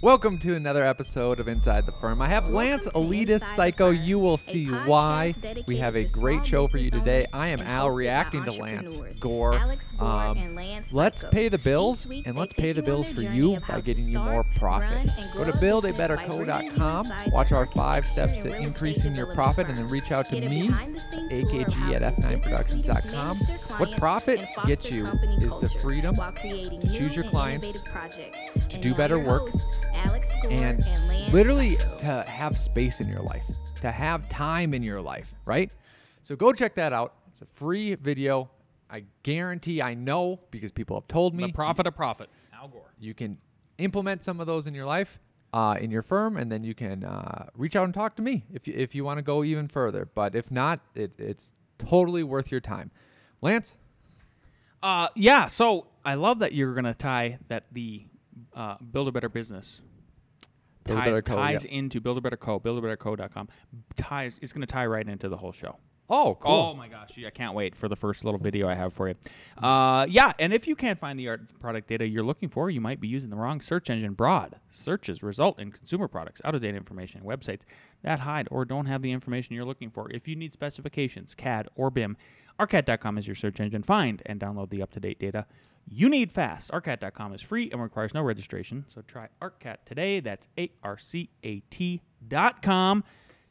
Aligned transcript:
Welcome 0.00 0.38
to 0.38 0.54
another 0.54 0.84
episode 0.84 1.40
of 1.40 1.48
Inside 1.48 1.84
the 1.84 1.90
Firm. 1.90 2.22
I 2.22 2.28
have 2.28 2.48
Lance 2.48 2.86
Elitist 2.86 3.42
Psycho. 3.56 3.90
You 3.90 4.20
will 4.20 4.36
see 4.36 4.66
why. 4.66 5.34
We 5.66 5.76
have 5.78 5.96
a 5.96 6.04
great 6.04 6.46
show 6.46 6.68
for 6.68 6.78
you 6.78 6.88
today. 6.88 7.26
I 7.32 7.48
am 7.48 7.60
Al 7.60 7.90
reacting 7.90 8.44
to 8.44 8.52
Lance 8.52 9.00
Gore. 9.18 9.58
Um, 9.98 10.56
let's 10.92 11.24
pay 11.32 11.48
the 11.48 11.58
bills, 11.58 12.06
and 12.24 12.36
let's 12.36 12.52
pay 12.52 12.70
the 12.70 12.82
bills 12.82 13.08
for 13.08 13.22
you 13.22 13.58
by 13.68 13.80
getting 13.80 14.06
you 14.06 14.20
more 14.20 14.44
profit. 14.44 15.10
Go 15.34 15.44
to 15.44 15.50
buildabetterco.com, 15.52 17.32
watch 17.32 17.50
our 17.50 17.66
five 17.66 18.06
steps 18.06 18.42
to 18.42 18.56
increasing 18.56 19.16
your 19.16 19.34
profit, 19.34 19.68
and 19.68 19.76
then 19.76 19.88
reach 19.88 20.12
out 20.12 20.28
to 20.28 20.40
me, 20.40 20.68
akg 20.68 21.92
at 21.92 22.14
f9productions.com. 22.14 23.36
What 23.78 23.96
profit 23.96 24.44
gets 24.66 24.90
you 24.90 25.06
is 25.40 25.60
the 25.60 25.68
freedom 25.68 26.16
to 26.16 26.92
choose 26.92 27.14
your 27.14 27.24
clients, 27.24 27.70
to 28.70 28.78
do 28.80 28.92
better 28.92 29.20
work, 29.20 29.42
and 30.50 30.84
literally 31.32 31.76
to 32.00 32.24
have 32.26 32.58
space 32.58 33.00
in 33.00 33.08
your 33.08 33.20
life, 33.20 33.48
to 33.80 33.92
have 33.92 34.28
time 34.28 34.74
in 34.74 34.82
your 34.82 35.00
life, 35.00 35.32
right? 35.44 35.70
So 36.24 36.34
go 36.34 36.52
check 36.52 36.74
that 36.74 36.92
out. 36.92 37.14
It's 37.28 37.40
a 37.42 37.46
free 37.46 37.94
video. 37.94 38.50
I 38.90 39.04
guarantee, 39.22 39.80
I 39.80 39.94
know 39.94 40.40
because 40.50 40.72
people 40.72 40.96
have 40.96 41.06
told 41.06 41.32
me. 41.32 41.46
The 41.46 41.52
profit 41.52 41.86
of 41.86 41.94
profit. 41.94 42.30
Al 42.52 42.66
Gore. 42.66 42.92
You 42.98 43.14
can 43.14 43.38
implement 43.78 44.24
some 44.24 44.40
of 44.40 44.48
those 44.48 44.66
in 44.66 44.74
your 44.74 44.86
life, 44.86 45.20
uh, 45.52 45.76
in 45.80 45.92
your 45.92 46.02
firm, 46.02 46.36
and 46.36 46.50
then 46.50 46.64
you 46.64 46.74
can 46.74 47.04
uh, 47.04 47.46
reach 47.54 47.76
out 47.76 47.84
and 47.84 47.94
talk 47.94 48.16
to 48.16 48.22
me 48.22 48.44
if 48.52 48.66
you, 48.66 48.74
if 48.76 48.96
you 48.96 49.04
want 49.04 49.18
to 49.18 49.22
go 49.22 49.44
even 49.44 49.68
further. 49.68 50.08
But 50.12 50.34
if 50.34 50.50
not, 50.50 50.80
it, 50.96 51.12
it's 51.16 51.52
totally 51.78 52.24
worth 52.24 52.50
your 52.50 52.60
time. 52.60 52.90
Lance? 53.40 53.74
Uh, 54.82 55.08
yeah. 55.14 55.46
So 55.46 55.86
I 56.04 56.14
love 56.14 56.40
that 56.40 56.52
you're 56.52 56.74
going 56.74 56.84
to 56.84 56.94
tie 56.94 57.38
that 57.48 57.64
the 57.72 58.04
uh, 58.54 58.76
build 58.92 59.08
a 59.08 59.12
better 59.12 59.28
business 59.28 59.80
Build 60.84 60.98
a 60.98 61.02
ties, 61.02 61.10
Better 61.10 61.22
Co, 61.22 61.36
ties 61.36 61.64
yeah. 61.64 61.78
into 61.78 62.00
build 62.00 62.18
a 62.18 62.20
better 62.20 62.36
co 62.36 62.58
buildabetterco.com 62.60 63.48
ties 63.96 64.38
it's 64.40 64.52
going 64.52 64.62
to 64.62 64.66
tie 64.66 64.86
right 64.86 65.06
into 65.06 65.28
the 65.28 65.36
whole 65.36 65.52
show 65.52 65.76
Oh, 66.10 66.38
cool. 66.40 66.52
Oh 66.52 66.74
my 66.74 66.88
gosh, 66.88 67.18
I 67.24 67.28
can't 67.28 67.54
wait 67.54 67.76
for 67.76 67.86
the 67.86 67.96
first 67.96 68.24
little 68.24 68.40
video 68.40 68.66
I 68.66 68.74
have 68.74 68.94
for 68.94 69.08
you. 69.08 69.14
Uh, 69.62 70.06
yeah, 70.08 70.32
and 70.38 70.54
if 70.54 70.66
you 70.66 70.74
can't 70.74 70.98
find 70.98 71.18
the 71.18 71.28
art 71.28 71.60
product 71.60 71.86
data 71.86 72.06
you're 72.06 72.24
looking 72.24 72.48
for, 72.48 72.70
you 72.70 72.80
might 72.80 72.98
be 72.98 73.08
using 73.08 73.28
the 73.28 73.36
wrong 73.36 73.60
search 73.60 73.90
engine. 73.90 74.14
Broad 74.14 74.56
searches 74.70 75.22
result 75.22 75.58
in 75.58 75.70
consumer 75.70 76.08
products, 76.08 76.40
out 76.44 76.54
of 76.54 76.62
date 76.62 76.74
information, 76.74 77.20
websites 77.20 77.62
that 78.02 78.20
hide 78.20 78.48
or 78.50 78.64
don't 78.64 78.86
have 78.86 79.02
the 79.02 79.12
information 79.12 79.54
you're 79.54 79.66
looking 79.66 79.90
for. 79.90 80.10
If 80.10 80.26
you 80.26 80.34
need 80.34 80.54
specifications, 80.54 81.34
CAD 81.34 81.68
or 81.76 81.90
BIM, 81.90 82.16
ARCAT.com 82.58 83.18
is 83.18 83.26
your 83.26 83.36
search 83.36 83.60
engine. 83.60 83.82
Find 83.82 84.22
and 84.26 84.40
download 84.40 84.70
the 84.70 84.82
up 84.82 84.92
to 84.92 85.00
date 85.00 85.18
data 85.18 85.46
you 85.90 86.08
need 86.08 86.32
fast. 86.32 86.70
ARCAT.com 86.70 87.32
is 87.34 87.40
free 87.40 87.70
and 87.70 87.82
requires 87.82 88.14
no 88.14 88.22
registration, 88.22 88.84
so 88.88 89.02
try 89.02 89.28
ARCAT 89.40 89.78
today. 89.84 90.20
That's 90.20 90.48
A 90.58 90.70
R 90.82 90.98
C 90.98 91.30
A 91.44 91.60
T.com. 91.70 93.04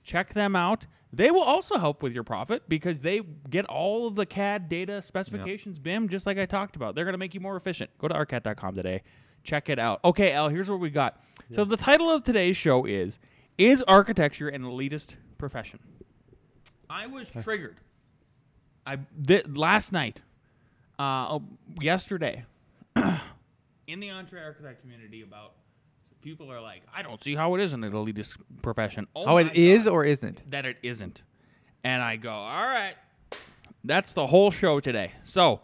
Check 0.04 0.34
them 0.34 0.56
out. 0.56 0.88
They 1.12 1.32
will 1.32 1.42
also 1.42 1.78
help 1.78 2.04
with 2.04 2.14
your 2.14 2.24
profit 2.24 2.68
because 2.68 3.00
they 3.00 3.22
get 3.50 3.66
all 3.66 4.08
of 4.08 4.16
the 4.16 4.26
CAD 4.26 4.70
data 4.70 5.02
specifications, 5.02 5.80
BIM, 5.80 6.10
just 6.10 6.26
like 6.26 6.38
I 6.38 6.46
talked 6.46 6.76
about. 6.76 6.96
They're 6.96 7.06
going 7.06 7.14
to 7.14 7.18
make 7.18 7.34
you 7.34 7.40
more 7.40 7.56
efficient. 7.56 7.90
Go 7.98 8.08
to 8.08 8.14
arcat.com 8.14 8.76
today. 8.76 9.04
Check 9.44 9.70
it 9.70 9.80
out. 9.80 10.02
Okay, 10.04 10.34
Al, 10.34 10.50
here's 10.50 10.70
what 10.70 10.80
we 10.80 10.90
got. 10.90 11.24
So 11.54 11.64
the 11.64 11.78
title 11.78 12.12
of 12.12 12.24
today's 12.24 12.58
show 12.58 12.86
is 12.86 13.20
Is 13.58 13.82
Architecture 13.84 14.50
an 14.50 14.64
Elitist 14.64 15.16
Profession? 15.38 15.80
I 16.90 17.08
was 17.08 17.26
triggered. 17.42 17.78
I 18.88 18.98
th- 19.28 19.46
last 19.48 19.92
night, 19.92 20.22
uh, 20.98 21.28
oh, 21.34 21.44
yesterday, 21.82 22.46
in 22.96 24.00
the 24.00 24.08
EntreArchitect 24.08 24.80
community 24.82 25.22
about 25.24 25.54
people 26.22 26.50
are 26.52 26.62
like, 26.62 26.84
I 26.96 27.02
don't 27.02 27.22
see 27.22 27.36
how 27.36 27.54
it 27.56 27.62
isn't 27.62 27.84
an 27.84 27.92
elitist 27.92 28.38
profession. 28.62 29.08
Oh, 29.14 29.26
How 29.26 29.38
it 29.38 29.56
is 29.56 29.84
God 29.86 29.92
or 29.92 30.06
isn't? 30.06 30.50
that 30.50 30.66
it 30.66 30.78
isn't. 30.84 31.22
And 31.84 32.02
I 32.02 32.16
go, 32.16 32.32
all 32.32 32.66
right, 32.66 32.96
that's 33.84 34.14
the 34.14 34.26
whole 34.28 34.52
show 34.52 34.80
today. 34.80 35.11
So 35.26 35.60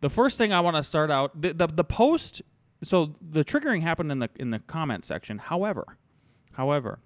the 0.00 0.08
first 0.08 0.38
thing 0.38 0.52
I 0.52 0.60
want 0.60 0.76
to 0.76 0.84
start 0.84 1.10
out 1.10 1.40
the, 1.40 1.52
the 1.52 1.66
the 1.66 1.84
post. 1.84 2.42
So 2.84 3.16
the 3.20 3.44
triggering 3.44 3.82
happened 3.82 4.12
in 4.12 4.20
the 4.20 4.30
in 4.36 4.50
the 4.50 4.60
comment 4.60 5.04
section. 5.04 5.38
However, 5.38 5.84
however, 6.52 7.00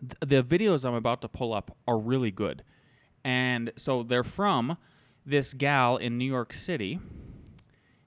th- 0.00 0.14
the 0.20 0.42
videos 0.42 0.84
I'm 0.86 0.94
about 0.94 1.20
to 1.22 1.28
pull 1.28 1.52
up 1.52 1.76
are 1.86 1.98
really 1.98 2.30
good, 2.30 2.62
and 3.22 3.70
so 3.76 4.02
they're 4.02 4.24
from 4.24 4.78
this 5.26 5.54
gal 5.54 5.96
in 5.96 6.18
New 6.18 6.24
York 6.24 6.52
City. 6.52 6.98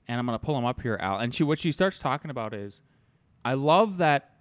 And 0.07 0.19
I'm 0.19 0.25
gonna 0.25 0.39
pull 0.39 0.55
them 0.55 0.65
up 0.65 0.81
here, 0.81 0.97
Al. 1.01 1.19
And 1.19 1.33
she 1.33 1.43
what 1.43 1.59
she 1.59 1.71
starts 1.71 1.97
talking 1.99 2.31
about 2.31 2.53
is 2.53 2.81
I 3.43 3.53
love 3.53 3.97
that 3.97 4.31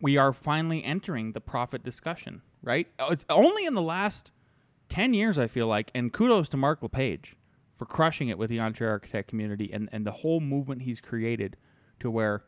we 0.00 0.16
are 0.16 0.32
finally 0.32 0.84
entering 0.84 1.32
the 1.32 1.40
profit 1.40 1.82
discussion, 1.82 2.42
right? 2.62 2.86
Uh, 2.98 3.08
It's 3.10 3.24
only 3.30 3.64
in 3.64 3.74
the 3.74 3.82
last 3.82 4.30
10 4.88 5.14
years, 5.14 5.38
I 5.38 5.46
feel 5.46 5.66
like, 5.66 5.90
and 5.94 6.12
kudos 6.12 6.48
to 6.50 6.56
Mark 6.56 6.82
LePage 6.82 7.36
for 7.76 7.86
crushing 7.86 8.28
it 8.28 8.38
with 8.38 8.50
the 8.50 8.58
EntreArchitect 8.58 9.26
community 9.26 9.70
and, 9.72 9.88
and 9.92 10.06
the 10.06 10.12
whole 10.12 10.40
movement 10.40 10.82
he's 10.82 11.00
created 11.00 11.56
to 12.00 12.10
where 12.10 12.44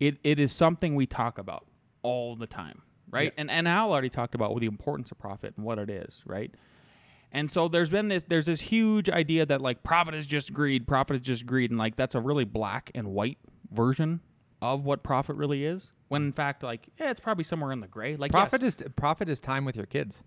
it, 0.00 0.18
it 0.24 0.38
is 0.38 0.52
something 0.52 0.94
we 0.94 1.06
talk 1.06 1.38
about 1.38 1.66
all 2.02 2.36
the 2.36 2.46
time, 2.46 2.82
right? 3.10 3.32
And, 3.36 3.50
and 3.50 3.68
Al 3.68 3.92
already 3.92 4.08
talked 4.10 4.34
about 4.34 4.58
the 4.58 4.66
importance 4.66 5.10
of 5.10 5.18
profit 5.18 5.54
and 5.56 5.64
what 5.66 5.78
it 5.78 5.90
is, 5.90 6.22
right? 6.24 6.52
And 7.34 7.50
so 7.50 7.66
there's 7.68 7.88
been 7.90 8.08
this 8.08 8.24
there's 8.24 8.46
this 8.46 8.60
huge 8.60 9.08
idea 9.08 9.46
that 9.46 9.60
like 9.62 9.82
profit 9.82 10.14
is 10.14 10.26
just 10.26 10.52
greed, 10.52 10.86
profit 10.86 11.16
is 11.16 11.22
just 11.22 11.46
greed, 11.46 11.70
and 11.70 11.78
like 11.78 11.96
that's 11.96 12.14
a 12.14 12.20
really 12.20 12.44
black 12.44 12.90
and 12.94 13.08
white 13.08 13.38
version 13.70 14.20
of 14.60 14.84
what 14.84 15.02
profit 15.02 15.36
really 15.36 15.64
is. 15.64 15.90
When 16.08 16.22
in 16.24 16.32
fact, 16.32 16.62
like, 16.62 16.86
yeah, 17.00 17.10
it's 17.10 17.20
probably 17.20 17.44
somewhere 17.44 17.72
in 17.72 17.80
the 17.80 17.88
gray. 17.88 18.16
Like 18.16 18.30
Profit 18.32 18.62
yes, 18.62 18.80
is 18.82 18.88
profit 18.96 19.28
is 19.30 19.40
time 19.40 19.64
with 19.64 19.76
your 19.76 19.86
kids. 19.86 20.22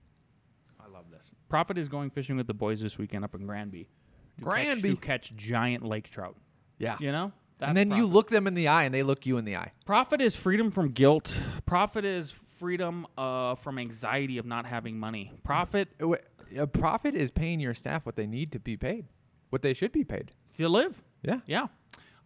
I 0.84 0.90
love 0.92 1.06
this. 1.12 1.30
Profit 1.48 1.78
is 1.78 1.88
going 1.88 2.10
fishing 2.10 2.38
with 2.38 2.48
the 2.48 2.54
boys 2.56 2.82
this 2.82 2.98
weekend 2.98 3.24
up 3.24 3.36
in 3.36 3.46
Granby. 3.46 3.84
to 3.84 3.88
catch- 3.88 4.44
Granby. 4.44 4.90
to 4.90 4.96
catch 4.98 5.36
giant 5.36 5.86
lake 5.86 6.10
trout. 6.10 6.36
Yeah. 6.80 6.98
You 7.00 7.12
know, 7.12 7.32
That's 7.60 7.70
and 7.70 7.78
then 7.78 7.92
you 7.92 8.08
look 8.08 8.30
them 8.32 8.48
in 8.48 8.56
the 8.56 8.68
eye 8.68 8.84
and 8.84 8.94
they 8.94 9.04
look 9.04 9.28
you 9.28 9.38
in 9.38 9.46
the 9.46 9.56
eye. 9.56 9.72
Profit 9.86 10.22
is 10.22 10.36
freedom 10.36 10.72
from 10.72 10.90
guilt. 10.90 11.34
Profit 11.68 12.04
is 12.04 12.36
freedom 12.58 13.06
uh, 13.18 13.56
from 13.56 13.78
anxiety 13.78 14.38
of 14.40 14.46
not 14.46 14.66
having 14.66 14.98
money. 15.00 15.32
Profit 15.44 15.88
wh- 16.02 16.16
A 16.58 16.68
profit 16.68 17.16
is 17.16 17.32
paying 17.32 17.60
your 17.60 17.74
staff 17.74 18.06
what 18.06 18.16
they 18.16 18.28
need 18.28 18.52
to 18.54 18.60
be 18.60 18.78
paid, 18.78 19.06
what 19.50 19.62
they 19.62 19.74
should 19.74 19.92
be 19.92 20.04
paid. 20.04 20.32
to 20.58 20.68
live. 20.70 21.02
Yeah. 21.24 21.40
Yeah. 21.48 21.68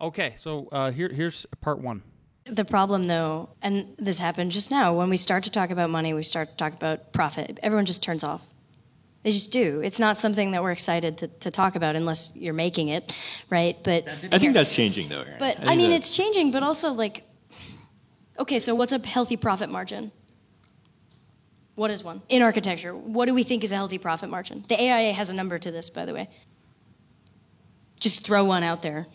Okay, 0.01 0.35
so 0.37 0.67
uh, 0.71 0.91
here 0.91 1.09
here's 1.09 1.45
part 1.61 1.79
one. 1.79 2.01
The 2.45 2.65
problem, 2.65 3.07
though, 3.07 3.49
and 3.61 3.95
this 3.97 4.17
happened 4.17 4.51
just 4.51 4.71
now, 4.71 4.95
when 4.97 5.09
we 5.09 5.17
start 5.17 5.43
to 5.43 5.51
talk 5.51 5.69
about 5.69 5.89
money, 5.89 6.13
we 6.13 6.23
start 6.23 6.49
to 6.49 6.55
talk 6.55 6.73
about 6.73 7.11
profit, 7.13 7.59
everyone 7.61 7.85
just 7.85 8.01
turns 8.01 8.23
off. 8.23 8.41
They 9.23 9.31
just 9.31 9.51
do. 9.51 9.81
It's 9.81 9.99
not 9.99 10.19
something 10.19 10.51
that 10.51 10.63
we're 10.63 10.71
excited 10.71 11.17
to, 11.19 11.27
to 11.27 11.51
talk 11.51 11.75
about 11.75 11.95
unless 11.97 12.31
you're 12.35 12.53
making 12.53 12.87
it, 12.87 13.11
right? 13.49 13.77
But 13.83 14.07
I 14.31 14.39
think 14.39 14.53
that's 14.53 14.71
changing 14.71 15.09
though, 15.09 15.21
Aaron. 15.21 15.35
but 15.37 15.57
think 15.57 15.69
I 15.69 15.75
mean, 15.75 15.89
that- 15.89 15.97
it's 15.97 16.09
changing, 16.15 16.51
but 16.51 16.63
also 16.63 16.93
like, 16.93 17.23
okay, 18.39 18.59
so 18.59 18.73
what's 18.75 18.93
a 18.93 19.05
healthy 19.05 19.35
profit 19.35 19.69
margin? 19.69 20.11
What 21.79 21.91
is 21.91 22.03
one 22.03 22.21
in 22.27 22.41
architecture? 22.41 22.93
What 22.93 23.27
do 23.27 23.33
we 23.33 23.43
think 23.43 23.63
is 23.63 23.71
a 23.71 23.75
healthy 23.75 23.97
profit 23.97 24.29
margin? 24.29 24.65
The 24.67 24.75
AIA 24.75 25.13
has 25.13 25.29
a 25.29 25.33
number 25.33 25.57
to 25.57 25.71
this, 25.71 25.89
by 25.89 26.03
the 26.03 26.13
way. 26.13 26.29
Just 28.01 28.25
throw 28.25 28.43
one 28.43 28.63
out 28.63 28.81
there. 28.81 29.07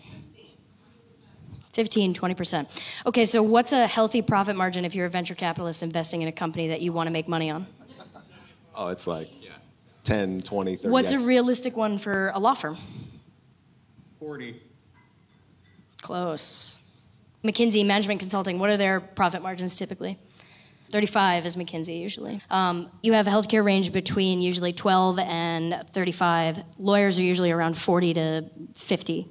15, 1.74 2.14
20%. 2.14 2.66
Okay, 3.04 3.26
so 3.26 3.42
what's 3.42 3.72
a 3.72 3.86
healthy 3.86 4.22
profit 4.22 4.56
margin 4.56 4.86
if 4.86 4.94
you're 4.94 5.04
a 5.04 5.10
venture 5.10 5.34
capitalist 5.34 5.82
investing 5.82 6.22
in 6.22 6.28
a 6.28 6.32
company 6.32 6.68
that 6.68 6.80
you 6.80 6.90
want 6.90 7.06
to 7.06 7.10
make 7.10 7.28
money 7.28 7.50
on? 7.50 7.66
Oh, 8.74 8.88
it's 8.88 9.06
like 9.06 9.28
10, 10.04 10.40
20, 10.40 10.76
30. 10.76 10.88
What's 10.88 11.12
a 11.12 11.18
realistic 11.18 11.76
one 11.76 11.98
for 11.98 12.32
a 12.34 12.40
law 12.40 12.54
firm? 12.54 12.78
40. 14.20 14.58
Close. 16.00 16.78
McKinsey 17.44 17.84
Management 17.84 18.20
Consulting, 18.20 18.58
what 18.58 18.70
are 18.70 18.78
their 18.78 19.00
profit 19.00 19.42
margins 19.42 19.76
typically? 19.76 20.18
35 20.90 21.46
is 21.46 21.56
McKinsey 21.56 22.00
usually. 22.00 22.40
Um, 22.50 22.90
you 23.02 23.12
have 23.14 23.26
a 23.26 23.30
healthcare 23.30 23.64
range 23.64 23.92
between 23.92 24.40
usually 24.40 24.72
12 24.72 25.18
and 25.18 25.82
35. 25.90 26.60
Lawyers 26.78 27.18
are 27.18 27.22
usually 27.22 27.50
around 27.50 27.76
40 27.76 28.14
to 28.14 28.44
50. 28.74 29.30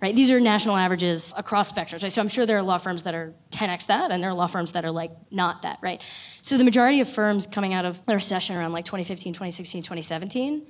Right? 0.00 0.14
These 0.14 0.30
are 0.30 0.38
national 0.38 0.76
averages 0.76 1.34
across 1.36 1.72
spectrums. 1.72 2.02
Right? 2.02 2.12
So 2.12 2.20
I'm 2.20 2.28
sure 2.28 2.46
there 2.46 2.58
are 2.58 2.62
law 2.62 2.78
firms 2.78 3.02
that 3.02 3.14
are 3.14 3.34
10x 3.50 3.86
that, 3.86 4.10
and 4.10 4.22
there 4.22 4.30
are 4.30 4.34
law 4.34 4.46
firms 4.46 4.72
that 4.72 4.84
are 4.84 4.90
like 4.90 5.10
not 5.30 5.62
that. 5.62 5.78
Right? 5.82 6.00
So 6.42 6.56
the 6.56 6.64
majority 6.64 7.00
of 7.00 7.08
firms 7.08 7.46
coming 7.46 7.74
out 7.74 7.84
of 7.84 8.04
the 8.06 8.14
recession 8.14 8.56
around 8.56 8.72
like 8.72 8.84
2015, 8.84 9.32
2016, 9.32 9.82
2017 9.82 10.66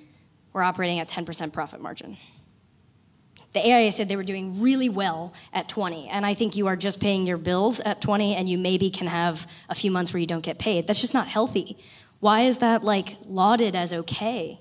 were 0.52 0.62
operating 0.62 0.98
at 1.00 1.08
10% 1.08 1.52
profit 1.52 1.80
margin. 1.80 2.16
The 3.54 3.60
AIA 3.66 3.92
said 3.92 4.08
they 4.08 4.16
were 4.16 4.22
doing 4.24 4.60
really 4.60 4.88
well 4.88 5.32
at 5.52 5.68
20, 5.68 6.08
and 6.08 6.26
I 6.26 6.34
think 6.34 6.54
you 6.54 6.66
are 6.66 6.76
just 6.76 7.00
paying 7.00 7.26
your 7.26 7.38
bills 7.38 7.80
at 7.80 8.00
20, 8.00 8.36
and 8.36 8.48
you 8.48 8.58
maybe 8.58 8.90
can 8.90 9.06
have 9.06 9.46
a 9.68 9.74
few 9.74 9.90
months 9.90 10.12
where 10.12 10.20
you 10.20 10.26
don't 10.26 10.44
get 10.44 10.58
paid. 10.58 10.86
That's 10.86 11.00
just 11.00 11.14
not 11.14 11.28
healthy. 11.28 11.78
Why 12.20 12.42
is 12.42 12.58
that 12.58 12.84
like 12.84 13.16
lauded 13.26 13.74
as 13.74 13.92
okay? 13.92 14.60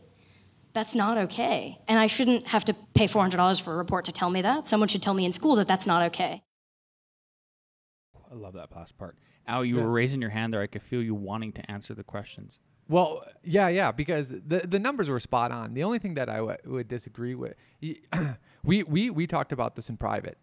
That's 0.74 0.96
not 0.96 1.18
okay. 1.18 1.80
And 1.88 2.00
I 2.00 2.08
shouldn't 2.08 2.48
have 2.48 2.64
to 2.66 2.76
pay 2.94 3.08
$400 3.08 3.62
for 3.62 3.74
a 3.74 3.78
report 3.78 4.06
to 4.06 4.12
tell 4.12 4.30
me 4.30 4.42
that. 4.44 4.68
Someone 4.68 4.88
should 4.88 5.02
tell 5.02 5.14
me 5.14 5.26
in 5.26 5.34
school 5.34 5.56
that 5.56 5.68
that's 5.68 5.88
not 5.88 6.04
okay. 6.04 6.44
I 8.32 8.36
love 8.36 8.54
that 8.54 8.74
last 8.76 8.98
part. 8.98 9.18
Al, 9.48 9.66
you 9.66 9.78
Yeah. 9.78 9.84
were 9.84 9.92
raising 9.92 10.22
your 10.22 10.30
hand 10.30 10.54
there. 10.54 10.62
I 10.62 10.68
could 10.68 10.84
feel 10.84 11.02
you 11.02 11.16
wanting 11.16 11.52
to 11.54 11.72
answer 11.72 11.94
the 11.96 12.04
questions. 12.04 12.60
Well, 12.90 13.24
yeah, 13.44 13.68
yeah, 13.68 13.92
because 13.92 14.30
the 14.30 14.60
the 14.66 14.80
numbers 14.80 15.10
were 15.10 15.20
spot 15.20 15.52
on. 15.52 15.74
The 15.74 15.84
only 15.84 16.00
thing 16.00 16.14
that 16.16 16.30
I 16.30 16.38
w- 16.38 16.58
would 16.66 16.88
disagree 16.88 17.36
with, 17.36 17.56
we 18.64 18.84
we 18.84 19.10
we 19.10 19.28
talked 19.28 19.52
about 19.52 19.76
this 19.76 19.90
in 19.90 19.98
private. 19.98 20.38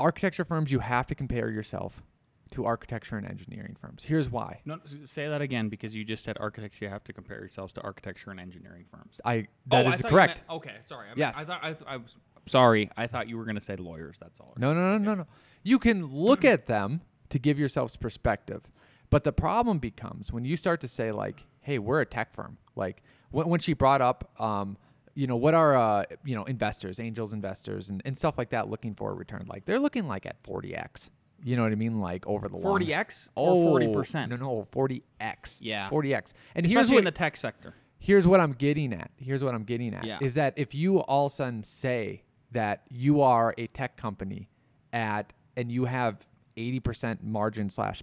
Architecture 0.00 0.44
firms, 0.44 0.72
you 0.72 0.80
have 0.80 1.06
to 1.06 1.14
compare 1.14 1.50
yourself 1.50 2.02
to 2.50 2.64
architecture 2.64 3.16
and 3.16 3.26
engineering 3.26 3.76
firms. 3.80 4.04
Here's 4.04 4.30
why. 4.30 4.60
No, 4.64 4.78
say 5.06 5.28
that 5.28 5.40
again 5.40 5.68
because 5.68 5.94
you 5.94 6.04
just 6.04 6.24
said 6.24 6.36
architecture. 6.40 6.84
You 6.84 6.90
have 6.90 7.04
to 7.04 7.12
compare 7.12 7.38
yourselves 7.38 7.72
to 7.74 7.80
architecture 7.82 8.30
and 8.30 8.40
engineering 8.40 8.84
firms. 8.90 9.14
I 9.24 9.36
oh, 9.38 9.42
that 9.68 9.86
oh, 9.86 9.90
is 9.92 10.02
I 10.04 10.08
correct. 10.08 10.42
meant- 10.48 10.58
okay, 10.62 10.76
sorry. 10.86 11.06
I 11.06 11.08
meant- 11.08 11.18
Yes. 11.18 11.34
I 11.36 11.44
thought 11.44 11.60
I, 11.62 11.76
I 11.86 11.96
was 11.98 12.16
sorry. 12.46 12.90
I 12.96 13.06
thought 13.06 13.28
you 13.28 13.36
were 13.38 13.44
going 13.44 13.54
to 13.56 13.60
say 13.60 13.76
lawyers. 13.76 14.16
That's 14.20 14.40
all. 14.40 14.54
No, 14.58 14.72
no, 14.74 14.92
no, 14.92 14.98
no, 14.98 15.14
no. 15.14 15.26
You 15.62 15.78
can 15.78 16.06
look 16.06 16.44
at 16.44 16.66
them 16.66 17.00
to 17.30 17.38
give 17.38 17.58
yourselves 17.58 17.96
perspective. 17.96 18.62
But 19.14 19.22
the 19.22 19.32
problem 19.32 19.78
becomes 19.78 20.32
when 20.32 20.44
you 20.44 20.56
start 20.56 20.80
to 20.80 20.88
say 20.88 21.12
like, 21.12 21.46
"Hey, 21.60 21.78
we're 21.78 22.00
a 22.00 22.04
tech 22.04 22.34
firm." 22.34 22.58
Like 22.74 23.00
when, 23.30 23.46
when 23.46 23.60
she 23.60 23.72
brought 23.72 24.00
up, 24.00 24.28
um, 24.40 24.76
you 25.14 25.28
know, 25.28 25.36
what 25.36 25.54
are 25.54 25.76
uh, 25.76 26.02
you 26.24 26.34
know 26.34 26.42
investors, 26.42 26.98
angels 26.98 27.32
investors, 27.32 27.90
and, 27.90 28.02
and 28.04 28.18
stuff 28.18 28.36
like 28.36 28.50
that 28.50 28.68
looking 28.68 28.92
for 28.92 29.12
a 29.12 29.14
return? 29.14 29.44
Like 29.46 29.66
they're 29.66 29.78
looking 29.78 30.08
like 30.08 30.26
at 30.26 30.40
forty 30.42 30.74
x. 30.74 31.10
You 31.44 31.54
know 31.56 31.62
what 31.62 31.70
I 31.70 31.76
mean? 31.76 32.00
Like 32.00 32.26
over 32.26 32.48
the 32.48 32.56
long- 32.56 32.64
Forty 32.64 32.92
x 32.92 33.28
or 33.36 33.54
forty 33.70 33.86
Oh, 33.86 33.92
percent. 33.92 34.30
No, 34.32 34.36
no, 34.36 34.66
forty 34.72 35.04
x. 35.20 35.60
Yeah. 35.62 35.88
forty 35.90 36.12
x. 36.12 36.34
And 36.56 36.66
here's 36.66 36.90
what 36.90 36.98
in 36.98 37.04
the 37.04 37.12
tech 37.12 37.36
sector. 37.36 37.72
here's 38.00 38.26
what 38.26 38.40
I'm 38.40 38.50
getting 38.52 38.92
at. 38.92 39.12
Here's 39.16 39.44
what 39.44 39.54
I'm 39.54 39.62
getting 39.62 39.94
at 39.94 40.02
Yeah. 40.04 40.18
is 40.22 40.34
that 40.34 40.54
if 40.56 40.74
you 40.74 40.98
all 40.98 41.26
of 41.26 41.32
a 41.32 41.34
sudden 41.36 41.62
say 41.62 42.24
that 42.50 42.82
you 42.90 43.20
are 43.20 43.54
a 43.58 43.68
tech 43.68 43.96
company 43.96 44.48
at 44.92 45.32
and 45.56 45.70
you 45.70 45.84
have 45.84 46.26
80% 46.56 47.22
margin 47.22 47.70
slash 47.70 48.02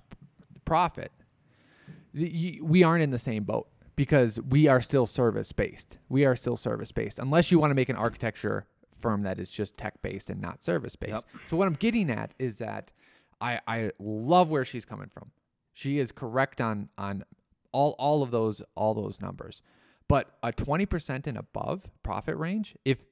profit, 0.71 1.11
we 2.13 2.81
aren't 2.81 3.03
in 3.03 3.11
the 3.11 3.19
same 3.19 3.43
boat 3.43 3.67
because 3.97 4.39
we 4.39 4.69
are 4.69 4.81
still 4.81 5.05
service 5.05 5.51
based. 5.51 5.97
We 6.07 6.23
are 6.23 6.33
still 6.33 6.55
service 6.55 6.93
based 6.93 7.19
unless 7.19 7.51
you 7.51 7.59
want 7.59 7.71
to 7.71 7.75
make 7.75 7.89
an 7.89 7.97
architecture 7.97 8.67
firm 8.97 9.23
that 9.23 9.37
is 9.37 9.49
just 9.49 9.75
tech 9.75 10.01
based 10.01 10.29
and 10.29 10.39
not 10.39 10.63
service 10.63 10.95
based. 10.95 11.25
Yep. 11.33 11.41
So 11.47 11.57
what 11.57 11.67
I'm 11.67 11.73
getting 11.73 12.09
at 12.09 12.33
is 12.39 12.59
that 12.59 12.93
I, 13.41 13.59
I 13.67 13.91
love 13.99 14.49
where 14.49 14.63
she's 14.63 14.85
coming 14.85 15.09
from. 15.09 15.31
She 15.73 15.99
is 15.99 16.13
correct 16.13 16.61
on 16.61 16.87
on 16.97 17.25
all 17.73 17.93
all 17.99 18.23
of 18.23 18.31
those 18.31 18.61
all 18.73 18.93
those 18.93 19.19
numbers. 19.19 19.61
But 20.07 20.37
a 20.41 20.53
20% 20.53 21.27
and 21.27 21.37
above 21.37 21.89
profit 22.01 22.37
range, 22.37 22.77
if 22.85 23.03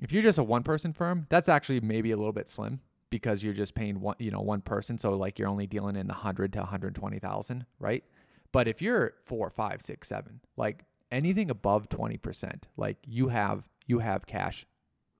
if 0.00 0.10
you're 0.10 0.22
just 0.24 0.38
a 0.38 0.44
one 0.44 0.64
person 0.64 0.92
firm, 0.92 1.28
that's 1.28 1.48
actually 1.48 1.78
maybe 1.82 2.10
a 2.10 2.16
little 2.16 2.32
bit 2.32 2.48
slim 2.48 2.80
because 3.10 3.42
you're 3.42 3.54
just 3.54 3.74
paying 3.74 4.00
one, 4.00 4.16
you 4.18 4.30
know, 4.30 4.40
one 4.40 4.60
person. 4.60 4.98
So 4.98 5.14
like 5.14 5.38
you're 5.38 5.48
only 5.48 5.66
dealing 5.66 5.96
in 5.96 6.06
the 6.06 6.14
hundred 6.14 6.52
to 6.54 6.60
120,000, 6.60 7.64
right? 7.78 8.04
But 8.52 8.68
if 8.68 8.80
you're 8.82 9.14
four, 9.24 9.50
five, 9.50 9.80
six, 9.82 10.08
seven, 10.08 10.40
like 10.56 10.84
anything 11.10 11.50
above 11.50 11.88
20%, 11.88 12.62
like 12.76 12.96
you 13.06 13.28
have, 13.28 13.68
you 13.86 13.98
have 14.00 14.26
cash 14.26 14.66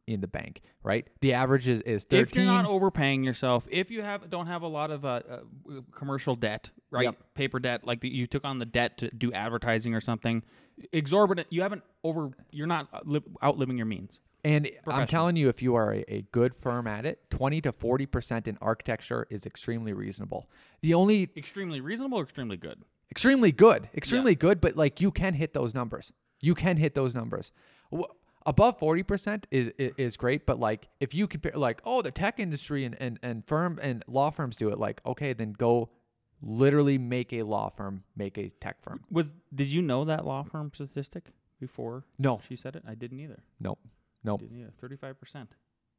in 0.06 0.20
the 0.22 0.26
bank, 0.28 0.62
right? 0.82 1.06
The 1.20 1.34
average 1.34 1.68
is, 1.68 1.82
is 1.82 2.04
13. 2.04 2.22
If 2.22 2.34
you're 2.34 2.44
not 2.46 2.64
overpaying 2.64 3.24
yourself, 3.24 3.68
if 3.70 3.90
you 3.90 4.02
have 4.02 4.30
don't 4.30 4.46
have 4.46 4.62
a 4.62 4.66
lot 4.68 4.90
of 4.90 5.04
uh, 5.04 5.20
uh, 5.30 5.38
commercial 5.94 6.34
debt, 6.34 6.70
right, 6.90 7.04
Yep. 7.04 7.16
paper 7.34 7.60
debt, 7.60 7.86
like 7.86 8.00
the, 8.00 8.08
you 8.08 8.26
took 8.26 8.44
on 8.46 8.58
the 8.58 8.64
debt 8.64 8.96
to 8.98 9.10
do 9.10 9.30
advertising 9.34 9.94
or 9.94 10.00
something, 10.00 10.42
exorbitant. 10.92 11.48
You 11.50 11.60
haven't 11.60 11.82
over. 12.04 12.30
You're 12.50 12.66
not 12.66 12.88
uh, 12.92 13.00
li- 13.04 13.20
outliving 13.44 13.76
your 13.76 13.84
means. 13.86 14.18
And 14.44 14.70
I'm 14.86 15.06
telling 15.06 15.36
you, 15.36 15.48
if 15.48 15.62
you 15.62 15.74
are 15.74 15.92
a, 15.92 16.04
a 16.08 16.22
good 16.32 16.54
firm 16.54 16.86
at 16.86 17.04
it, 17.04 17.28
20 17.30 17.60
to 17.62 17.72
40% 17.72 18.46
in 18.46 18.56
architecture 18.60 19.26
is 19.30 19.44
extremely 19.46 19.92
reasonable. 19.92 20.48
The 20.80 20.94
only 20.94 21.30
Extremely 21.36 21.80
reasonable, 21.80 22.18
or 22.18 22.22
extremely 22.22 22.56
good. 22.56 22.82
extremely 23.10 23.50
good, 23.52 23.88
extremely 23.94 24.34
good, 24.36 24.60
but 24.60 24.76
like 24.76 25.00
you 25.00 25.10
can 25.10 25.34
hit 25.34 25.54
those 25.54 25.74
numbers. 25.74 26.12
You 26.40 26.54
can 26.54 26.76
hit 26.76 26.94
those 26.94 27.14
numbers. 27.14 27.50
Above 28.46 28.78
40% 28.78 29.44
is, 29.50 29.72
is 29.76 29.92
is 29.98 30.16
great, 30.16 30.46
but 30.46 30.58
like 30.58 30.88
if 31.00 31.12
you 31.14 31.26
compare 31.26 31.52
like 31.54 31.82
oh 31.84 32.00
the 32.00 32.10
tech 32.12 32.38
industry 32.40 32.84
and, 32.84 32.96
and 33.00 33.18
and 33.22 33.44
firm 33.46 33.78
and 33.82 34.02
law 34.06 34.30
firms 34.30 34.56
do 34.56 34.68
it 34.70 34.78
like 34.78 35.00
okay 35.04 35.32
then 35.34 35.52
go 35.52 35.90
literally 36.40 36.96
make 36.96 37.32
a 37.32 37.42
law 37.42 37.68
firm 37.68 38.04
make 38.16 38.38
a 38.38 38.48
tech 38.60 38.80
firm. 38.82 39.00
Was 39.10 39.34
did 39.54 39.66
you 39.68 39.82
know 39.82 40.04
that 40.04 40.24
law 40.24 40.44
firm 40.44 40.70
statistic 40.72 41.24
before 41.60 42.04
No. 42.18 42.40
she 42.48 42.56
said 42.56 42.76
it? 42.76 42.84
I 42.88 42.94
didn't 42.94 43.20
either. 43.20 43.42
Nope. 43.60 43.80
Nope. 44.24 44.40
Didn't. 44.40 44.72
Thirty-five 44.80 45.18
percent. 45.18 45.50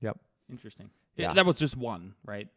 Yep. 0.02 0.18
Interesting. 0.50 0.90
Yeah. 1.16 1.28
Yeah, 1.30 1.34
that 1.34 1.46
was 1.46 1.60
just 1.60 1.78
one, 1.78 2.14
right? 2.26 2.48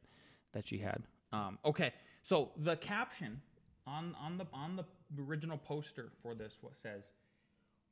That 0.53 0.67
she 0.67 0.79
had. 0.79 1.03
Um, 1.33 1.59
okay, 1.65 1.93
so 2.23 2.51
the 2.59 2.77
caption 2.77 3.41
on 3.87 4.15
on 4.21 4.39
the 4.39 4.47
on 4.53 4.77
the 4.77 4.85
original 5.23 5.59
poster 5.59 6.13
for 6.23 6.35
this 6.35 6.59
what 6.61 6.77
says, 6.77 7.09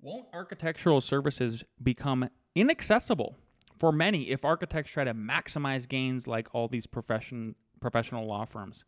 "Won't 0.00 0.26
architectural 0.32 1.00
services 1.00 1.64
become 1.82 2.28
inaccessible 2.54 3.36
for 3.76 3.92
many 3.92 4.30
if 4.30 4.44
architects 4.44 4.92
try 4.92 5.04
to 5.04 5.14
maximize 5.14 5.88
gains 5.88 6.26
like 6.26 6.48
all 6.54 6.68
these 6.68 6.86
profession 6.86 7.54
professional 7.80 8.26
law 8.26 8.44
firms?" 8.44 8.84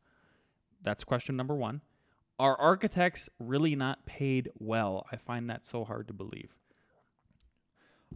That's 0.83 1.05
question 1.05 1.37
number 1.37 1.55
one. 1.55 1.81
Are 2.39 2.59
architects 2.61 3.29
really 3.39 3.77
not 3.77 4.05
paid 4.05 4.51
well? 4.59 5.07
I 5.13 5.17
find 5.17 5.49
that 5.49 5.65
so 5.65 5.85
hard 5.85 6.09
to 6.09 6.15
believe. 6.15 6.51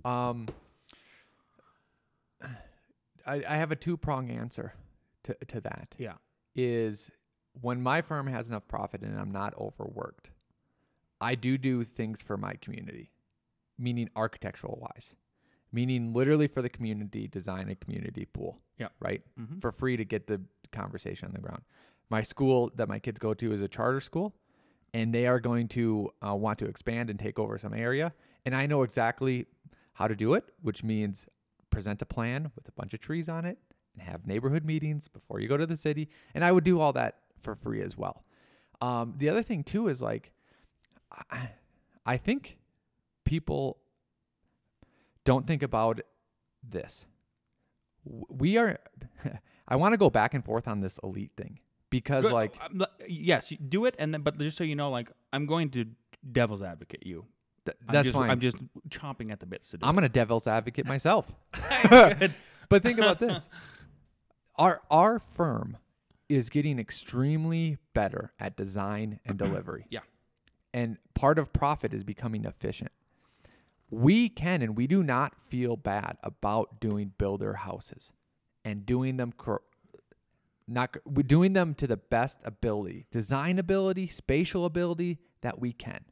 Um, 0.05 0.47
I, 3.27 3.43
I 3.49 3.57
have 3.57 3.73
a 3.73 3.77
two 3.77 3.97
prong 3.97 4.31
answer 4.31 4.75
to, 5.25 5.37
to 5.49 5.61
that. 5.63 5.95
Yeah. 5.99 6.15
Is 6.55 7.11
when 7.61 7.83
my 7.83 8.03
firm 8.03 8.27
has 8.29 8.49
enough 8.49 8.67
profit 8.69 9.03
and 9.03 9.19
I'm 9.19 9.31
not 9.31 9.55
overworked, 9.59 10.31
I 11.21 11.35
do 11.35 11.59
do 11.59 11.85
things 11.85 12.23
for 12.23 12.37
my 12.37 12.55
community, 12.55 13.11
meaning 13.79 14.09
architectural 14.17 14.79
wise, 14.81 15.15
meaning 15.73 16.13
literally 16.13 16.47
for 16.47 16.63
the 16.63 16.69
community, 16.69 17.27
design 17.29 17.69
a 17.69 17.75
community 17.75 18.27
pool. 18.27 18.61
Yeah. 18.79 18.89
Right. 19.01 19.23
Mhm. 19.39 19.61
For 19.61 19.73
free 19.73 19.97
to 19.97 20.05
get 20.05 20.27
the 20.27 20.41
conversation 20.73 21.29
on 21.29 21.35
the 21.35 21.41
ground. 21.41 21.63
My 22.11 22.23
school 22.23 22.71
that 22.77 22.89
my 22.89 22.99
kids 22.99 23.19
go 23.19 23.35
to 23.35 23.53
is 23.53 23.61
a 23.61 23.69
charter 23.69 24.01
school 24.01 24.35
and 24.95 25.13
they 25.13 25.27
are 25.27 25.41
going 25.41 25.69
to 25.69 26.11
uh, 26.27 26.35
want 26.35 26.59
to 26.61 26.67
expand 26.67 27.11
and 27.11 27.19
take 27.19 27.39
over 27.39 27.59
some 27.59 27.75
area. 27.75 28.13
And 28.45 28.55
I 28.55 28.67
know 28.67 28.83
exactly 28.83 29.47
how 29.97 30.07
to 30.07 30.15
do 30.15 30.35
it, 30.35 30.45
which 30.61 30.85
means 30.85 31.27
present 31.71 32.03
a 32.03 32.07
plan 32.07 32.53
with 32.55 32.69
a 32.69 32.73
bunch 32.73 32.93
of 32.93 33.01
trees 33.01 33.31
on 33.31 33.47
it 33.47 33.59
and 33.95 34.07
have 34.07 34.27
neighborhood 34.27 34.63
meetings 34.63 35.09
before 35.09 35.41
you 35.41 35.49
go 35.49 35.57
to 35.57 35.67
the 35.67 35.77
city. 35.77 36.09
And 36.35 36.45
I 36.45 36.53
would 36.53 36.65
do 36.65 36.81
all 36.81 36.93
that 36.93 37.17
for 37.41 37.55
free 37.55 37.81
as 37.81 37.97
well. 37.97 38.25
Um, 38.83 39.15
the 39.17 39.31
other 39.31 39.43
thing 39.43 39.65
too 39.65 39.89
is 39.89 40.03
like, 40.03 40.33
I, 41.31 41.51
I 42.05 42.17
think 42.19 42.59
people 43.25 43.79
don't 45.25 45.47
think 45.47 45.63
about 45.63 46.01
this. 46.63 47.07
We 48.05 48.59
are, 48.59 48.79
I 49.69 49.77
want 49.77 49.95
to 49.95 49.99
go 49.99 50.11
back 50.11 50.35
and 50.35 50.45
forth 50.45 50.69
on 50.69 50.81
this 50.81 51.01
elite 51.03 51.33
thing 51.39 51.61
because 51.89 52.27
Good. 52.27 52.33
like, 52.33 52.55
yes, 53.09 53.51
do 53.67 53.87
it, 53.87 53.95
and 53.99 54.13
then 54.13 54.21
but 54.21 54.39
just 54.39 54.59
so 54.59 54.65
you 54.65 54.77
know, 54.77 54.91
like 54.91 55.11
I'm 55.33 55.47
going 55.47 55.71
to 55.71 55.87
devil's 56.31 56.63
advocate 56.63 57.07
you. 57.07 57.25
Th- 57.67 57.77
I'm 57.87 57.93
that's 57.93 58.05
just, 58.07 58.15
fine. 58.15 58.31
I'm 58.31 58.41
just 58.41 58.57
chomping 58.89 59.31
at 59.31 59.41
the 59.41 59.47
bits 59.47 59.71
to 59.71 59.79
do. 59.79 59.87
I'm 59.87 59.95
it. 59.95 59.97
gonna 59.97 60.09
devil's 60.09 60.47
advocate 60.47 60.87
myself. 60.95 61.31
But 62.69 62.83
think 62.83 62.99
about 62.99 63.21
this. 63.21 63.49
Our 64.57 64.81
our 64.91 65.19
firm 65.19 65.77
is 66.29 66.49
getting 66.51 66.79
extremely 66.79 67.79
better 67.95 68.33
at 68.41 68.57
design 68.57 69.21
and 69.25 69.39
delivery. 69.45 69.87
Yeah. 69.91 70.01
And 70.75 70.99
part 71.15 71.39
of 71.39 71.53
profit 71.53 71.95
is 71.95 72.05
becoming 72.05 72.45
efficient. 72.45 72.91
We 73.89 74.29
can 74.29 74.63
and 74.63 74.77
we 74.77 74.87
do 74.87 75.03
not 75.03 75.37
feel 75.49 75.77
bad 75.77 76.17
about 76.23 76.81
doing 76.81 77.13
builder 77.19 77.55
houses 77.55 78.13
and 78.65 78.85
doing 78.85 79.17
them 79.17 79.33
cor- 79.33 79.63
not 80.67 80.97
we're 81.05 81.23
doing 81.23 81.53
them 81.53 81.75
to 81.75 81.87
the 81.87 81.97
best 81.97 82.41
ability, 82.45 83.07
design 83.13 83.59
ability, 83.61 84.09
spatial 84.09 84.65
ability 84.65 85.19
that 85.43 85.61
we 85.61 85.73
can. 85.73 86.05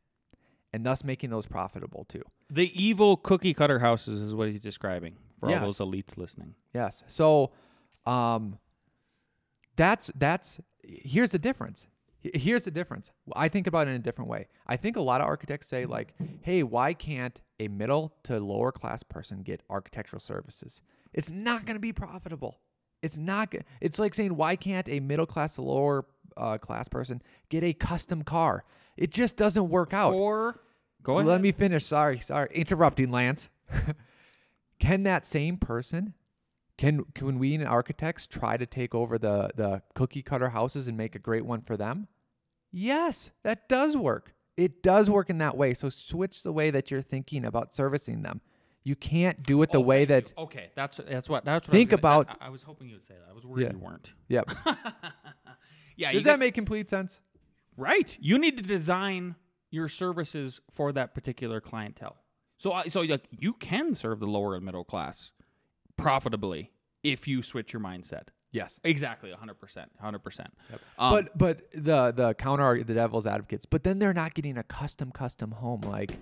And 0.74 0.84
thus 0.84 1.04
making 1.04 1.30
those 1.30 1.46
profitable 1.46 2.04
too. 2.04 2.22
The 2.50 2.68
evil 2.82 3.16
cookie 3.16 3.54
cutter 3.54 3.78
houses 3.78 4.20
is 4.20 4.34
what 4.34 4.48
he's 4.50 4.60
describing 4.60 5.16
for 5.38 5.48
Yes. 5.48 5.60
all 5.60 5.66
those 5.68 5.78
elites 5.78 6.16
listening. 6.16 6.54
Yes. 6.74 7.04
So, 7.06 7.52
um, 8.06 8.58
that's 9.76 10.10
that's 10.16 10.60
here's 10.82 11.30
the 11.30 11.38
difference. 11.38 11.86
Here's 12.22 12.64
the 12.64 12.70
difference. 12.70 13.10
I 13.36 13.48
think 13.48 13.66
about 13.66 13.86
it 13.86 13.90
in 13.90 13.96
a 13.96 14.00
different 14.00 14.30
way. 14.30 14.48
I 14.66 14.76
think 14.76 14.96
a 14.96 15.00
lot 15.02 15.20
of 15.20 15.26
architects 15.26 15.68
say 15.68 15.84
like, 15.84 16.14
"Hey, 16.42 16.62
why 16.62 16.94
can't 16.94 17.40
a 17.60 17.68
middle 17.68 18.14
to 18.24 18.40
lower 18.40 18.72
class 18.72 19.02
person 19.02 19.42
get 19.42 19.62
architectural 19.68 20.20
services?" 20.20 20.80
It's 21.12 21.30
not 21.30 21.66
going 21.66 21.76
to 21.76 21.80
be 21.80 21.92
profitable. 21.92 22.60
It's 23.02 23.18
not. 23.18 23.50
go- 23.50 23.60
It's 23.80 23.98
like 23.98 24.14
saying, 24.14 24.36
"Why 24.36 24.56
can't 24.56 24.88
a 24.88 25.00
middle 25.00 25.26
class 25.26 25.56
to 25.56 25.62
lower 25.62 26.06
uh, 26.36 26.58
class 26.58 26.88
person 26.88 27.20
get 27.48 27.62
a 27.62 27.74
custom 27.74 28.22
car?" 28.22 28.64
It 28.96 29.10
just 29.10 29.36
doesn't 29.36 29.68
work 29.68 29.92
out. 29.92 30.14
Or 30.14 30.56
go 31.04 31.18
ahead. 31.18 31.28
Let 31.28 31.40
me 31.40 31.52
finish. 31.52 31.84
Sorry, 31.86 32.18
sorry. 32.18 32.48
Interrupting, 32.52 33.10
Lance. 33.12 33.48
Can 34.80 35.04
that 35.04 35.24
same 35.24 35.56
person 35.56 36.14
Can 36.76 37.04
can 37.14 37.38
we 37.38 37.54
in 37.54 37.64
architects 37.64 38.26
try 38.26 38.56
to 38.56 38.66
take 38.66 38.94
over 38.94 39.16
the 39.18 39.50
the 39.54 39.82
cookie 39.94 40.22
cutter 40.22 40.48
houses 40.50 40.88
and 40.88 40.96
make 40.96 41.14
a 41.14 41.18
great 41.20 41.44
one 41.46 41.62
for 41.62 41.76
them? 41.76 42.08
Yes, 42.72 43.30
that 43.44 43.68
does 43.68 43.96
work. 43.96 44.34
It 44.56 44.82
does 44.82 45.08
work 45.08 45.30
in 45.30 45.38
that 45.38 45.56
way. 45.56 45.74
So 45.74 45.88
switch 45.88 46.42
the 46.42 46.52
way 46.52 46.70
that 46.72 46.90
you're 46.90 47.02
thinking 47.02 47.44
about 47.44 47.72
servicing 47.74 48.22
them. 48.22 48.40
You 48.82 48.96
can't 48.96 49.42
do 49.42 49.62
it 49.62 49.70
the 49.72 49.78
Oh, 49.78 49.82
way 49.82 50.04
that 50.04 50.32
you. 50.36 50.42
Okay, 50.44 50.70
that's 50.74 50.98
that's 51.08 51.28
what 51.28 51.44
that's 51.44 51.66
what 51.68 51.72
Think 51.72 51.90
I 51.90 51.96
gonna- 51.96 52.00
about- 52.24 52.38
I, 52.40 52.46
I 52.46 52.48
was 52.50 52.62
hoping 52.62 52.88
you 52.88 52.96
would 52.96 53.06
say 53.06 53.14
that. 53.14 53.30
I 53.30 53.32
was 53.32 53.46
worried 53.46 53.62
Yeah. 53.66 53.72
you 53.72 53.78
weren't. 53.78 54.12
Yep. 54.28 54.50
Yeah, 55.96 56.10
Does 56.12 56.24
that 56.24 56.32
get- 56.32 56.38
make 56.40 56.54
complete 56.54 56.90
sense? 56.90 57.20
right? 57.76 58.16
You 58.20 58.38
need 58.38 58.56
to 58.58 58.62
design 58.62 59.36
your 59.74 59.88
services 59.88 60.60
for 60.72 60.92
that 60.92 61.14
particular 61.14 61.60
clientele. 61.60 62.16
So 62.58 62.72
I 62.72 62.88
so 62.88 63.00
like 63.02 63.26
you 63.30 63.52
can 63.54 63.94
serve 63.94 64.20
the 64.20 64.26
lower 64.26 64.54
and 64.54 64.64
middle 64.64 64.84
class 64.84 65.32
profitably 65.96 66.70
if 67.02 67.26
you 67.28 67.42
switch 67.42 67.72
your 67.72 67.82
mindset. 67.82 68.28
Yes. 68.52 68.78
Exactly, 68.84 69.32
100%. 69.32 69.86
100%. 70.00 70.40
Um, 70.96 71.12
but 71.12 71.36
but 71.36 71.70
the 71.72 72.12
the 72.12 72.34
counter 72.34 72.82
the 72.84 72.94
devil's 72.94 73.26
advocates, 73.26 73.66
but 73.66 73.82
then 73.82 73.98
they're 73.98 74.14
not 74.14 74.34
getting 74.34 74.56
a 74.56 74.62
custom 74.62 75.10
custom 75.10 75.50
home 75.50 75.80
like 75.80 76.16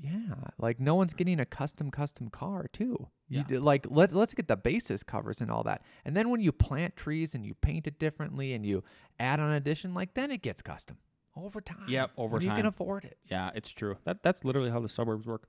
yeah, 0.00 0.34
like 0.58 0.80
no 0.80 0.94
one's 0.94 1.12
getting 1.12 1.38
a 1.38 1.44
custom 1.44 1.90
custom 1.90 2.28
car 2.30 2.66
too. 2.72 3.08
You 3.28 3.40
Yeah. 3.40 3.44
d- 3.46 3.58
like 3.58 3.86
let's 3.90 4.14
let's 4.14 4.32
get 4.32 4.48
the 4.48 4.56
basis 4.56 5.02
covers 5.02 5.42
and 5.42 5.50
all 5.50 5.62
that. 5.64 5.82
And 6.06 6.16
then 6.16 6.30
when 6.30 6.40
you 6.40 6.50
plant 6.50 6.96
trees 6.96 7.34
and 7.34 7.44
you 7.44 7.52
paint 7.54 7.86
it 7.86 7.98
differently 7.98 8.54
and 8.54 8.64
you 8.64 8.82
add 9.20 9.38
on 9.38 9.52
addition, 9.52 9.92
like 9.92 10.14
then 10.14 10.30
it 10.30 10.40
gets 10.40 10.62
custom 10.62 10.96
over 11.36 11.60
time. 11.60 11.88
Yep, 11.88 12.10
over 12.16 12.34
when 12.34 12.42
You 12.42 12.50
can 12.50 12.66
afford 12.66 13.04
it. 13.04 13.18
Yeah, 13.30 13.50
it's 13.54 13.70
true. 13.70 13.96
That 14.04 14.22
that's 14.22 14.44
literally 14.44 14.70
how 14.70 14.80
the 14.80 14.88
suburbs 14.88 15.26
work. 15.26 15.48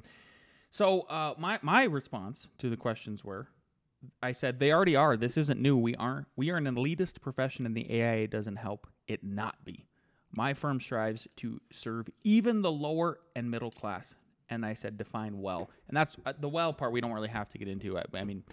So 0.71 1.01
uh, 1.01 1.33
my 1.37 1.59
my 1.61 1.83
response 1.83 2.47
to 2.59 2.69
the 2.69 2.77
questions 2.77 3.23
were, 3.23 3.47
I 4.21 4.31
said 4.31 4.59
they 4.59 4.71
already 4.71 4.95
are. 4.95 5.15
This 5.17 5.37
isn't 5.37 5.59
new. 5.61 5.77
We 5.77 5.95
aren't. 5.95 6.27
We 6.35 6.49
are 6.51 6.57
an 6.57 6.65
elitist 6.65 7.21
profession, 7.21 7.65
and 7.65 7.75
the 7.75 7.87
AIA 8.01 8.27
doesn't 8.27 8.55
help 8.55 8.87
it 9.07 9.23
not 9.23 9.63
be. 9.65 9.85
My 10.31 10.53
firm 10.55 10.79
strives 10.81 11.27
to 11.37 11.59
serve 11.71 12.07
even 12.23 12.61
the 12.63 12.71
lower 12.71 13.19
and 13.35 13.51
middle 13.51 13.71
class. 13.71 14.15
And 14.49 14.65
I 14.65 14.73
said 14.73 14.97
define 14.97 15.39
well, 15.39 15.69
and 15.87 15.95
that's 15.97 16.15
uh, 16.25 16.33
the 16.39 16.49
well 16.49 16.73
part. 16.73 16.91
We 16.91 17.01
don't 17.01 17.11
really 17.13 17.29
have 17.29 17.49
to 17.49 17.57
get 17.57 17.67
into. 17.67 17.97
I, 17.97 18.03
I 18.13 18.23
mean, 18.23 18.43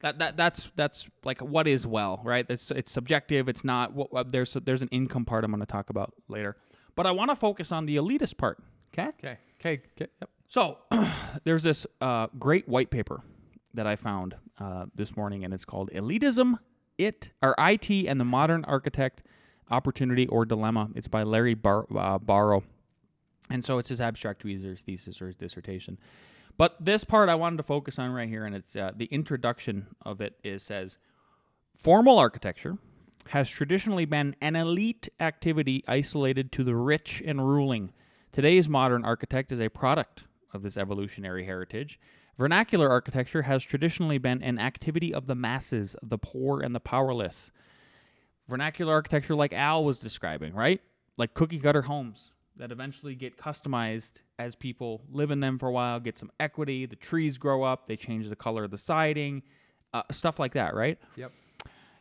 that, 0.00 0.18
that 0.18 0.36
that's 0.36 0.70
that's 0.74 1.08
like 1.24 1.40
what 1.40 1.66
is 1.68 1.86
well, 1.86 2.20
right? 2.24 2.44
It's 2.48 2.70
it's 2.70 2.90
subjective. 2.90 3.48
It's 3.48 3.64
not. 3.64 3.94
What, 3.94 4.12
what- 4.12 4.32
there's 4.32 4.52
there's 4.64 4.82
an 4.82 4.88
income 4.88 5.24
part 5.24 5.44
I'm 5.44 5.50
going 5.50 5.60
to 5.60 5.66
talk 5.66 5.90
about 5.90 6.12
later, 6.28 6.56
but 6.98 7.06
I 7.06 7.12
want 7.12 7.30
to 7.30 7.36
focus 7.36 7.70
on 7.70 7.86
the 7.86 7.94
elitist 7.94 8.38
part. 8.38 8.58
Okay. 8.92 9.10
Okay. 9.20 9.38
Okay. 9.60 9.82
Okay. 9.96 10.10
Yep. 10.20 10.30
So 10.48 10.78
there's 11.44 11.62
this 11.62 11.86
uh, 12.00 12.26
great 12.40 12.68
white 12.68 12.90
paper 12.90 13.22
that 13.72 13.86
I 13.86 13.94
found 13.94 14.34
uh, 14.58 14.86
this 14.96 15.16
morning, 15.16 15.44
and 15.44 15.54
it's 15.54 15.64
called 15.64 15.90
"Elitism, 15.94 16.58
It 16.98 17.30
or 17.40 17.54
IT 17.56 17.88
and 17.88 18.18
the 18.18 18.24
Modern 18.24 18.64
Architect: 18.64 19.22
Opportunity 19.70 20.26
or 20.26 20.44
Dilemma." 20.44 20.88
It's 20.96 21.06
by 21.06 21.22
Larry 21.22 21.54
Bar- 21.54 21.86
uh, 21.96 22.18
Barrow, 22.18 22.64
and 23.48 23.64
so 23.64 23.78
it's 23.78 23.90
his 23.90 24.00
abstract 24.00 24.42
thesis 24.42 25.22
or 25.22 25.28
his 25.28 25.36
dissertation. 25.36 26.00
But 26.56 26.84
this 26.84 27.04
part 27.04 27.28
I 27.28 27.36
wanted 27.36 27.58
to 27.58 27.62
focus 27.62 28.00
on 28.00 28.10
right 28.10 28.28
here, 28.28 28.44
and 28.44 28.56
it's 28.56 28.74
uh, 28.74 28.90
the 28.96 29.04
introduction 29.04 29.86
of 30.04 30.20
it. 30.20 30.34
Is 30.42 30.64
says 30.64 30.98
formal 31.76 32.18
architecture 32.18 32.76
has 33.28 33.50
traditionally 33.50 34.06
been 34.06 34.34
an 34.40 34.56
elite 34.56 35.08
activity 35.20 35.84
isolated 35.86 36.50
to 36.52 36.64
the 36.64 36.74
rich 36.74 37.22
and 37.26 37.46
ruling. 37.46 37.92
Today's 38.32 38.68
modern 38.68 39.04
architect 39.04 39.52
is 39.52 39.60
a 39.60 39.68
product 39.68 40.24
of 40.54 40.62
this 40.62 40.76
evolutionary 40.76 41.44
heritage. 41.44 42.00
Vernacular 42.38 42.88
architecture 42.88 43.42
has 43.42 43.62
traditionally 43.62 44.18
been 44.18 44.42
an 44.42 44.58
activity 44.58 45.12
of 45.12 45.26
the 45.26 45.34
masses, 45.34 45.94
the 46.02 46.16
poor, 46.16 46.60
and 46.62 46.74
the 46.74 46.80
powerless. 46.80 47.50
Vernacular 48.48 48.94
architecture, 48.94 49.34
like 49.34 49.52
Al 49.52 49.84
was 49.84 50.00
describing, 50.00 50.54
right? 50.54 50.80
Like 51.18 51.34
cookie 51.34 51.58
cutter 51.58 51.82
homes 51.82 52.32
that 52.56 52.72
eventually 52.72 53.14
get 53.14 53.36
customized 53.36 54.12
as 54.38 54.54
people 54.54 55.02
live 55.12 55.30
in 55.30 55.40
them 55.40 55.58
for 55.58 55.68
a 55.68 55.72
while, 55.72 56.00
get 56.00 56.16
some 56.16 56.30
equity, 56.40 56.86
the 56.86 56.96
trees 56.96 57.36
grow 57.36 57.62
up, 57.62 57.86
they 57.86 57.96
change 57.96 58.28
the 58.28 58.36
color 58.36 58.64
of 58.64 58.70
the 58.70 58.78
siding, 58.78 59.42
uh, 59.92 60.02
stuff 60.10 60.38
like 60.38 60.54
that, 60.54 60.74
right? 60.74 60.98
Yep. 61.16 61.32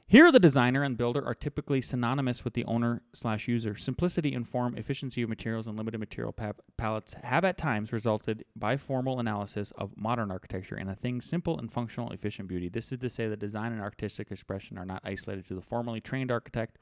Here, 0.10 0.32
the 0.32 0.40
designer 0.40 0.84
and 0.84 0.98
builder 0.98 1.22
are 1.26 1.36
typically 1.36 1.82
synonymous 1.82 2.46
with 2.46 2.54
the 2.54 2.64
owner 2.64 3.02
slash 3.12 3.50
user. 3.50 3.76
Simplicity 3.76 4.34
in 4.34 4.46
form, 4.46 4.78
efficiency 4.78 5.22
of 5.22 5.28
materials, 5.28 5.68
and 5.68 5.76
limited 5.76 5.98
material 5.98 6.32
pa- 6.32 6.54
palettes 6.78 7.14
have 7.24 7.44
at 7.44 7.58
times 7.58 7.92
resulted 7.92 8.46
by 8.56 8.78
formal 8.78 9.20
analysis 9.20 9.74
of 9.78 9.98
modern 9.98 10.32
architecture 10.32 10.78
in 10.78 10.88
a 10.88 10.96
thing 10.96 11.20
simple 11.20 11.60
and 11.60 11.74
functional, 11.74 12.12
efficient 12.12 12.48
beauty. 12.48 12.70
This 12.70 12.94
is 12.94 13.00
to 13.00 13.10
say 13.10 13.28
that 13.28 13.40
design 13.40 13.74
and 13.74 13.82
artistic 13.82 14.32
expression 14.32 14.78
are 14.78 14.86
not 14.86 15.02
isolated 15.04 15.46
to 15.48 15.56
the 15.56 15.62
formally 15.62 16.00
trained 16.00 16.32
architect 16.32 16.78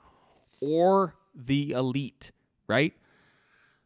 or 0.61 1.15
the 1.33 1.71
elite, 1.71 2.29
right? 2.67 2.93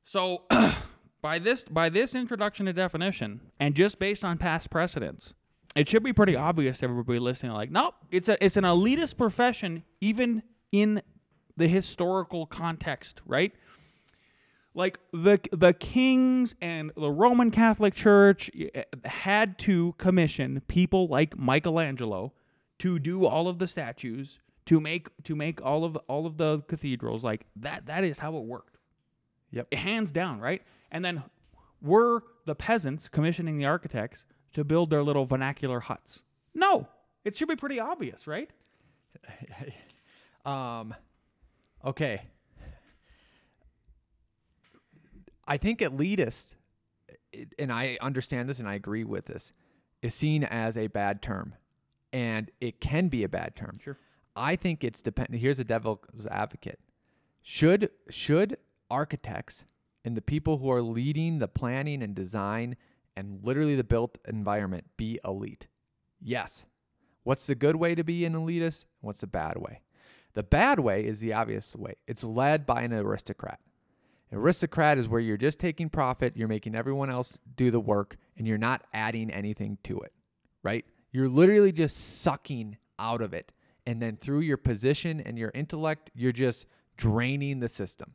So, 0.03 0.43
by 1.21 1.39
this 1.39 1.63
by 1.63 1.87
this 1.87 2.13
introduction 2.13 2.65
to 2.65 2.73
definition, 2.73 3.39
and 3.57 3.73
just 3.73 3.99
based 3.99 4.25
on 4.25 4.37
past 4.37 4.69
precedents, 4.69 5.33
it 5.75 5.87
should 5.87 6.03
be 6.03 6.13
pretty 6.13 6.35
obvious 6.35 6.79
to 6.79 6.85
everybody 6.85 7.19
listening. 7.19 7.51
Like, 7.53 7.71
nope, 7.71 7.95
it's 8.11 8.29
a 8.29 8.43
it's 8.43 8.57
an 8.57 8.63
elitist 8.63 9.17
profession, 9.17 9.83
even 10.01 10.43
in 10.71 11.01
the 11.57 11.67
historical 11.67 12.45
context, 12.45 13.21
right? 13.25 13.53
Like 14.73 14.99
the 15.11 15.39
the 15.51 15.73
kings 15.73 16.55
and 16.61 16.91
the 16.95 17.11
Roman 17.11 17.51
Catholic 17.51 17.93
Church 17.93 18.49
eh, 18.55 18.83
had 19.05 19.57
to 19.59 19.93
commission 19.97 20.61
people 20.67 21.07
like 21.07 21.37
Michelangelo 21.37 22.33
to 22.79 22.97
do 22.99 23.25
all 23.25 23.47
of 23.47 23.59
the 23.59 23.67
statues, 23.67 24.39
to 24.67 24.79
make 24.79 25.09
to 25.23 25.35
make 25.35 25.61
all 25.63 25.83
of 25.83 25.97
all 26.07 26.25
of 26.25 26.37
the 26.37 26.61
cathedrals. 26.67 27.23
Like 27.23 27.45
that 27.57 27.87
that 27.87 28.03
is 28.03 28.19
how 28.19 28.37
it 28.37 28.43
worked 28.43 28.77
Yep. 29.51 29.73
hands 29.73 30.11
down, 30.11 30.39
right? 30.39 30.61
And 30.91 31.03
then 31.03 31.23
were 31.81 32.23
the 32.45 32.55
peasants 32.55 33.07
commissioning 33.09 33.57
the 33.57 33.65
architects 33.65 34.25
to 34.53 34.63
build 34.63 34.89
their 34.89 35.03
little 35.03 35.25
vernacular 35.25 35.79
huts? 35.79 36.21
No, 36.53 36.87
it 37.23 37.35
should 37.35 37.47
be 37.47 37.55
pretty 37.55 37.79
obvious, 37.79 38.27
right? 38.27 38.49
Um, 40.45 40.95
okay. 41.83 42.21
I 45.47 45.57
think 45.57 45.79
elitist, 45.79 46.55
and 47.57 47.71
I 47.71 47.97
understand 48.01 48.49
this 48.49 48.59
and 48.59 48.67
I 48.67 48.75
agree 48.75 49.03
with 49.03 49.25
this, 49.25 49.51
is 50.01 50.13
seen 50.13 50.43
as 50.43 50.77
a 50.77 50.87
bad 50.87 51.21
term, 51.21 51.55
and 52.13 52.51
it 52.61 52.79
can 52.79 53.09
be 53.09 53.23
a 53.23 53.29
bad 53.29 53.55
term. 53.55 53.79
Sure. 53.83 53.97
I 54.35 54.55
think 54.55 54.83
it's 54.83 55.01
depend. 55.01 55.35
Here's 55.35 55.59
a 55.59 55.63
devil's 55.63 56.27
advocate. 56.29 56.79
Should 57.41 57.89
should 58.09 58.57
architects 58.89 59.65
and 60.05 60.15
the 60.15 60.21
people 60.21 60.59
who 60.59 60.71
are 60.71 60.81
leading 60.81 61.39
the 61.39 61.47
planning 61.47 62.01
and 62.01 62.15
design 62.15 62.75
and 63.19 63.43
literally 63.43 63.75
the 63.75 63.83
built 63.83 64.17
environment 64.27 64.85
be 64.95 65.19
elite? 65.25 65.67
Yes. 66.21 66.65
What's 67.23 67.47
the 67.47 67.55
good 67.55 67.75
way 67.75 67.93
to 67.93 68.03
be 68.03 68.23
an 68.23 68.33
elitist? 68.33 68.85
What's 69.01 69.21
the 69.21 69.27
bad 69.27 69.57
way? 69.57 69.81
The 70.33 70.43
bad 70.43 70.79
way 70.79 71.05
is 71.05 71.19
the 71.19 71.33
obvious 71.33 71.75
way. 71.75 71.95
It's 72.07 72.23
led 72.23 72.65
by 72.65 72.81
an 72.81 72.93
aristocrat. 72.93 73.59
An 74.31 74.37
aristocrat 74.37 74.97
is 74.97 75.09
where 75.09 75.19
you're 75.19 75.37
just 75.37 75.59
taking 75.59 75.89
profit, 75.89 76.37
you're 76.37 76.47
making 76.47 76.75
everyone 76.75 77.09
else 77.09 77.39
do 77.57 77.71
the 77.71 77.79
work, 77.79 78.15
and 78.37 78.47
you're 78.47 78.57
not 78.57 78.83
adding 78.93 79.31
anything 79.31 79.77
to 79.83 79.99
it, 79.99 80.13
right? 80.63 80.85
You're 81.11 81.27
literally 81.27 81.71
just 81.73 82.21
sucking 82.21 82.77
out 82.99 83.21
of 83.21 83.33
it. 83.33 83.51
And 83.85 84.01
then 84.01 84.15
through 84.15 84.41
your 84.41 84.57
position 84.57 85.19
and 85.19 85.37
your 85.37 85.51
intellect, 85.53 86.11
you're 86.13 86.31
just 86.31 86.67
draining 86.95 87.59
the 87.59 87.67
system. 87.67 88.13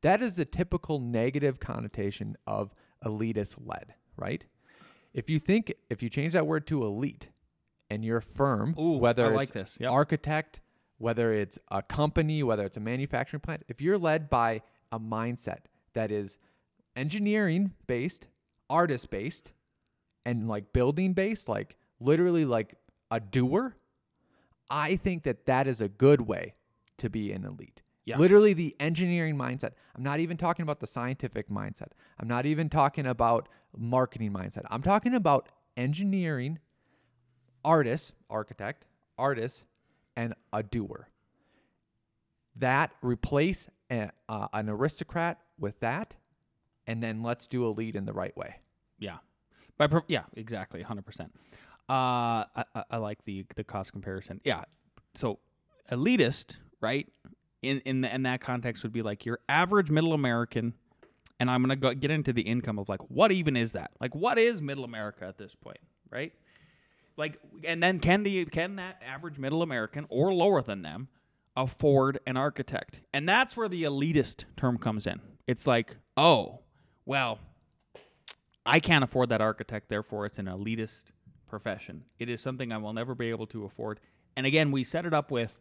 That 0.00 0.22
is 0.22 0.36
the 0.36 0.44
typical 0.44 0.98
negative 0.98 1.58
connotation 1.58 2.36
of 2.46 2.72
elitist 3.04 3.56
led, 3.58 3.94
right? 4.16 4.44
If 5.14 5.30
you 5.30 5.38
think, 5.38 5.72
if 5.88 6.02
you 6.02 6.08
change 6.08 6.32
that 6.34 6.46
word 6.46 6.66
to 6.68 6.84
elite 6.84 7.30
and 7.88 8.04
your 8.04 8.20
firm, 8.20 8.74
Ooh, 8.78 8.98
whether 8.98 9.24
I 9.24 9.28
it's 9.28 9.36
like 9.36 9.52
this. 9.52 9.76
Yep. 9.80 9.90
architect, 9.90 10.60
whether 10.98 11.32
it's 11.32 11.58
a 11.70 11.82
company, 11.82 12.42
whether 12.42 12.64
it's 12.64 12.76
a 12.76 12.80
manufacturing 12.80 13.40
plant, 13.40 13.64
if 13.68 13.80
you're 13.80 13.98
led 13.98 14.28
by 14.28 14.62
a 14.92 15.00
mindset 15.00 15.60
that 15.94 16.10
is 16.10 16.38
engineering 16.94 17.72
based, 17.86 18.28
artist 18.68 19.10
based, 19.10 19.52
and 20.24 20.48
like 20.48 20.72
building 20.72 21.12
based, 21.12 21.48
like 21.48 21.76
literally 22.00 22.44
like 22.44 22.74
a 23.10 23.20
doer, 23.20 23.76
I 24.68 24.96
think 24.96 25.22
that 25.22 25.46
that 25.46 25.66
is 25.66 25.80
a 25.80 25.88
good 25.88 26.22
way 26.22 26.54
to 26.98 27.08
be 27.08 27.32
an 27.32 27.44
elite. 27.44 27.82
Yeah. 28.06 28.16
Literally 28.18 28.52
the 28.54 28.74
engineering 28.80 29.36
mindset. 29.36 29.72
I'm 29.94 30.02
not 30.02 30.20
even 30.20 30.36
talking 30.36 30.62
about 30.62 30.80
the 30.80 30.86
scientific 30.86 31.48
mindset. 31.50 31.88
I'm 32.18 32.28
not 32.28 32.46
even 32.46 32.68
talking 32.70 33.04
about 33.06 33.48
marketing 33.76 34.32
mindset. 34.32 34.62
I'm 34.70 34.80
talking 34.82 35.12
about 35.12 35.48
engineering, 35.76 36.60
artist, 37.64 38.12
architect, 38.30 38.86
artist, 39.18 39.64
and 40.16 40.34
a 40.52 40.62
doer. 40.62 41.08
That 42.56 42.92
replace 43.02 43.68
a, 43.90 44.10
uh, 44.28 44.48
an 44.52 44.68
aristocrat 44.68 45.40
with 45.58 45.80
that, 45.80 46.14
and 46.86 47.02
then 47.02 47.22
let's 47.22 47.46
do 47.46 47.66
a 47.66 47.68
lead 47.68 47.96
in 47.96 48.06
the 48.06 48.12
right 48.12 48.34
way. 48.36 48.56
Yeah. 48.98 49.18
By 49.76 49.88
pro- 49.88 50.04
yeah, 50.08 50.22
exactly, 50.34 50.82
100%. 50.82 51.20
Uh, 51.20 51.28
I, 51.88 52.46
I- 52.74 52.84
I 52.92 52.96
like 52.96 53.22
the 53.24 53.44
the 53.56 53.62
cost 53.64 53.92
comparison. 53.92 54.40
Yeah. 54.44 54.64
So 55.14 55.38
elitist, 55.90 56.56
right? 56.80 57.06
In 57.66 57.80
in 57.80 58.00
the, 58.02 58.14
in 58.14 58.22
that 58.22 58.40
context 58.40 58.82
would 58.82 58.92
be 58.92 59.02
like 59.02 59.24
your 59.24 59.40
average 59.48 59.90
middle 59.90 60.12
American, 60.12 60.74
and 61.40 61.50
I'm 61.50 61.62
gonna 61.62 61.76
go 61.76 61.92
get 61.94 62.10
into 62.10 62.32
the 62.32 62.42
income 62.42 62.78
of 62.78 62.88
like 62.88 63.00
what 63.10 63.32
even 63.32 63.56
is 63.56 63.72
that? 63.72 63.90
Like 64.00 64.14
what 64.14 64.38
is 64.38 64.62
middle 64.62 64.84
America 64.84 65.24
at 65.24 65.36
this 65.36 65.54
point, 65.54 65.80
right? 66.10 66.32
Like, 67.16 67.38
and 67.64 67.82
then 67.82 67.98
can 67.98 68.22
the 68.22 68.44
can 68.44 68.76
that 68.76 69.02
average 69.06 69.38
middle 69.38 69.62
American 69.62 70.06
or 70.10 70.32
lower 70.32 70.62
than 70.62 70.82
them 70.82 71.08
afford 71.56 72.20
an 72.26 72.36
architect? 72.36 73.00
And 73.12 73.28
that's 73.28 73.56
where 73.56 73.68
the 73.68 73.82
elitist 73.82 74.44
term 74.56 74.78
comes 74.78 75.06
in. 75.06 75.20
It's 75.46 75.66
like, 75.66 75.96
oh, 76.16 76.60
well, 77.04 77.38
I 78.64 78.80
can't 78.80 79.02
afford 79.02 79.30
that 79.30 79.40
architect, 79.40 79.88
therefore 79.88 80.26
it's 80.26 80.38
an 80.38 80.46
elitist 80.46 81.04
profession. 81.48 82.04
It 82.18 82.28
is 82.28 82.40
something 82.40 82.72
I 82.72 82.78
will 82.78 82.92
never 82.92 83.14
be 83.14 83.30
able 83.30 83.46
to 83.48 83.64
afford. 83.64 84.00
And 84.36 84.44
again, 84.44 84.70
we 84.70 84.84
set 84.84 85.06
it 85.06 85.14
up 85.14 85.30
with 85.30 85.58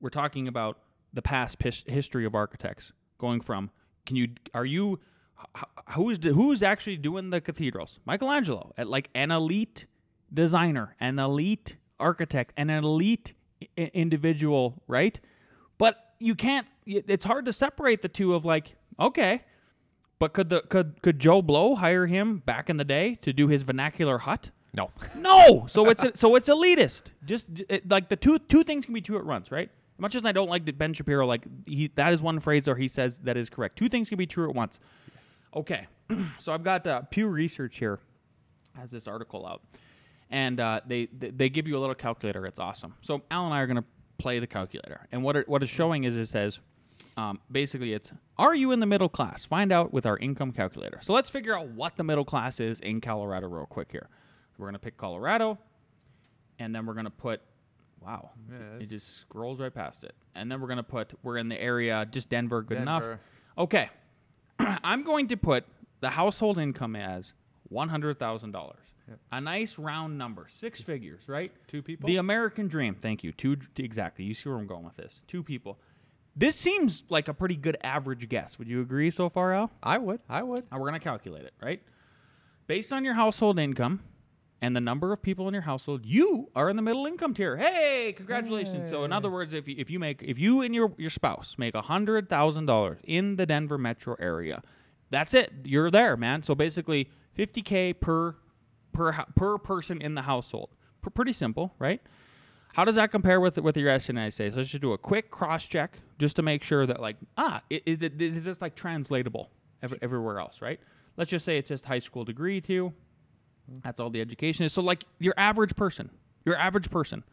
we're 0.00 0.10
talking 0.10 0.48
about 0.48 0.78
the 1.18 1.22
past 1.22 1.58
pis- 1.58 1.82
history 1.88 2.24
of 2.24 2.32
architects, 2.36 2.92
going 3.18 3.40
from 3.40 3.70
can 4.06 4.14
you 4.14 4.28
are 4.54 4.64
you 4.64 5.00
who's 5.90 6.24
who's 6.24 6.62
actually 6.62 6.96
doing 6.96 7.30
the 7.30 7.40
cathedrals? 7.40 7.98
Michelangelo, 8.06 8.72
at 8.78 8.86
like 8.88 9.10
an 9.16 9.32
elite 9.32 9.86
designer, 10.32 10.94
an 11.00 11.18
elite 11.18 11.74
architect, 11.98 12.52
and 12.56 12.70
an 12.70 12.84
elite 12.84 13.32
I- 13.76 13.90
individual, 13.94 14.80
right? 14.86 15.18
But 15.76 15.96
you 16.20 16.36
can't. 16.36 16.68
It's 16.86 17.24
hard 17.24 17.46
to 17.46 17.52
separate 17.52 18.02
the 18.02 18.08
two 18.08 18.32
of 18.34 18.44
like, 18.44 18.76
okay, 19.00 19.42
but 20.20 20.32
could 20.32 20.50
the 20.50 20.60
could 20.60 21.02
could 21.02 21.18
Joe 21.18 21.42
Blow 21.42 21.74
hire 21.74 22.06
him 22.06 22.38
back 22.38 22.70
in 22.70 22.76
the 22.76 22.84
day 22.84 23.16
to 23.22 23.32
do 23.32 23.48
his 23.48 23.64
vernacular 23.64 24.18
hut? 24.18 24.52
No. 24.72 24.92
No. 25.16 25.66
So 25.68 25.90
it's 25.90 26.04
so 26.14 26.36
it's 26.36 26.48
elitist. 26.48 27.10
Just 27.24 27.46
it, 27.68 27.88
like 27.90 28.08
the 28.08 28.14
two 28.14 28.38
two 28.38 28.62
things 28.62 28.84
can 28.84 28.94
be 28.94 29.00
true 29.00 29.18
at 29.18 29.26
once, 29.26 29.50
right? 29.50 29.68
Much 29.98 30.14
as 30.14 30.24
I 30.24 30.32
don't 30.32 30.48
like 30.48 30.64
that 30.66 30.78
Ben 30.78 30.94
Shapiro, 30.94 31.26
like 31.26 31.44
he 31.66 31.90
that 31.96 32.12
is 32.12 32.22
one 32.22 32.38
phrase 32.40 32.68
or 32.68 32.76
he 32.76 32.88
says 32.88 33.18
that 33.24 33.36
is 33.36 33.50
correct. 33.50 33.76
Two 33.76 33.88
things 33.88 34.08
can 34.08 34.16
be 34.16 34.26
true 34.26 34.48
at 34.48 34.54
once. 34.54 34.78
Okay. 35.54 35.86
so 36.38 36.52
I've 36.52 36.62
got 36.62 36.86
uh, 36.86 37.02
Pew 37.02 37.26
Research 37.26 37.78
here 37.78 37.98
has 38.76 38.90
this 38.90 39.08
article 39.08 39.46
out, 39.46 39.62
and 40.30 40.60
uh, 40.60 40.80
they 40.86 41.06
they 41.06 41.30
they 41.30 41.48
give 41.48 41.66
you 41.66 41.76
a 41.76 41.80
little 41.80 41.94
calculator. 41.94 42.46
It's 42.46 42.58
awesome. 42.60 42.94
So 43.00 43.22
Al 43.30 43.44
and 43.44 43.54
I 43.54 43.60
are 43.60 43.66
gonna 43.66 43.84
play 44.18 44.38
the 44.38 44.46
calculator, 44.46 45.06
and 45.12 45.22
what 45.22 45.36
it, 45.36 45.48
what 45.48 45.62
it's 45.62 45.72
showing 45.72 46.04
is 46.04 46.16
it 46.16 46.26
says. 46.26 46.60
Um, 47.16 47.40
basically, 47.50 47.94
it's 47.94 48.12
are 48.36 48.54
you 48.54 48.70
in 48.70 48.78
the 48.78 48.86
middle 48.86 49.08
class? 49.08 49.44
Find 49.44 49.72
out 49.72 49.92
with 49.92 50.06
our 50.06 50.16
income 50.18 50.52
calculator. 50.52 51.00
So 51.02 51.12
let's 51.12 51.28
figure 51.28 51.56
out 51.56 51.68
what 51.70 51.96
the 51.96 52.04
middle 52.04 52.24
class 52.24 52.60
is 52.60 52.78
in 52.78 53.00
Colorado 53.00 53.48
real 53.48 53.66
quick 53.66 53.90
here. 53.90 54.08
We're 54.56 54.68
gonna 54.68 54.78
pick 54.78 54.96
Colorado, 54.96 55.58
and 56.60 56.74
then 56.74 56.86
we're 56.86 56.94
gonna 56.94 57.10
put. 57.10 57.40
Wow, 58.04 58.30
Yeah, 58.50 58.82
it 58.82 58.88
just 58.88 59.16
scrolls 59.20 59.60
right 59.60 59.74
past 59.74 60.04
it, 60.04 60.14
and 60.34 60.50
then 60.50 60.60
we're 60.60 60.68
gonna 60.68 60.82
put. 60.82 61.12
We're 61.22 61.36
in 61.38 61.48
the 61.48 61.60
area, 61.60 62.06
just 62.10 62.28
Denver, 62.28 62.62
good 62.62 62.78
enough. 62.78 63.04
Okay, 63.56 63.88
I'm 64.58 65.02
going 65.02 65.28
to 65.28 65.36
put 65.36 65.64
the 66.00 66.10
household 66.10 66.58
income 66.58 66.96
as 66.96 67.32
one 67.68 67.88
hundred 67.88 68.18
thousand 68.18 68.52
dollars. 68.52 68.78
A 69.32 69.40
nice 69.40 69.78
round 69.78 70.18
number, 70.18 70.48
six 70.54 70.82
figures, 70.82 71.22
right? 71.28 71.50
Two 71.66 71.80
people? 71.82 72.06
The 72.06 72.16
American 72.16 72.68
dream. 72.68 72.94
Thank 72.94 73.24
you. 73.24 73.32
Two 73.32 73.56
exactly. 73.76 74.24
You 74.24 74.34
see 74.34 74.48
where 74.50 74.58
I'm 74.58 74.66
going 74.66 74.84
with 74.84 74.96
this. 74.96 75.22
Two 75.26 75.42
people. 75.42 75.78
This 76.36 76.56
seems 76.56 77.04
like 77.08 77.26
a 77.26 77.34
pretty 77.34 77.56
good 77.56 77.78
average 77.82 78.28
guess. 78.28 78.58
Would 78.58 78.68
you 78.68 78.80
agree 78.80 79.10
so 79.10 79.28
far, 79.28 79.54
Al? 79.54 79.70
I 79.82 79.98
would. 79.98 80.20
I 80.28 80.42
would. 80.42 80.64
Now 80.70 80.78
we're 80.78 80.86
gonna 80.86 81.00
calculate 81.00 81.44
it, 81.44 81.54
right? 81.62 81.82
Based 82.66 82.92
on 82.92 83.04
your 83.04 83.14
household 83.14 83.58
income 83.58 84.00
and 84.60 84.74
the 84.74 84.80
number 84.80 85.12
of 85.12 85.22
people 85.22 85.46
in 85.48 85.54
your 85.54 85.62
household, 85.62 86.04
you 86.04 86.50
are 86.56 86.68
in 86.68 86.76
the 86.76 86.82
middle 86.82 87.06
income 87.06 87.34
tier. 87.34 87.56
Hey, 87.56 88.12
congratulations! 88.16 88.90
So 88.90 89.04
in 89.04 89.12
other 89.12 89.30
words, 89.30 89.54
if 89.54 89.68
you, 89.68 89.76
if 89.78 89.90
you 89.90 89.98
make 89.98 90.22
if 90.22 90.38
you 90.38 90.62
and 90.62 90.74
your 90.74 90.92
your 90.98 91.10
spouse 91.10 91.54
make 91.58 91.74
a 91.74 91.82
hundred 91.82 92.28
thousand 92.28 92.66
dollars 92.66 92.98
in 93.04 93.36
the 93.36 93.46
Denver 93.46 93.78
metro 93.78 94.16
area, 94.18 94.62
that's 95.10 95.34
it. 95.34 95.52
You're 95.64 95.90
there, 95.90 96.16
man. 96.16 96.42
So 96.42 96.54
basically, 96.54 97.10
fifty 97.34 97.62
k 97.62 97.92
per 97.92 98.34
per 98.92 99.12
per 99.36 99.58
person 99.58 100.02
in 100.02 100.14
the 100.14 100.22
household. 100.22 100.70
P- 101.04 101.10
pretty 101.10 101.32
simple, 101.32 101.74
right? 101.78 102.00
How 102.74 102.84
does 102.84 102.96
that 102.96 103.10
compare 103.10 103.40
with 103.40 103.58
with 103.58 103.76
your 103.76 103.90
SNI 103.90 104.32
say? 104.32 104.50
So 104.50 104.56
let's 104.56 104.70
just 104.70 104.82
do 104.82 104.92
a 104.92 104.98
quick 104.98 105.30
cross 105.30 105.66
check 105.66 105.98
just 106.18 106.36
to 106.36 106.42
make 106.42 106.62
sure 106.62 106.84
that 106.86 107.00
like 107.00 107.16
ah, 107.36 107.62
is 107.70 108.02
it 108.02 108.20
is 108.20 108.44
this 108.44 108.60
like 108.60 108.74
translatable 108.74 109.50
ev- 109.82 109.98
everywhere 110.02 110.38
else, 110.40 110.60
right? 110.60 110.80
Let's 111.16 111.30
just 111.30 111.44
say 111.44 111.58
it's 111.58 111.68
just 111.68 111.84
high 111.84 111.98
school 111.98 112.24
degree 112.24 112.60
too. 112.60 112.92
That's 113.84 114.00
all 114.00 114.10
the 114.10 114.20
education 114.20 114.64
is. 114.64 114.72
So 114.72 114.82
like 114.82 115.04
your 115.18 115.34
average 115.36 115.76
person, 115.76 116.10
your 116.44 116.56
average 116.56 116.90
person, 116.90 117.24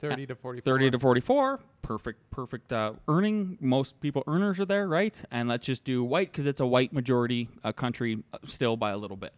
30 0.00 0.26
to 0.26 0.34
40. 0.34 0.60
30 0.62 0.90
to 0.90 0.98
44, 0.98 1.60
perfect 1.80 2.30
perfect 2.30 2.72
uh, 2.72 2.94
earning. 3.08 3.56
Most 3.60 4.00
people 4.00 4.24
earners 4.26 4.58
are 4.60 4.64
there, 4.64 4.88
right? 4.88 5.14
And 5.30 5.48
let's 5.48 5.64
just 5.66 5.84
do 5.84 6.02
white 6.02 6.30
because 6.32 6.44
it's 6.44 6.60
a 6.60 6.66
white 6.66 6.92
majority 6.92 7.48
uh, 7.62 7.72
country 7.72 8.22
uh, 8.32 8.38
still 8.44 8.76
by 8.76 8.90
a 8.90 8.96
little 8.96 9.16
bit. 9.16 9.32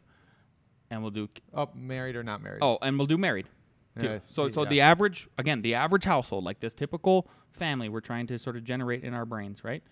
And 0.91 1.03
we'll 1.03 1.11
do 1.11 1.29
Oh, 1.53 1.69
married 1.75 2.17
or 2.17 2.23
not 2.23 2.43
married? 2.43 2.61
Oh, 2.63 2.79
and 2.81 2.99
we'll 2.99 3.07
do 3.07 3.19
married. 3.19 3.47
Yeah, 4.01 4.19
so 4.27 4.51
so 4.51 4.63
yeah. 4.65 4.69
the 4.71 4.81
average 4.81 5.29
again, 5.39 5.63
the 5.63 5.75
average 5.75 6.05
household, 6.05 6.45
like 6.45 6.61
this 6.61 6.75
typical 6.75 7.29
family 7.53 7.89
we're 7.89 8.01
trying 8.01 8.27
to 8.27 8.39
sort 8.39 8.57
of 8.57 8.65
generate 8.65 9.05
in 9.05 9.15
our 9.15 9.25
brains, 9.25 9.63
right? 9.63 9.83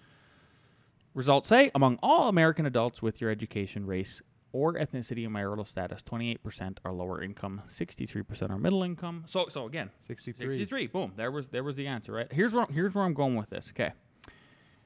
Results 1.14 1.48
say 1.48 1.70
among 1.74 1.98
all 2.02 2.28
American 2.28 2.64
adults 2.66 3.02
with 3.02 3.20
your 3.20 3.30
education, 3.30 3.86
race, 3.86 4.22
or 4.52 4.74
ethnicity 4.74 5.24
and 5.24 5.32
marital 5.32 5.64
status, 5.64 6.02
28% 6.02 6.78
are 6.84 6.92
lower 6.92 7.22
income, 7.22 7.62
63% 7.66 8.50
are 8.50 8.58
middle 8.58 8.82
income. 8.82 9.24
So 9.26 9.46
so 9.48 9.66
again, 9.66 9.90
63. 10.06 10.46
63. 10.46 10.86
Boom. 10.88 11.12
There 11.16 11.30
was 11.30 11.48
there 11.48 11.64
was 11.64 11.76
the 11.76 11.86
answer, 11.86 12.12
right? 12.12 12.30
Here's 12.32 12.52
where 12.52 12.66
here's 12.66 12.94
where 12.94 13.04
I'm 13.04 13.14
going 13.14 13.36
with 13.36 13.50
this. 13.50 13.70
Okay. 13.70 13.92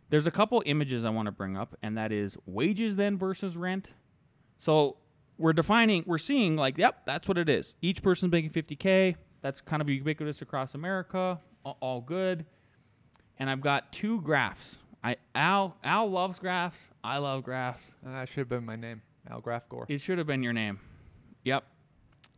There's 0.08 0.26
a 0.26 0.30
couple 0.30 0.62
images 0.66 1.04
I 1.04 1.10
want 1.10 1.26
to 1.26 1.32
bring 1.32 1.56
up, 1.56 1.76
and 1.82 1.98
that 1.98 2.12
is 2.12 2.36
wages 2.46 2.94
then 2.96 3.18
versus 3.18 3.56
rent. 3.56 3.88
So 4.58 4.98
we're 5.38 5.52
defining, 5.52 6.04
we're 6.06 6.18
seeing 6.18 6.56
like, 6.56 6.78
yep, 6.78 7.04
that's 7.06 7.28
what 7.28 7.38
it 7.38 7.48
is. 7.48 7.76
Each 7.82 8.02
person's 8.02 8.32
making 8.32 8.50
50k. 8.50 9.16
That's 9.42 9.60
kind 9.60 9.82
of 9.82 9.88
ubiquitous 9.88 10.42
across 10.42 10.74
America. 10.74 11.40
All, 11.64 12.00
good. 12.00 12.46
And 13.38 13.50
I've 13.50 13.60
got 13.60 13.92
two 13.92 14.20
graphs. 14.20 14.76
I 15.02 15.16
Al 15.34 15.76
Al 15.84 16.08
loves 16.08 16.38
graphs. 16.38 16.78
I 17.02 17.18
love 17.18 17.42
graphs. 17.42 17.82
Uh, 18.04 18.12
that 18.12 18.28
should 18.28 18.38
have 18.38 18.48
been 18.48 18.64
my 18.64 18.76
name. 18.76 19.02
Al 19.30 19.40
Graf 19.40 19.68
Gore. 19.68 19.86
It 19.88 20.00
should 20.00 20.18
have 20.18 20.26
been 20.26 20.42
your 20.42 20.52
name. 20.52 20.80
Yep. 21.44 21.64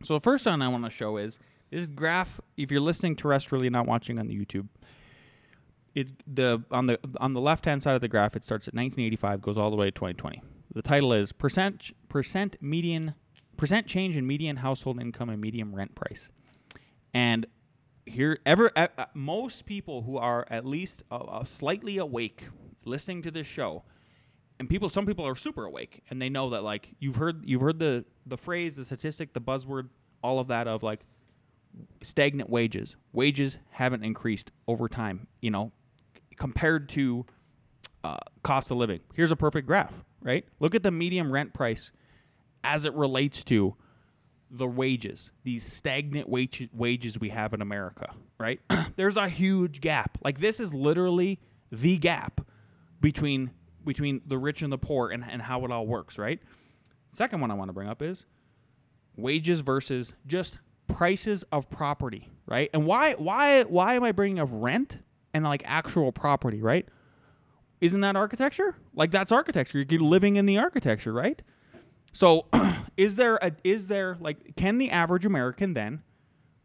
So 0.03 0.13
the 0.13 0.19
first 0.19 0.45
one 0.45 0.61
I 0.61 0.67
want 0.67 0.85
to 0.85 0.89
show 0.89 1.17
is 1.17 1.39
this 1.71 1.87
graph. 1.87 2.39
If 2.57 2.71
you're 2.71 2.81
listening 2.81 3.15
terrestrially, 3.15 3.69
not 3.69 3.85
watching 3.85 4.19
on 4.19 4.27
the 4.27 4.35
YouTube, 4.35 4.67
it 5.95 6.07
the 6.27 6.63
on 6.71 6.87
the 6.87 6.99
on 7.19 7.33
the 7.33 7.41
left 7.41 7.65
hand 7.65 7.83
side 7.83 7.95
of 7.95 8.01
the 8.01 8.07
graph, 8.07 8.35
it 8.35 8.43
starts 8.43 8.67
at 8.67 8.73
1985, 8.73 9.41
goes 9.41 9.57
all 9.57 9.69
the 9.69 9.75
way 9.75 9.87
to 9.87 9.91
2020. 9.91 10.41
The 10.73 10.81
title 10.81 11.13
is 11.13 11.31
percent 11.31 11.91
percent 12.07 12.55
median 12.61 13.15
percent 13.57 13.87
change 13.87 14.15
in 14.15 14.25
median 14.25 14.57
household 14.57 15.01
income 15.01 15.29
and 15.29 15.41
median 15.41 15.75
rent 15.75 15.95
price. 15.95 16.29
And 17.13 17.47
here, 18.05 18.39
ever 18.45 18.71
uh, 18.75 18.87
most 19.13 19.65
people 19.65 20.03
who 20.03 20.17
are 20.17 20.45
at 20.49 20.65
least 20.65 21.03
uh, 21.11 21.15
uh, 21.15 21.43
slightly 21.43 21.97
awake 21.97 22.47
listening 22.85 23.21
to 23.23 23.31
this 23.31 23.47
show 23.47 23.83
and 24.59 24.69
people 24.69 24.89
some 24.89 25.05
people 25.05 25.25
are 25.25 25.35
super 25.35 25.65
awake 25.65 26.03
and 26.09 26.21
they 26.21 26.29
know 26.29 26.49
that 26.51 26.63
like 26.63 26.89
you've 26.99 27.15
heard 27.15 27.43
you've 27.45 27.61
heard 27.61 27.79
the 27.79 28.05
the 28.25 28.37
phrase 28.37 28.75
the 28.75 28.85
statistic 28.85 29.33
the 29.33 29.41
buzzword 29.41 29.89
all 30.21 30.39
of 30.39 30.47
that 30.47 30.67
of 30.67 30.83
like 30.83 31.01
stagnant 32.01 32.49
wages 32.49 32.95
wages 33.13 33.57
haven't 33.69 34.03
increased 34.03 34.51
over 34.67 34.87
time 34.87 35.27
you 35.41 35.51
know 35.51 35.71
compared 36.37 36.89
to 36.89 37.25
uh, 38.03 38.17
cost 38.43 38.71
of 38.71 38.77
living 38.77 38.99
here's 39.13 39.31
a 39.31 39.35
perfect 39.35 39.67
graph 39.67 39.93
right 40.21 40.45
look 40.59 40.73
at 40.73 40.83
the 40.83 40.91
medium 40.91 41.31
rent 41.31 41.53
price 41.53 41.91
as 42.63 42.85
it 42.85 42.93
relates 42.93 43.43
to 43.43 43.75
the 44.51 44.67
wages, 44.67 45.31
these 45.43 45.63
stagnant 45.63 46.27
wage, 46.27 46.69
wages 46.73 47.19
we 47.19 47.29
have 47.29 47.53
in 47.53 47.61
America, 47.61 48.13
right? 48.39 48.59
There's 48.95 49.17
a 49.17 49.29
huge 49.29 49.81
gap. 49.81 50.17
Like 50.23 50.39
this 50.39 50.59
is 50.59 50.73
literally 50.73 51.39
the 51.71 51.97
gap 51.97 52.41
between 52.99 53.51
between 53.85 54.21
the 54.25 54.37
rich 54.37 54.61
and 54.61 54.71
the 54.71 54.77
poor 54.77 55.09
and, 55.09 55.23
and 55.27 55.41
how 55.41 55.63
it 55.65 55.71
all 55.71 55.87
works, 55.87 56.17
right? 56.17 56.39
Second 57.11 57.41
one 57.41 57.51
I 57.51 57.55
want 57.55 57.69
to 57.69 57.73
bring 57.73 57.89
up 57.89 58.01
is 58.01 58.25
wages 59.15 59.59
versus 59.59 60.13
just 60.25 60.57
prices 60.87 61.43
of 61.51 61.69
property, 61.69 62.29
right? 62.45 62.69
And 62.73 62.85
why 62.85 63.13
why 63.13 63.63
why 63.63 63.95
am 63.95 64.03
I 64.03 64.11
bringing 64.11 64.39
up 64.39 64.49
rent 64.51 64.99
and 65.33 65.43
like 65.43 65.63
actual 65.65 66.11
property, 66.11 66.61
right? 66.61 66.87
Isn't 67.81 68.01
that 68.01 68.15
architecture? 68.15 68.75
Like 68.93 69.11
that's 69.11 69.31
architecture. 69.31 69.85
You're 69.87 70.01
living 70.01 70.35
in 70.35 70.45
the 70.45 70.57
architecture, 70.57 71.13
right? 71.13 71.41
So, 72.13 72.47
is 72.97 73.15
there 73.15 73.37
a 73.41 73.53
is 73.63 73.87
there 73.87 74.17
like 74.19 74.55
can 74.55 74.77
the 74.77 74.91
average 74.91 75.25
American 75.25 75.73
then 75.73 76.03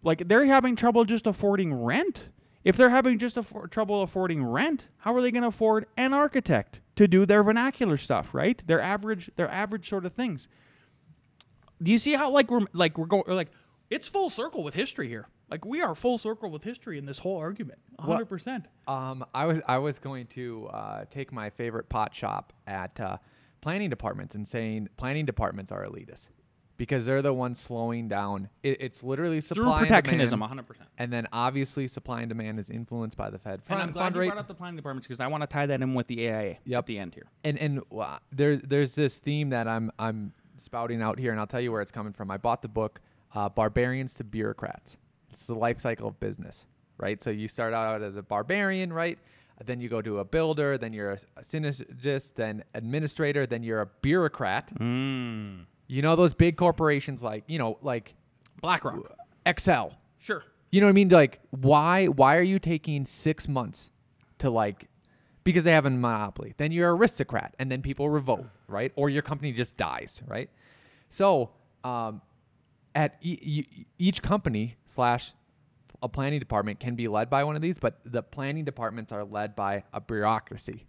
like 0.03 0.29
they're 0.29 0.47
having 0.47 0.77
trouble 0.77 1.05
just 1.05 1.27
affording 1.27 1.73
rent? 1.73 2.29
If 2.65 2.79
they're 2.79 2.91
having 2.91 3.19
just 3.19 3.37
affor- 3.37 3.71
trouble 3.71 4.03
affording 4.03 4.43
rent, 4.43 4.87
how 4.99 5.15
are 5.15 5.21
they 5.21 5.31
going 5.31 5.43
to 5.43 5.49
afford 5.49 5.85
an 5.99 6.15
architect 6.15 6.81
to 6.97 7.09
do 7.09 7.27
their 7.27 7.43
vernacular 7.43 7.97
stuff, 7.97 8.35
right? 8.35 8.63
Their 8.67 8.81
average 8.81 9.31
their 9.37 9.51
average 9.51 9.89
sort 9.89 10.07
of 10.07 10.13
things. 10.13 10.49
Do 11.83 11.91
you 11.91 11.99
see 11.99 12.13
how 12.15 12.31
like 12.31 12.51
we're 12.51 12.67
like 12.73 12.97
we're 12.99 13.07
going 13.07 13.25
like 13.27 13.51
It's 13.91 14.09
full 14.09 14.31
circle 14.31 14.63
with 14.63 14.75
history 14.75 15.09
here. 15.09 15.29
Like 15.51 15.65
we 15.65 15.83
are 15.83 15.95
full 15.95 16.19
circle 16.19 16.51
with 16.51 16.65
history 16.65 16.99
in 16.99 17.05
this 17.05 17.19
whole 17.19 17.37
argument. 17.37 17.79
100%. 18.01 18.65
Um, 18.89 19.25
I 19.35 19.45
was 19.47 19.61
I 19.67 19.79
was 19.79 19.99
going 19.99 20.27
to 20.29 20.69
uh, 20.73 21.05
take 21.11 21.33
my 21.33 21.51
favorite 21.51 21.89
pot 21.89 22.15
shop 22.15 22.53
at 22.67 22.99
uh, 23.01 23.19
planning 23.61 23.91
departments 23.91 24.35
and 24.35 24.47
saying 24.47 24.89
planning 24.97 25.27
departments 25.27 25.71
are 25.73 25.85
elitist 25.85 26.31
because 26.77 27.07
they're 27.07 27.23
the 27.23 27.33
ones 27.33 27.59
slowing 27.61 28.09
down. 28.09 28.49
It, 28.63 28.79
it's 28.81 29.03
literally 29.03 29.41
supply 29.41 29.79
Through 29.79 29.87
protectionism, 29.87 30.41
100%. 30.41 30.65
and 30.99 31.13
then 31.13 31.29
obviously 31.33 31.87
supply 31.89 32.21
and 32.21 32.29
demand 32.29 32.59
is 32.59 32.69
influenced 32.71 33.17
by 33.17 33.31
the 33.31 33.39
Fed 33.39 33.63
And 33.69 33.81
I'm 33.81 33.93
glad 33.93 34.15
you 34.15 34.21
rate. 34.21 34.27
brought 34.29 34.39
up 34.39 34.49
the 34.49 34.55
planning 34.55 34.77
departments 34.77 35.07
because 35.07 35.21
I 35.21 35.27
want 35.29 35.43
to 35.43 35.47
tie 35.47 35.67
that 35.67 35.81
in 35.83 35.95
with 35.95 36.07
the 36.09 36.29
AIA 36.29 36.59
at 36.73 36.87
the 36.87 36.99
end 36.99 37.15
here. 37.15 37.27
and 37.45 37.59
and 37.59 37.81
uh, 37.97 38.19
there's 38.33 38.61
there's 38.63 38.95
this 38.95 39.19
theme 39.21 39.51
that 39.51 39.69
I'm 39.69 39.91
I'm 39.99 40.33
spouting 40.57 41.03
out 41.03 41.19
here, 41.19 41.31
and 41.33 41.41
I'll 41.41 41.47
tell 41.47 41.61
you 41.61 41.73
where 41.73 41.81
it's 41.83 41.91
coming 41.93 42.13
from. 42.13 42.31
I 42.31 42.37
bought 42.37 42.63
the 42.63 42.69
book 42.69 43.01
uh, 43.35 43.49
"Barbarians 43.49 44.15
to 44.15 44.25
Bureaucrats." 44.25 44.97
It's 45.31 45.47
the 45.49 45.55
life 45.57 45.81
cycle 45.81 46.09
of 46.09 46.21
business, 46.21 46.67
right? 46.99 47.21
So 47.23 47.31
you 47.31 47.49
start 47.49 47.75
out 47.75 48.03
as 48.03 48.15
a 48.17 48.23
barbarian, 48.23 48.93
right? 48.93 49.19
Then 49.65 49.81
you 49.81 49.89
go 49.89 50.03
to 50.03 50.19
a 50.19 50.25
builder, 50.25 50.77
then 50.79 50.93
you're 50.93 51.11
a, 51.13 51.19
a 51.37 51.43
synergist, 51.43 52.35
then 52.35 52.65
administrator, 52.75 53.47
then 53.47 53.63
you're 53.63 53.81
a 53.81 53.87
bureaucrat. 54.03 54.73
Mm. 54.79 55.67
You 55.87 56.03
know 56.03 56.17
those 56.17 56.35
big 56.35 56.57
corporations 56.57 57.23
like 57.23 57.45
you 57.47 57.59
know 57.59 57.79
like 57.83 58.15
BlackRock. 58.61 59.17
Excel. 59.47 59.99
Sure. 60.19 60.43
You 60.71 60.81
know 60.81 60.87
what 60.87 60.91
I 60.91 60.95
mean? 60.95 61.09
Like, 61.09 61.41
why 61.51 62.07
why 62.07 62.37
are 62.37 62.43
you 62.43 62.59
taking 62.59 63.05
six 63.07 63.47
months 63.47 63.91
to 64.39 64.51
like 64.51 64.89
because 65.45 65.65
they 65.65 65.73
have 65.73 65.87
a 65.87 65.91
monopoly? 65.91 66.55
Then 66.57 66.73
you're 66.73 66.97
aristocrat, 66.97 67.55
and 67.59 67.71
then 67.71 67.83
people 67.83 68.09
revolt, 68.09 68.47
right? 68.67 68.93
Or 68.97 69.11
your 69.11 69.23
company 69.23 69.53
just 69.53 69.77
dies, 69.77 70.23
right? 70.27 70.51
So, 71.11 71.51
um, 71.85 72.23
at 72.95 73.17
e- 73.21 73.39
e- 73.41 73.87
each 73.99 74.23
company 74.23 74.77
slash 74.87 75.33
a 76.03 76.09
planning 76.09 76.41
department 76.41 76.81
can 76.81 76.97
be 76.97 77.07
led 77.09 77.31
by 77.31 77.45
one 77.45 77.55
of 77.57 77.63
these, 77.63 77.79
but 77.79 78.01
the 78.05 78.23
planning 78.23 78.65
departments 78.65 79.13
are 79.13 79.25
led 79.25 79.55
by 79.55 79.85
a 79.93 80.01
bureaucracy, 80.01 80.87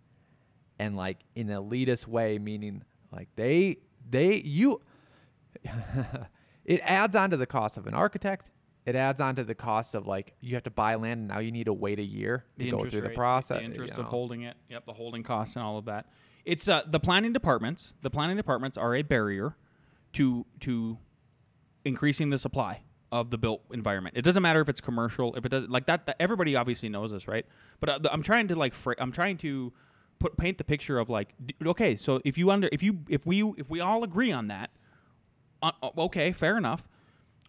and 0.80 0.96
like 0.96 1.18
in 1.36 1.50
an 1.50 1.62
elitist 1.62 2.08
way, 2.08 2.40
meaning 2.40 2.84
like 3.12 3.28
they 3.36 3.78
they 4.10 4.36
you 4.36 4.82
it 6.66 6.82
adds 6.84 7.16
on 7.16 7.30
to 7.32 7.38
the 7.38 7.46
cost 7.46 7.78
of 7.78 7.88
an 7.88 7.94
architect. 7.94 8.50
It 8.86 8.96
adds 8.96 9.20
on 9.20 9.36
to 9.38 9.44
the 9.44 9.56
cost 9.56 9.96
of 9.96 10.06
like 10.06 10.34
you 10.42 10.54
have 10.56 10.64
to 10.64 10.72
buy 10.72 10.96
land 10.96 11.20
and 11.20 11.28
now 11.28 11.40
you 11.40 11.52
need 11.52 11.66
to 11.66 11.74
wait 11.74 12.00
a 12.00 12.04
year 12.04 12.46
to 12.60 12.70
go 12.70 12.86
through 12.86 13.02
the 13.02 13.10
process. 13.10 13.58
the 13.58 13.64
you 13.64 13.70
interest 13.70 13.94
know. 13.94 14.04
of 14.04 14.06
holding 14.06 14.44
it. 14.44 14.56
Yep, 14.70 14.86
the 14.86 14.94
holding 14.94 15.24
costs 15.24 15.56
and 15.56 15.66
all 15.66 15.78
of 15.78 15.86
that. 15.86 16.08
It's 16.46 16.68
uh, 16.68 16.84
the 16.86 17.00
planning 17.00 17.34
departments. 17.34 17.94
The 18.04 18.12
planning 18.12 18.38
departments 18.38 18.78
are 18.78 18.96
a 18.96 19.02
barrier 19.02 19.56
to 20.14 20.46
to 20.62 20.98
increasing 21.84 22.30
the 22.30 22.38
supply 22.38 22.82
of 23.12 23.32
the 23.32 23.38
built 23.38 23.62
environment. 23.72 24.18
It 24.18 24.24
doesn't 24.24 24.44
matter 24.44 24.62
if 24.62 24.70
it's 24.70 24.82
commercial, 24.82 25.36
if 25.36 25.46
it 25.46 25.50
does 25.50 25.68
like 25.68 25.88
that. 25.88 26.06
that 26.06 26.18
everybody 26.20 26.56
obviously 26.56 26.90
knows 26.90 27.12
this, 27.12 27.28
right? 27.28 27.46
But 27.80 27.90
uh, 27.90 27.98
the, 28.00 28.14
I'm 28.14 28.22
trying 28.22 28.48
to 28.50 28.56
like 28.56 28.74
fra- 28.74 28.96
I'm 29.00 29.12
trying 29.12 29.38
to 29.38 29.74
put 30.20 30.38
paint 30.38 30.58
the 30.58 30.64
picture 30.64 30.98
of 30.98 31.10
like 31.10 31.34
okay, 31.66 31.96
so 31.96 32.22
if 32.26 32.38
you 32.38 32.52
under 32.52 32.70
if 32.72 32.82
you 32.82 33.00
if 33.10 33.26
we 33.26 33.44
if 33.58 33.70
we 33.70 33.80
all 33.80 34.04
agree 34.04 34.32
on 34.32 34.48
that, 34.48 34.72
uh, 35.62 35.72
uh, 35.82 35.90
okay, 35.98 36.32
fair 36.32 36.58
enough. 36.58 36.88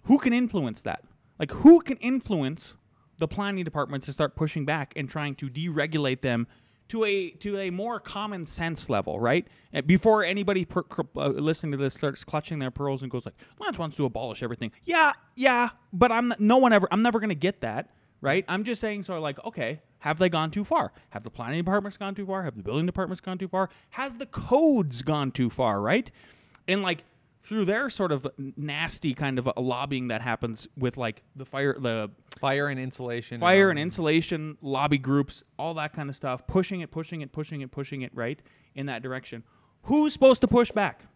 Who 0.05 0.18
can 0.18 0.33
influence 0.33 0.83
that? 0.83 1.02
Like, 1.38 1.50
who 1.50 1.81
can 1.81 1.96
influence 1.98 2.74
the 3.18 3.29
planning 3.29 3.64
departments 3.64 4.07
to 4.07 4.12
start 4.12 4.37
pushing 4.37 4.64
back 4.64 4.92
and 4.96 5.09
trying 5.09 5.35
to 5.37 5.48
deregulate 5.48 6.20
them 6.20 6.46
to 6.88 7.05
a 7.05 7.31
to 7.31 7.59
a 7.59 7.70
more 7.70 7.98
common 7.98 8.46
sense 8.46 8.88
level, 8.88 9.18
right? 9.18 9.46
Before 9.87 10.24
anybody 10.24 10.64
per, 10.64 10.85
uh, 11.16 11.29
listening 11.29 11.72
to 11.72 11.79
this 11.79 11.94
starts 11.94 12.22
clutching 12.24 12.59
their 12.59 12.70
pearls 12.70 13.02
and 13.02 13.11
goes 13.11 13.26
like, 13.26 13.35
"Lance 13.59 13.79
wants 13.79 13.96
to 13.96 14.05
abolish 14.05 14.42
everything." 14.42 14.70
Yeah, 14.85 15.12
yeah, 15.35 15.70
but 15.92 16.12
I'm 16.12 16.33
no 16.38 16.59
one 16.59 16.72
ever. 16.72 16.87
I'm 16.90 17.02
never 17.02 17.18
going 17.18 17.31
to 17.31 17.35
get 17.35 17.62
that, 17.62 17.90
right? 18.20 18.44
I'm 18.48 18.62
just 18.62 18.81
saying, 18.81 19.00
of 19.00 19.20
like, 19.20 19.44
okay, 19.44 19.81
have 20.07 20.21
they 20.21 20.29
gone 20.29 20.53
too 20.53 20.62
far? 20.62 20.92
Have 21.11 21.25
the 21.25 21.31
planning 21.31 21.59
departments 21.59 21.97
gone 21.97 22.14
too 22.14 22.25
far? 22.25 22.45
Have 22.45 22.57
the 22.57 22.62
building 22.62 22.87
departments 22.87 23.21
gone 23.21 23.38
too 23.38 23.49
far? 23.49 23.71
Has 23.90 24.14
the 24.14 24.27
codes 24.27 25.03
gone 25.03 25.33
too 25.33 25.51
far, 25.51 25.81
right? 25.81 26.09
And 26.69 26.81
like 26.81 27.03
through 27.42 27.64
their 27.64 27.90
sort 27.90 28.12
of 28.12 28.25
nasty 28.57 29.14
kind 29.14 29.37
of 29.37 29.51
a 29.57 29.61
lobbying 29.61 30.07
that 30.07 30.23
happens 30.23 30.69
with 30.79 30.97
like 30.97 31.23
the 31.35 31.45
fire 31.45 31.77
the 31.77 32.09
Fire 32.38 32.69
and 32.69 32.79
insulation. 32.79 33.40
fire 33.40 33.71
and 33.71 33.79
um, 33.81 33.83
insulation 33.83 34.57
lobby 34.61 34.99
groups 34.99 35.42
all 35.59 35.75
that 35.75 35.92
kind 35.92 36.09
of 36.09 36.14
stuff 36.14 36.47
pushing 36.47 36.83
it 36.83 36.90
pushing 36.92 37.23
it 37.23 37.33
pushing 37.33 37.62
it 37.62 37.73
pushing 37.73 38.03
it 38.03 38.12
right 38.14 38.40
in 38.75 38.87
that 38.87 39.03
direction 39.03 39.42
who's 39.85 40.12
supposed 40.12 40.42
to 40.42 40.47
push 40.47 40.71
back 40.71 41.07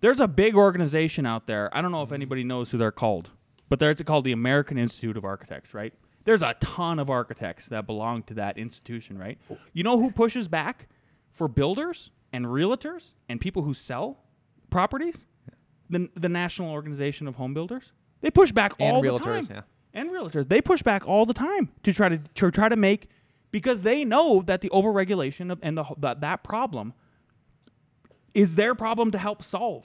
there's 0.00 0.18
a 0.18 0.26
big 0.26 0.56
organization 0.56 1.24
out 1.24 1.46
there 1.46 1.74
i 1.76 1.80
don't 1.80 1.92
know 1.92 2.02
if 2.02 2.10
anybody 2.10 2.42
knows 2.42 2.70
who 2.70 2.78
they're 2.78 2.90
called 2.90 3.30
but 3.68 3.78
there's 3.78 4.00
it's 4.00 4.08
called 4.08 4.24
the 4.24 4.32
american 4.32 4.76
institute 4.76 5.16
of 5.16 5.24
architects 5.24 5.72
right 5.72 5.94
there's 6.26 6.42
a 6.42 6.54
ton 6.60 6.98
of 6.98 7.08
architects 7.08 7.66
that 7.68 7.86
belong 7.86 8.22
to 8.24 8.34
that 8.34 8.58
institution 8.58 9.16
right? 9.16 9.38
You 9.72 9.82
know 9.82 9.98
who 9.98 10.10
pushes 10.10 10.46
back 10.48 10.88
for 11.30 11.48
builders 11.48 12.10
and 12.32 12.44
realtors 12.44 13.12
and 13.28 13.40
people 13.40 13.62
who 13.62 13.72
sell 13.72 14.18
properties? 14.68 15.24
The, 15.88 16.10
the 16.14 16.28
national 16.28 16.70
organization 16.72 17.28
of 17.28 17.36
home 17.36 17.54
builders? 17.54 17.92
They 18.20 18.30
push 18.30 18.50
back 18.52 18.74
And 18.80 18.96
all 18.96 19.02
realtors, 19.02 19.46
the 19.48 19.54
time. 19.54 19.64
yeah. 19.94 20.00
and 20.00 20.10
realtors. 20.10 20.48
They 20.48 20.60
push 20.60 20.82
back 20.82 21.06
all 21.06 21.24
the 21.26 21.34
time 21.34 21.70
to 21.84 21.92
try 21.92 22.08
to, 22.08 22.18
to 22.18 22.50
try 22.50 22.68
to 22.68 22.76
make 22.76 23.08
because 23.52 23.82
they 23.82 24.04
know 24.04 24.42
that 24.46 24.60
the 24.62 24.68
overregulation 24.70 25.52
of, 25.52 25.60
and 25.62 25.78
the 25.78 25.84
that, 25.98 26.20
that 26.22 26.42
problem 26.42 26.92
is 28.34 28.56
their 28.56 28.74
problem 28.74 29.12
to 29.12 29.18
help 29.18 29.42
solve. 29.44 29.84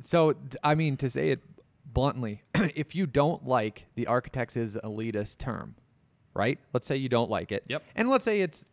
So, 0.00 0.34
I 0.64 0.74
mean, 0.74 0.96
to 0.96 1.08
say 1.08 1.30
it 1.30 1.40
bluntly, 1.92 2.42
if 2.54 2.94
you 2.94 3.06
don't 3.06 3.46
like 3.46 3.86
the 3.94 4.06
architects 4.06 4.56
is 4.56 4.78
elitist 4.82 5.38
term, 5.38 5.74
right? 6.34 6.58
Let's 6.72 6.86
say 6.86 6.96
you 6.96 7.08
don't 7.08 7.30
like 7.30 7.52
it. 7.52 7.64
Yep. 7.68 7.82
And 7.94 8.08
let's 8.10 8.24
say 8.24 8.40
it's 8.40 8.64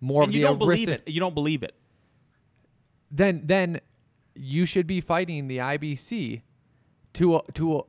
more 0.00 0.22
and 0.22 0.30
of 0.30 0.34
you 0.34 0.42
the 0.42 0.48
don't 0.48 0.58
believe 0.58 0.88
it 0.88 1.02
you 1.06 1.20
don't 1.20 1.34
believe 1.34 1.62
it 1.62 1.74
Then, 3.10 3.42
then 3.46 3.80
you 4.34 4.66
should 4.66 4.86
be 4.86 5.00
fighting 5.00 5.48
the 5.48 5.58
IBC 5.58 6.42
to 7.14 7.40
to 7.54 7.86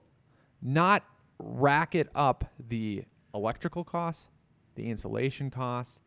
not 0.61 1.03
racket 1.39 2.09
up 2.15 2.51
the 2.59 3.03
electrical 3.33 3.83
costs, 3.83 4.27
the 4.75 4.89
insulation 4.89 5.49
costs, 5.51 5.99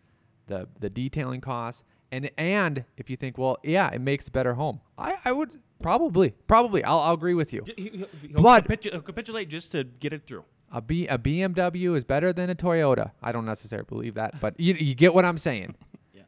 the 0.46 0.68
the 0.78 0.88
detailing 0.90 1.40
costs, 1.40 1.84
and 2.12 2.30
and 2.36 2.84
if 2.96 3.08
you 3.10 3.16
think, 3.16 3.38
well, 3.38 3.58
yeah, 3.62 3.90
it 3.90 4.00
makes 4.00 4.28
a 4.28 4.30
better 4.30 4.54
home, 4.54 4.80
I, 4.98 5.16
I 5.24 5.32
would 5.32 5.56
probably 5.82 6.34
probably 6.46 6.82
I'll, 6.84 6.98
I'll 7.00 7.14
agree 7.14 7.34
with 7.34 7.52
you. 7.52 7.62
He- 7.76 7.82
he- 7.88 8.06
he'll 8.28 8.42
But- 8.42 8.66
capitu- 8.68 8.90
he'll 8.92 9.02
capitulate 9.02 9.48
just 9.48 9.72
to 9.72 9.84
get 9.84 10.12
it 10.12 10.26
through 10.26 10.44
A 10.72 10.80
B 10.80 11.06
a 11.08 11.18
BMW 11.18 11.96
is 11.96 12.04
better 12.04 12.32
than 12.32 12.50
a 12.50 12.54
Toyota. 12.54 13.12
I 13.22 13.32
don't 13.32 13.46
necessarily 13.46 13.86
believe 13.88 14.14
that, 14.14 14.40
but 14.40 14.58
you 14.58 14.74
you 14.74 14.94
get 14.94 15.14
what 15.14 15.24
I'm 15.24 15.38
saying. 15.38 15.74
Yeah. 16.12 16.22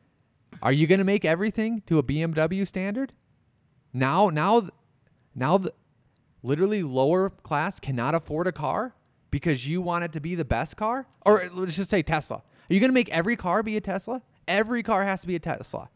Are 0.62 0.72
you 0.72 0.86
going 0.86 0.98
to 1.00 1.04
make 1.04 1.24
everything 1.24 1.82
to 1.86 1.98
a 1.98 2.02
BMW 2.02 2.66
standard? 2.66 3.12
Now 3.92 4.28
now 4.30 4.68
now 5.34 5.58
the 5.58 5.72
literally 6.42 6.82
lower 6.82 7.30
class 7.30 7.78
cannot 7.80 8.14
afford 8.14 8.46
a 8.46 8.52
car 8.52 8.94
because 9.30 9.66
you 9.68 9.80
want 9.80 10.04
it 10.04 10.12
to 10.12 10.20
be 10.20 10.34
the 10.34 10.44
best 10.44 10.76
car? 10.76 11.06
Or 11.24 11.48
let's 11.52 11.76
just 11.76 11.90
say 11.90 12.02
Tesla. 12.02 12.36
Are 12.36 12.74
you 12.74 12.80
going 12.80 12.90
to 12.90 12.94
make 12.94 13.10
every 13.10 13.36
car 13.36 13.62
be 13.62 13.76
a 13.76 13.80
Tesla? 13.80 14.22
Every 14.52 14.82
car 14.82 15.02
has 15.04 15.22
to 15.22 15.26
be 15.26 15.34
a 15.34 15.38
Tesla. 15.40 15.88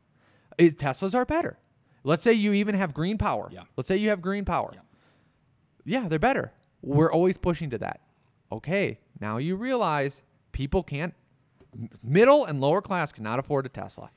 Is- 0.59 0.75
Teslas 0.75 1.15
are 1.15 1.25
better. 1.25 1.59
Let's 2.03 2.23
say 2.25 2.33
you 2.33 2.53
even 2.53 2.75
have 2.75 2.95
green 2.95 3.19
power. 3.19 3.49
Yeah. 3.53 3.65
Let's 3.77 3.89
say 3.89 3.97
you 3.97 4.09
have 4.09 4.23
green 4.23 4.45
power. 4.45 4.71
Yeah. 4.73 4.81
Yeah, 5.85 6.09
they're 6.09 6.19
better. 6.19 6.53
We're 6.83 7.13
always 7.13 7.37
pushing 7.37 7.71
to 7.71 7.79
that. 7.79 8.01
Okay, 8.51 8.99
now 9.21 9.39
you 9.39 9.57
realize 9.57 10.23
people 10.53 10.83
can't 10.83 11.15
middle 12.03 12.45
and 12.45 12.61
lower 12.61 12.81
class 12.81 13.13
cannot 13.13 13.39
afford 13.39 13.67
a 13.67 13.69
Tesla. 13.69 14.11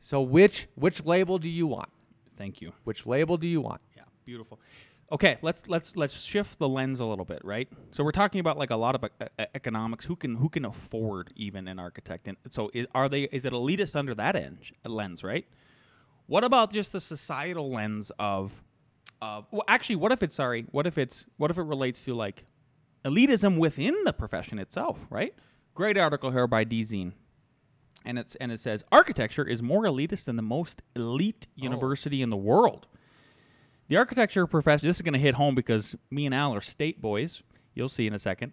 So 0.00 0.20
which 0.20 0.68
which 0.74 1.04
label 1.04 1.38
do 1.38 1.48
you 1.50 1.66
want? 1.66 1.88
thank 2.36 2.60
you 2.60 2.72
Which 2.84 3.06
label 3.06 3.38
do 3.38 3.48
you 3.48 3.62
want? 3.62 3.80
Yeah, 3.96 4.02
beautiful. 4.26 4.60
Okay, 5.12 5.38
let's 5.40 5.68
let's 5.68 5.96
let's 5.96 6.20
shift 6.20 6.58
the 6.58 6.68
lens 6.68 6.98
a 6.98 7.04
little 7.04 7.24
bit, 7.24 7.40
right? 7.44 7.68
So 7.92 8.02
we're 8.02 8.10
talking 8.10 8.40
about 8.40 8.58
like 8.58 8.70
a 8.70 8.76
lot 8.76 8.96
of 8.96 9.04
economics. 9.54 10.04
Who 10.04 10.16
can 10.16 10.34
who 10.34 10.48
can 10.48 10.64
afford 10.64 11.32
even 11.36 11.68
an 11.68 11.78
architect? 11.78 12.26
And 12.26 12.36
so 12.50 12.70
is, 12.74 12.86
are 12.94 13.08
they? 13.08 13.22
Is 13.24 13.44
it 13.44 13.52
elitist 13.52 13.94
under 13.94 14.14
that 14.16 14.34
end, 14.34 14.58
lens, 14.84 15.22
right? 15.22 15.46
What 16.26 16.42
about 16.42 16.72
just 16.72 16.90
the 16.90 17.00
societal 17.00 17.70
lens 17.70 18.10
of 18.18 18.52
of? 19.22 19.46
Well, 19.52 19.64
actually, 19.68 19.96
what 19.96 20.10
if 20.10 20.24
it's 20.24 20.34
sorry? 20.34 20.66
What 20.72 20.88
if 20.88 20.98
it's 20.98 21.24
what 21.36 21.52
if 21.52 21.58
it 21.58 21.62
relates 21.62 22.02
to 22.04 22.14
like 22.14 22.44
elitism 23.04 23.58
within 23.58 23.94
the 24.04 24.12
profession 24.12 24.58
itself, 24.58 24.98
right? 25.08 25.34
Great 25.74 25.96
article 25.96 26.32
here 26.32 26.48
by 26.48 26.64
Dezeen 26.64 27.12
and 28.06 28.18
it's 28.18 28.34
and 28.36 28.50
it 28.50 28.60
says 28.60 28.84
architecture 28.90 29.44
is 29.46 29.62
more 29.62 29.82
elitist 29.82 30.24
than 30.24 30.36
the 30.36 30.42
most 30.42 30.80
elite 30.94 31.46
oh. 31.50 31.62
university 31.62 32.22
in 32.22 32.30
the 32.30 32.36
world. 32.36 32.86
The 33.88 33.96
architecture 33.96 34.46
professor. 34.46 34.86
This 34.86 34.96
is 34.96 35.02
going 35.02 35.12
to 35.14 35.18
hit 35.18 35.34
home 35.34 35.54
because 35.54 35.94
me 36.10 36.26
and 36.26 36.34
Al 36.34 36.54
are 36.54 36.60
state 36.60 37.00
boys. 37.00 37.42
You'll 37.74 37.88
see 37.88 38.06
in 38.06 38.14
a 38.14 38.18
second. 38.18 38.52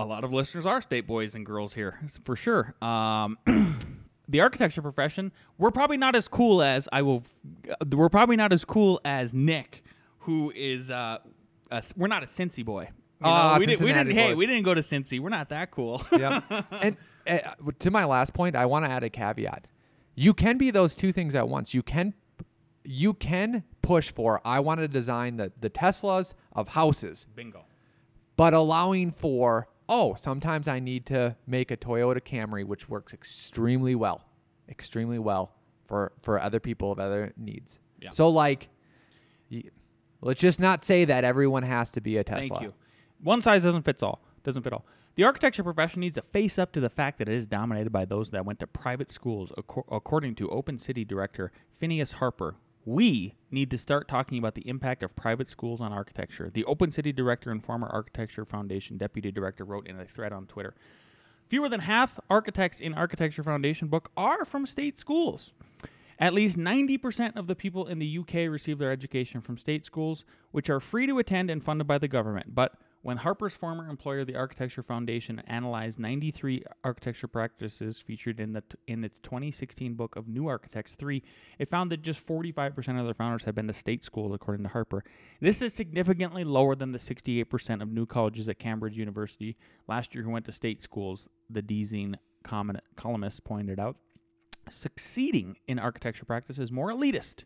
A 0.00 0.04
lot 0.04 0.24
of 0.24 0.32
listeners 0.32 0.64
are 0.66 0.80
state 0.80 1.06
boys 1.06 1.34
and 1.34 1.44
girls 1.44 1.74
here, 1.74 1.98
for 2.24 2.36
sure. 2.36 2.74
Um, 2.82 3.36
the 4.28 4.40
architecture 4.40 4.82
profession, 4.82 5.32
we're 5.58 5.70
probably 5.70 5.96
not 5.96 6.14
as 6.14 6.28
cool 6.28 6.62
as 6.62 6.88
I 6.92 7.02
will. 7.02 7.22
We're 7.90 8.08
probably 8.08 8.36
not 8.36 8.52
as 8.52 8.64
cool 8.64 9.00
as 9.04 9.34
Nick, 9.34 9.84
who 10.20 10.52
is. 10.54 10.90
Uh, 10.90 11.18
a, 11.70 11.82
we're 11.96 12.06
not 12.06 12.22
a 12.22 12.26
Cincy 12.26 12.64
boy. 12.64 12.82
You 13.20 13.26
know, 13.26 13.30
Ah, 13.32 13.56
we, 13.58 13.66
did, 13.66 13.80
we, 13.80 13.92
didn't. 13.92 14.12
Hey, 14.12 14.34
we 14.34 14.46
didn't 14.46 14.62
go 14.62 14.74
to 14.74 14.80
Cincy. 14.80 15.18
We're 15.20 15.28
not 15.28 15.48
that 15.48 15.70
cool. 15.72 16.02
yep. 16.12 16.44
And 16.70 16.96
uh, 17.26 17.38
to 17.80 17.90
my 17.90 18.04
last 18.04 18.32
point, 18.32 18.54
I 18.56 18.66
want 18.66 18.84
to 18.86 18.90
add 18.90 19.02
a 19.02 19.10
caveat. 19.10 19.66
You 20.14 20.32
can 20.32 20.58
be 20.58 20.70
those 20.70 20.94
two 20.94 21.12
things 21.12 21.34
at 21.34 21.48
once. 21.48 21.74
You 21.74 21.82
can 21.82 22.14
you 22.88 23.12
can 23.12 23.64
push 23.82 24.10
for 24.10 24.40
I 24.44 24.60
want 24.60 24.80
to 24.80 24.88
design 24.88 25.36
the 25.36 25.52
the 25.60 25.68
Teslas 25.68 26.32
of 26.52 26.68
houses, 26.68 27.26
Bingo. 27.34 27.66
but 28.36 28.54
allowing 28.54 29.12
for 29.12 29.68
oh, 29.90 30.14
sometimes 30.14 30.68
I 30.68 30.80
need 30.80 31.06
to 31.06 31.36
make 31.46 31.70
a 31.70 31.76
Toyota 31.76 32.20
Camry 32.20 32.64
which 32.64 32.88
works 32.88 33.12
extremely 33.12 33.94
well. 33.94 34.24
Extremely 34.68 35.18
well 35.18 35.52
for 35.86 36.12
for 36.22 36.40
other 36.40 36.60
people 36.60 36.90
of 36.90 36.98
other 36.98 37.32
needs. 37.36 37.78
Yeah. 38.00 38.10
So 38.10 38.30
like 38.30 38.68
let's 40.22 40.40
just 40.40 40.58
not 40.58 40.82
say 40.82 41.04
that 41.04 41.24
everyone 41.24 41.64
has 41.64 41.90
to 41.92 42.00
be 42.00 42.16
a 42.16 42.24
Tesla. 42.24 42.48
Thank 42.48 42.62
you. 42.62 42.74
One 43.22 43.42
size 43.42 43.64
doesn't 43.64 43.82
fit 43.82 44.02
all. 44.02 44.22
Doesn't 44.44 44.62
fit 44.62 44.72
all. 44.72 44.86
The 45.16 45.24
architecture 45.24 45.64
profession 45.64 46.00
needs 46.00 46.14
to 46.14 46.22
face 46.22 46.58
up 46.58 46.72
to 46.72 46.80
the 46.80 46.88
fact 46.88 47.18
that 47.18 47.28
it 47.28 47.34
is 47.34 47.46
dominated 47.46 47.90
by 47.90 48.04
those 48.04 48.30
that 48.30 48.44
went 48.46 48.60
to 48.60 48.68
private 48.68 49.10
schools, 49.10 49.50
acco- 49.58 49.84
according 49.90 50.36
to 50.36 50.48
Open 50.48 50.78
City 50.78 51.04
Director 51.04 51.50
Phineas 51.78 52.12
Harper. 52.12 52.54
We 52.88 53.34
need 53.50 53.70
to 53.72 53.76
start 53.76 54.08
talking 54.08 54.38
about 54.38 54.54
the 54.54 54.66
impact 54.66 55.02
of 55.02 55.14
private 55.14 55.50
schools 55.50 55.78
on 55.78 55.92
architecture. 55.92 56.48
The 56.50 56.64
Open 56.64 56.90
City 56.90 57.12
Director 57.12 57.50
and 57.50 57.62
former 57.62 57.86
Architecture 57.86 58.46
Foundation 58.46 58.96
Deputy 58.96 59.30
Director 59.30 59.66
wrote 59.66 59.86
in 59.86 60.00
a 60.00 60.06
thread 60.06 60.32
on 60.32 60.46
Twitter. 60.46 60.74
Fewer 61.48 61.68
than 61.68 61.80
half 61.80 62.18
architects 62.30 62.80
in 62.80 62.94
Architecture 62.94 63.42
Foundation 63.42 63.88
book 63.88 64.10
are 64.16 64.46
from 64.46 64.64
state 64.64 64.98
schools. 64.98 65.50
At 66.18 66.32
least 66.32 66.56
90% 66.56 67.36
of 67.36 67.46
the 67.46 67.54
people 67.54 67.86
in 67.86 67.98
the 67.98 68.18
UK 68.20 68.50
receive 68.50 68.78
their 68.78 68.90
education 68.90 69.42
from 69.42 69.58
state 69.58 69.84
schools, 69.84 70.24
which 70.50 70.70
are 70.70 70.80
free 70.80 71.06
to 71.08 71.18
attend 71.18 71.50
and 71.50 71.62
funded 71.62 71.86
by 71.86 71.98
the 71.98 72.08
government. 72.08 72.54
But 72.54 72.72
when 73.08 73.16
Harper's 73.16 73.54
former 73.54 73.88
employer, 73.88 74.22
the 74.22 74.36
Architecture 74.36 74.82
Foundation, 74.82 75.40
analyzed 75.46 75.98
93 75.98 76.62
architecture 76.84 77.26
practices 77.26 77.96
featured 77.96 78.38
in 78.38 78.52
the 78.52 78.62
in 78.86 79.02
its 79.02 79.18
2016 79.20 79.94
book 79.94 80.14
of 80.14 80.28
New 80.28 80.46
Architects 80.46 80.94
3, 80.94 81.22
it 81.58 81.70
found 81.70 81.90
that 81.90 82.02
just 82.02 82.26
45% 82.26 82.76
of 83.00 83.06
their 83.06 83.14
founders 83.14 83.44
had 83.44 83.54
been 83.54 83.66
to 83.66 83.72
state 83.72 84.04
schools, 84.04 84.34
according 84.34 84.62
to 84.64 84.68
Harper. 84.68 85.04
This 85.40 85.62
is 85.62 85.72
significantly 85.72 86.44
lower 86.44 86.74
than 86.74 86.92
the 86.92 86.98
68% 86.98 87.80
of 87.80 87.90
new 87.90 88.04
colleges 88.04 88.46
at 88.46 88.58
Cambridge 88.58 88.98
University 88.98 89.56
last 89.88 90.14
year 90.14 90.22
who 90.22 90.30
went 90.30 90.44
to 90.44 90.52
state 90.52 90.82
schools. 90.82 91.30
The 91.48 91.62
comment- 92.44 92.82
columnist 92.96 93.42
pointed 93.42 93.80
out 93.80 93.96
succeeding 94.68 95.56
in 95.66 95.78
architecture 95.78 96.26
practice 96.26 96.58
is 96.58 96.70
more 96.70 96.92
elitist 96.92 97.44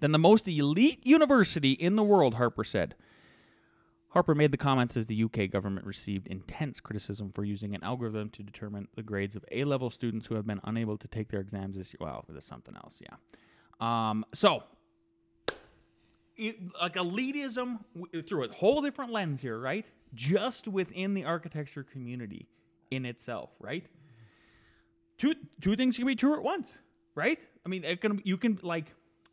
than 0.00 0.10
the 0.10 0.18
most 0.18 0.48
elite 0.48 1.06
university 1.06 1.70
in 1.70 1.94
the 1.94 2.02
world, 2.02 2.34
Harper 2.34 2.64
said. 2.64 2.96
Harper 4.14 4.34
made 4.34 4.52
the 4.52 4.56
comments 4.56 4.96
as 4.96 5.06
the 5.06 5.24
UK 5.24 5.50
government 5.50 5.86
received 5.86 6.28
intense 6.28 6.80
criticism 6.80 7.32
for 7.34 7.44
using 7.44 7.74
an 7.74 7.82
algorithm 7.82 8.30
to 8.30 8.42
determine 8.42 8.88
the 8.94 9.02
grades 9.02 9.34
of 9.34 9.44
A 9.50 9.64
level 9.64 9.90
students 9.90 10.26
who 10.26 10.36
have 10.36 10.46
been 10.46 10.60
unable 10.64 10.96
to 10.96 11.08
take 11.08 11.28
their 11.28 11.40
exams 11.40 11.76
this 11.76 11.92
year. 11.92 11.98
Well, 12.00 12.24
there's 12.28 12.44
something 12.44 12.76
else, 12.76 13.00
yeah. 13.00 13.16
Um, 13.80 14.24
so, 14.32 14.62
it, 16.36 16.56
like 16.80 16.94
elitism 16.94 17.80
through 18.26 18.44
a 18.44 18.52
whole 18.52 18.80
different 18.80 19.12
lens 19.12 19.42
here, 19.42 19.58
right? 19.58 19.84
Just 20.14 20.68
within 20.68 21.14
the 21.14 21.24
architecture 21.24 21.82
community 21.82 22.46
in 22.92 23.04
itself, 23.04 23.50
right? 23.58 23.84
two 25.18 25.34
two 25.60 25.76
things 25.76 25.96
can 25.96 26.06
be 26.06 26.14
true 26.14 26.34
at 26.34 26.42
once, 26.42 26.68
right? 27.14 27.38
I 27.64 27.68
mean, 27.68 27.84
it 27.84 28.00
can 28.00 28.20
you 28.24 28.36
can 28.36 28.58
like 28.62 28.86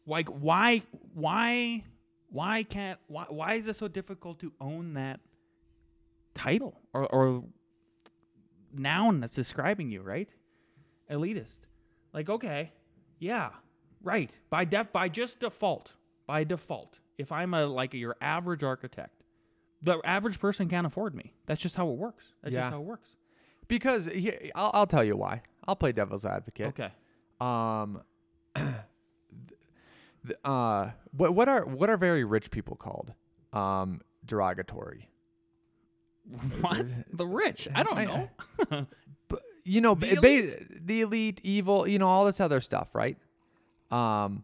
like 0.05 0.27
why 0.27 0.81
why 1.13 1.83
why 2.31 2.63
can't 2.63 2.97
why 3.07 3.25
why 3.29 3.53
is 3.55 3.67
it 3.67 3.75
so 3.75 3.87
difficult 3.87 4.39
to 4.39 4.51
own 4.59 4.93
that 4.95 5.19
title 6.33 6.79
or 6.93 7.05
or 7.13 7.43
noun 8.73 9.19
that's 9.19 9.33
describing 9.33 9.91
you, 9.91 10.01
right? 10.01 10.29
Elitist. 11.09 11.57
Like 12.13 12.29
okay, 12.29 12.71
yeah, 13.19 13.49
right. 14.03 14.31
By 14.49 14.65
def 14.65 14.91
by 14.91 15.09
just 15.09 15.39
default, 15.39 15.91
by 16.27 16.43
default, 16.43 16.99
if 17.17 17.31
I'm 17.31 17.53
a 17.53 17.65
like 17.65 17.93
your 17.93 18.15
average 18.21 18.63
architect, 18.63 19.23
the 19.81 19.99
average 20.05 20.39
person 20.39 20.69
can't 20.69 20.87
afford 20.87 21.15
me. 21.15 21.33
That's 21.45 21.61
just 21.61 21.75
how 21.75 21.89
it 21.89 21.97
works. 21.97 22.23
That's 22.41 22.53
Yeah. 22.53 22.61
just 22.61 22.73
how 22.73 22.79
it 22.81 22.85
works. 22.85 23.09
Because 23.67 24.05
he- 24.07 24.51
I'll, 24.55 24.71
I'll 24.73 24.87
tell 24.87 25.03
you 25.03 25.15
why. 25.15 25.43
I'll 25.65 25.75
play 25.77 25.91
devil's 25.93 26.25
advocate. 26.25 26.67
Okay. 26.67 26.91
Um, 27.39 28.01
uh, 30.43 30.91
what 31.11 31.33
what 31.33 31.47
are 31.49 31.65
what 31.65 31.89
are 31.89 31.97
very 31.97 32.23
rich 32.23 32.51
people 32.51 32.75
called? 32.75 33.13
Um, 33.53 34.01
derogatory. 34.25 35.09
What? 36.61 36.85
The 37.17 37.25
rich? 37.25 37.67
I 37.73 37.83
don't 37.83 37.97
I- 37.97 38.05
know. 38.05 38.87
But 39.27 39.41
you 39.63 39.79
know, 39.79 39.95
The 39.95 40.15
ba- 40.15 40.21
ba- 40.21 40.65
the 40.85 41.01
elite, 41.01 41.39
evil, 41.43 41.87
you 41.87 41.99
know, 41.99 42.07
all 42.09 42.25
this 42.25 42.41
other 42.41 42.59
stuff, 42.59 42.93
right? 42.93 43.17
Um, 43.89 44.43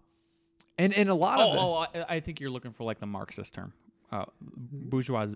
and 0.77 0.93
and 0.93 1.09
a 1.09 1.13
lot 1.13 1.39
of 1.41 1.53
the, 1.53 1.59
oh, 1.59 1.85
oh, 1.93 1.99
I, 2.01 2.15
I 2.15 2.19
think 2.21 2.39
you're 2.39 2.49
looking 2.49 2.71
for 2.71 2.83
like 2.85 2.99
the 2.99 3.05
Marxist 3.05 3.53
term. 3.53 3.73
Uh, 4.13 4.23
bourgeois? 4.41 5.27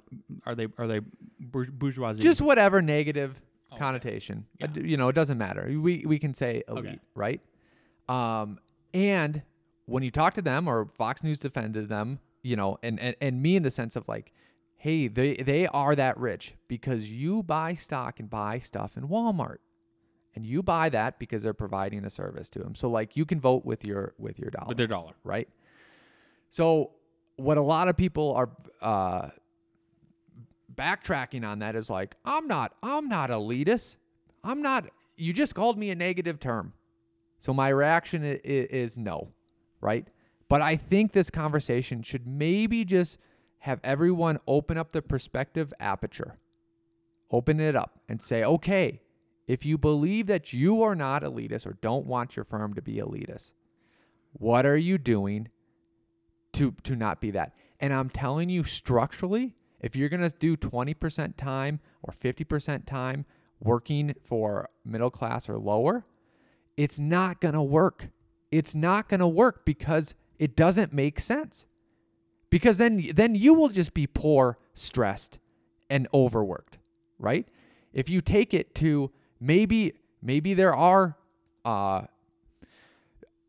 Are 0.46 0.56
they? 0.56 0.68
Are 0.78 0.88
they 0.88 1.02
bour- 1.40 1.66
bourgeoisie? 1.70 2.22
just 2.22 2.40
whatever 2.42 2.82
negative 2.82 3.40
Okay. 3.74 3.80
connotation. 3.80 4.46
Yeah. 4.60 4.68
Uh, 4.68 4.80
You 4.80 4.96
know, 4.98 5.10
it 5.10 5.14
doesn't 5.16 5.38
matter. 5.38 5.68
We 5.80 6.06
we 6.06 6.18
can 6.20 6.34
say 6.34 6.64
elite, 6.70 6.86
Okay. 6.86 7.00
right? 7.16 7.42
Um, 8.08 8.58
and 8.94 9.42
when 9.86 10.04
you 10.04 10.12
talk 10.12 10.34
to 10.36 10.42
them 10.42 10.68
or 10.68 10.86
Fox 10.86 11.24
News 11.24 11.40
defended 11.40 11.90
them, 11.90 12.20
you 12.42 12.56
know, 12.56 12.78
and, 12.82 13.00
and 13.00 13.16
and 13.22 13.42
me 13.42 13.56
in 13.56 13.64
the 13.64 13.72
sense 13.72 13.96
of 13.96 14.08
like, 14.08 14.34
hey, 14.78 15.08
they 15.08 15.36
they 15.36 15.68
are 15.68 15.96
that 15.96 16.18
rich 16.18 16.56
because 16.68 17.12
you 17.12 17.44
buy 17.44 17.76
stock 17.76 18.20
and 18.20 18.30
buy 18.30 18.60
stuff 18.60 18.98
in 18.98 19.08
Walmart. 19.08 19.58
And 20.34 20.46
you 20.46 20.64
buy 20.64 20.88
that 20.90 21.20
because 21.20 21.44
they're 21.44 21.54
providing 21.54 22.06
a 22.06 22.10
service 22.10 22.50
to 22.52 22.60
them. 22.60 22.74
So 22.74 22.90
like 22.90 23.18
you 23.18 23.26
can 23.26 23.42
vote 23.42 23.66
with 23.66 23.84
your 23.84 24.14
with 24.18 24.40
your 24.40 24.50
dollar 24.50 24.68
with 24.70 24.78
their 24.78 24.88
dollar. 24.88 25.14
right? 25.26 25.50
So 26.50 26.92
what 27.36 27.58
a 27.58 27.62
lot 27.62 27.88
of 27.88 27.98
people 27.98 28.34
are 28.34 28.50
uh, 28.82 29.30
backtracking 30.74 31.46
on 31.46 31.60
that 31.60 31.76
is 31.76 31.90
like, 31.90 32.16
I'm 32.24 32.48
not, 32.48 32.74
I'm 32.84 33.08
not 33.08 33.30
elitist. 33.30 33.96
I'm 34.44 34.62
not. 34.62 34.90
You 35.18 35.34
just 35.34 35.56
called 35.56 35.78
me 35.78 35.90
a 35.92 35.96
negative 35.96 36.40
term, 36.40 36.74
so 37.38 37.54
my 37.54 37.70
reaction 37.70 38.24
is, 38.24 38.40
is 38.44 38.98
no, 38.98 39.30
right? 39.82 40.08
But 40.48 40.62
I 40.62 40.76
think 40.76 41.12
this 41.12 41.30
conversation 41.30 42.02
should 42.02 42.28
maybe 42.28 42.86
just 42.86 43.18
have 43.60 43.80
everyone 43.84 44.40
open 44.48 44.78
up 44.78 44.92
the 44.92 45.02
perspective 45.02 45.74
aperture, 45.80 46.38
open 47.30 47.60
it 47.60 47.76
up, 47.76 48.00
and 48.10 48.22
say, 48.22 48.44
okay, 48.44 49.02
if 49.48 49.66
you 49.66 49.78
believe 49.78 50.28
that 50.28 50.54
you 50.54 50.82
are 50.82 50.96
not 50.96 51.24
elitist 51.24 51.66
or 51.68 51.78
don't 51.82 52.06
want 52.06 52.36
your 52.36 52.46
firm 52.46 52.74
to 52.74 52.82
be 52.82 52.96
elitist, 52.96 53.52
what 54.34 54.66
are 54.66 54.78
you 54.78 54.98
doing 54.98 55.50
to 56.54 56.74
to 56.84 56.96
not 56.96 57.22
be 57.22 57.32
that? 57.32 57.54
And 57.80 57.94
I'm 57.94 58.10
telling 58.10 58.50
you 58.50 58.64
structurally, 58.64 59.56
if 59.80 59.96
you're 59.96 60.10
going 60.10 60.22
to 60.22 60.36
do 60.38 60.56
20% 60.56 61.36
time 61.36 61.80
or 62.04 62.14
50% 62.14 62.86
time 62.86 63.26
working 63.60 64.14
for 64.24 64.70
middle 64.86 65.10
class 65.10 65.50
or 65.50 65.58
lower, 65.58 66.06
it's 66.78 67.00
not 67.00 67.42
going 67.42 67.56
to 67.56 67.62
work. 67.62 68.10
It's 68.52 68.76
not 68.76 69.10
going 69.10 69.22
to 69.22 69.28
work 69.28 69.66
because 69.66 70.14
it 70.38 70.56
doesn't 70.56 70.94
make 70.94 71.20
sense. 71.20 71.66
Because 72.50 72.78
then 72.78 73.02
then 73.16 73.34
you 73.34 73.54
will 73.54 73.70
just 73.70 73.94
be 73.94 74.08
poor, 74.08 74.58
stressed, 74.74 75.40
and 75.90 76.08
overworked, 76.14 76.80
right? 77.18 77.48
If 77.94 78.10
you 78.10 78.20
take 78.20 78.54
it 78.54 78.76
to 78.76 79.12
maybe 79.40 79.94
maybe 80.22 80.54
there 80.54 80.76
are 80.76 81.18
uh 81.64 82.04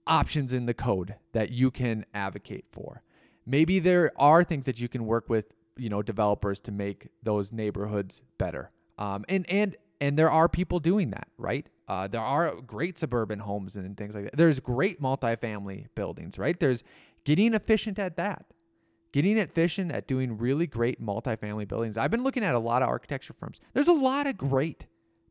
options 0.07 0.53
in 0.53 0.67
the 0.67 0.75
code 0.75 1.15
that 1.33 1.51
you 1.51 1.71
can 1.71 2.05
advocate 2.15 2.65
for. 2.73 3.03
Maybe 3.47 3.79
there 3.79 4.13
are 4.17 4.45
things 4.45 4.67
that 4.67 4.81
you 4.81 4.89
can 4.89 5.07
work 5.07 5.29
with, 5.29 5.53
you 5.77 5.89
know, 5.89 6.03
developers 6.03 6.61
to 6.61 6.73
make 6.73 7.09
those 7.23 7.53
neighborhoods 7.53 8.23
better. 8.39 8.71
Um, 8.99 9.25
and 9.29 9.49
and 9.51 9.77
and 10.01 10.19
there 10.19 10.31
are 10.31 10.49
people 10.49 10.81
doing 10.81 11.11
that, 11.11 11.29
right? 11.39 11.67
Uh, 11.89 12.07
there 12.07 12.21
are 12.21 12.55
great 12.61 12.99
suburban 12.99 13.41
homes 13.41 13.77
and 13.77 13.97
things 13.97 14.15
like 14.15 14.25
that. 14.25 14.37
There's 14.37 14.61
great 14.61 15.01
multifamily 15.01 15.87
buildings, 15.95 16.39
right? 16.39 16.59
There's 16.59 16.85
getting 17.25 17.55
efficient 17.55 17.99
at 17.99 18.17
that, 18.17 18.47
getting 19.13 19.37
efficient 19.37 19.93
at 19.93 20.07
doing 20.07 20.39
really 20.39 20.67
great 20.67 21.03
multifamily 21.03 21.67
buildings. 21.67 21.97
I've 21.97 22.11
been 22.11 22.25
looking 22.25 22.45
at 22.45 22.55
a 22.55 22.59
lot 22.59 22.83
of 22.83 22.89
architecture 22.89 23.35
firms. 23.35 23.61
There's 23.75 23.89
a 23.89 23.93
lot 23.93 24.27
of 24.27 24.37
great 24.37 24.87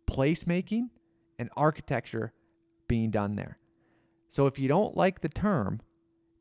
placemaking 0.08 0.90
and 1.40 1.50
architecture 1.56 2.34
being 2.88 3.12
done 3.12 3.36
there. 3.36 3.58
So 4.28 4.46
if 4.46 4.60
you 4.60 4.68
don't 4.68 4.96
like 4.96 5.22
the 5.22 5.30
term, 5.30 5.82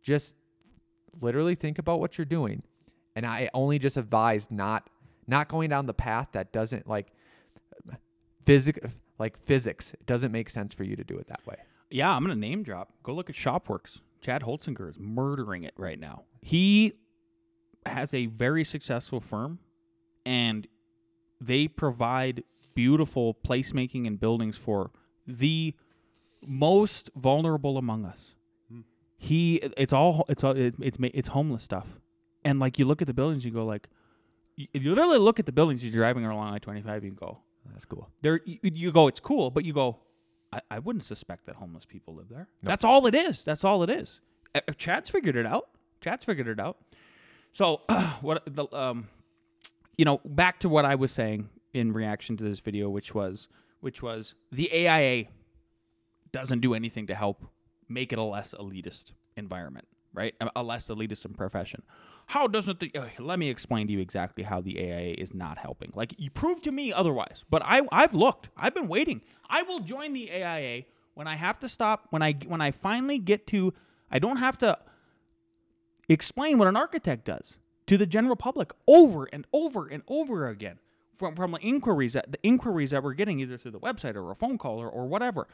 just 0.02 0.34
literally 1.20 1.54
think 1.54 1.78
about 1.78 2.00
what 2.00 2.18
you're 2.18 2.24
doing. 2.24 2.62
And 3.16 3.24
I 3.26 3.48
only 3.54 3.78
just 3.78 3.96
advise 3.96 4.50
not 4.50 4.88
not 5.26 5.48
going 5.48 5.70
down 5.70 5.86
the 5.86 5.94
path 5.94 6.28
that 6.32 6.52
doesn't 6.52 6.88
like 6.88 7.12
physic 8.44 8.84
like 9.20 9.36
physics. 9.36 9.94
It 9.94 10.06
doesn't 10.06 10.32
make 10.32 10.50
sense 10.50 10.74
for 10.74 10.82
you 10.82 10.96
to 10.96 11.04
do 11.04 11.16
it 11.16 11.28
that 11.28 11.46
way. 11.46 11.56
Yeah, 11.90 12.10
I'm 12.14 12.24
gonna 12.24 12.34
name 12.34 12.64
drop. 12.64 12.92
Go 13.04 13.12
look 13.12 13.30
at 13.30 13.36
Shopworks. 13.36 14.00
Chad 14.20 14.42
Holtzinger 14.42 14.90
is 14.90 14.98
murdering 14.98 15.62
it 15.62 15.74
right 15.76 15.98
now. 15.98 16.24
He 16.42 16.94
has 17.86 18.12
a 18.12 18.26
very 18.26 18.64
successful 18.64 19.20
firm, 19.20 19.60
and 20.26 20.66
they 21.40 21.68
provide 21.68 22.44
beautiful 22.74 23.34
placemaking 23.34 24.06
and 24.06 24.20
buildings 24.20 24.58
for 24.58 24.90
the 25.26 25.74
most 26.46 27.10
vulnerable 27.16 27.78
among 27.78 28.04
us. 28.04 28.34
Hmm. 28.70 28.80
He, 29.16 29.56
it's 29.76 29.92
all, 29.92 30.24
it's 30.28 30.44
all, 30.44 30.52
it, 30.52 30.74
it's 30.80 30.98
it's 31.00 31.28
homeless 31.28 31.62
stuff, 31.62 32.00
and 32.44 32.60
like 32.60 32.78
you 32.78 32.84
look 32.84 33.00
at 33.00 33.08
the 33.08 33.14
buildings, 33.14 33.44
you 33.44 33.50
go 33.50 33.64
like, 33.64 33.88
you, 34.56 34.66
you 34.72 34.90
literally 34.90 35.18
look 35.18 35.38
at 35.38 35.46
the 35.46 35.52
buildings 35.52 35.82
as 35.82 35.90
you're 35.90 36.02
driving 36.02 36.24
along 36.26 36.54
I 36.54 36.58
twenty 36.58 36.82
five, 36.82 37.04
you 37.04 37.12
go, 37.12 37.38
That's 37.72 37.84
cool. 37.84 38.08
there, 38.22 38.40
you, 38.44 38.58
you 38.62 38.92
go, 38.92 39.08
it's 39.08 39.20
cool, 39.20 39.50
but 39.50 39.64
you 39.64 39.72
go, 39.72 39.98
I, 40.52 40.60
I 40.70 40.78
wouldn't 40.78 41.04
suspect 41.04 41.46
that 41.46 41.56
homeless 41.56 41.84
people 41.84 42.14
live 42.14 42.28
there. 42.28 42.48
That's 42.62 42.84
all 42.84 43.06
it 43.06 43.14
is. 43.14 43.44
That's 43.44 43.64
all 43.64 43.82
it 43.82 43.90
is. 43.90 44.20
Uh, 44.54 44.60
uh, 44.68 44.72
Chad's 44.72 45.10
figured 45.10 45.36
it 45.36 45.46
out. 45.46 45.68
Chad's 46.00 46.24
figured 46.24 46.48
it 46.48 46.58
out. 46.58 46.78
So 47.52 47.80
what 48.20 48.42
the 48.46 48.66
um, 48.72 49.08
you 49.96 50.04
know, 50.04 50.20
back 50.24 50.60
to 50.60 50.68
what 50.68 50.84
I 50.84 50.94
was 50.94 51.12
saying 51.12 51.48
in 51.72 51.92
reaction 51.92 52.36
to 52.38 52.44
this 52.44 52.60
video, 52.60 52.88
which 52.88 53.14
was 53.14 53.48
which 53.80 54.02
was 54.02 54.34
the 54.50 54.70
AIA 54.72 55.26
doesn't 56.32 56.60
do 56.60 56.74
anything 56.74 57.06
to 57.08 57.14
help 57.14 57.44
make 57.88 58.12
it 58.12 58.18
a 58.18 58.22
less 58.22 58.54
elitist 58.58 59.12
environment, 59.36 59.86
right? 60.12 60.34
A, 60.40 60.50
a 60.56 60.62
less 60.62 60.88
elitist 60.88 61.36
profession. 61.36 61.82
How 62.26 62.46
doesn't 62.46 62.80
the? 62.80 62.90
uh, 62.94 63.06
let 63.18 63.38
me 63.38 63.48
explain 63.50 63.86
to 63.88 63.92
you 63.92 64.00
exactly 64.00 64.44
how 64.44 64.60
the 64.60 64.78
AIA 64.78 65.14
is 65.18 65.34
not 65.34 65.58
helping. 65.58 65.90
Like 65.94 66.14
you 66.18 66.30
prove 66.30 66.62
to 66.62 66.72
me 66.72 66.92
otherwise, 66.92 67.44
but 67.50 67.62
I 67.64 67.82
I've 67.90 68.14
looked. 68.14 68.48
I've 68.56 68.74
been 68.74 68.88
waiting. 68.88 69.22
I 69.48 69.62
will 69.62 69.80
join 69.80 70.12
the 70.12 70.30
AIA 70.30 70.84
when 71.14 71.26
I 71.26 71.36
have 71.36 71.58
to 71.60 71.68
stop. 71.68 72.06
When 72.10 72.22
I 72.22 72.32
when 72.46 72.60
I 72.60 72.70
finally 72.70 73.18
get 73.18 73.46
to, 73.48 73.74
I 74.10 74.18
don't 74.18 74.38
have 74.38 74.58
to 74.58 74.78
explain 76.08 76.58
what 76.58 76.68
an 76.68 76.76
architect 76.76 77.24
does 77.24 77.54
to 77.86 77.96
the 77.96 78.06
general 78.06 78.36
public 78.36 78.72
over 78.86 79.28
and 79.32 79.46
over 79.52 79.86
and 79.88 80.02
over 80.08 80.48
again 80.48 80.78
from 81.16 81.36
from 81.36 81.52
the 81.52 81.58
inquiries 81.58 82.14
that 82.14 82.32
the 82.32 82.38
inquiries 82.42 82.90
that 82.90 83.02
we're 83.02 83.14
getting 83.14 83.40
either 83.40 83.56
through 83.58 83.72
the 83.72 83.80
website 83.80 84.16
or 84.16 84.30
a 84.30 84.34
phone 84.36 84.58
call 84.58 84.80
or, 84.80 84.88
or 84.88 85.06
whatever. 85.06 85.48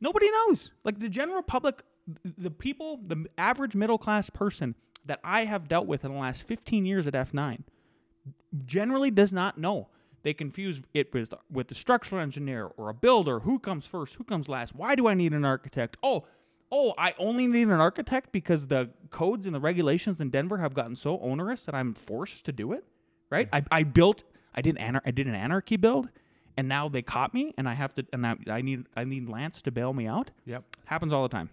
Nobody 0.00 0.30
knows. 0.30 0.72
Like 0.84 0.98
the 0.98 1.08
general 1.08 1.42
public, 1.42 1.82
the 2.24 2.50
people, 2.50 3.00
the 3.02 3.26
average 3.36 3.74
middle 3.74 3.98
class 3.98 4.30
person 4.30 4.74
that 5.04 5.20
I 5.24 5.44
have 5.44 5.68
dealt 5.68 5.86
with 5.86 6.04
in 6.04 6.12
the 6.12 6.18
last 6.18 6.42
15 6.42 6.84
years 6.84 7.06
at 7.06 7.14
F9 7.14 7.62
generally 8.64 9.10
does 9.10 9.32
not 9.32 9.58
know. 9.58 9.88
They 10.22 10.34
confuse 10.34 10.82
it 10.92 11.14
with 11.14 11.32
with 11.50 11.68
the 11.68 11.76
structural 11.76 12.20
engineer 12.20 12.72
or 12.76 12.88
a 12.88 12.94
builder. 12.94 13.40
Who 13.40 13.60
comes 13.60 13.86
first? 13.86 14.14
Who 14.16 14.24
comes 14.24 14.48
last? 14.48 14.74
Why 14.74 14.96
do 14.96 15.06
I 15.06 15.14
need 15.14 15.32
an 15.32 15.44
architect? 15.44 15.96
Oh, 16.02 16.26
oh, 16.72 16.94
I 16.98 17.14
only 17.18 17.46
need 17.46 17.68
an 17.68 17.74
architect 17.74 18.32
because 18.32 18.66
the 18.66 18.90
codes 19.10 19.46
and 19.46 19.54
the 19.54 19.60
regulations 19.60 20.20
in 20.20 20.30
Denver 20.30 20.58
have 20.58 20.74
gotten 20.74 20.96
so 20.96 21.20
onerous 21.20 21.62
that 21.62 21.76
I'm 21.76 21.94
forced 21.94 22.44
to 22.46 22.52
do 22.52 22.72
it. 22.72 22.84
Right? 23.30 23.48
Mm-hmm. 23.50 23.68
I, 23.72 23.80
I 23.80 23.82
built. 23.84 24.24
I 24.52 24.62
did 24.62 24.76
anar- 24.76 25.02
I 25.06 25.12
did 25.12 25.28
an 25.28 25.34
anarchy 25.36 25.76
build, 25.76 26.08
and 26.56 26.66
now 26.68 26.88
they 26.88 27.02
caught 27.02 27.32
me, 27.32 27.54
and 27.56 27.68
I 27.68 27.74
have 27.74 27.94
to. 27.94 28.06
And 28.12 28.26
I, 28.26 28.36
I 28.48 28.62
need 28.62 28.86
I 28.96 29.04
need 29.04 29.28
Lance 29.28 29.62
to 29.62 29.70
bail 29.70 29.92
me 29.92 30.08
out. 30.08 30.32
Yep. 30.44 30.64
Happens 30.86 31.12
all 31.12 31.22
the 31.22 31.28
time. 31.28 31.50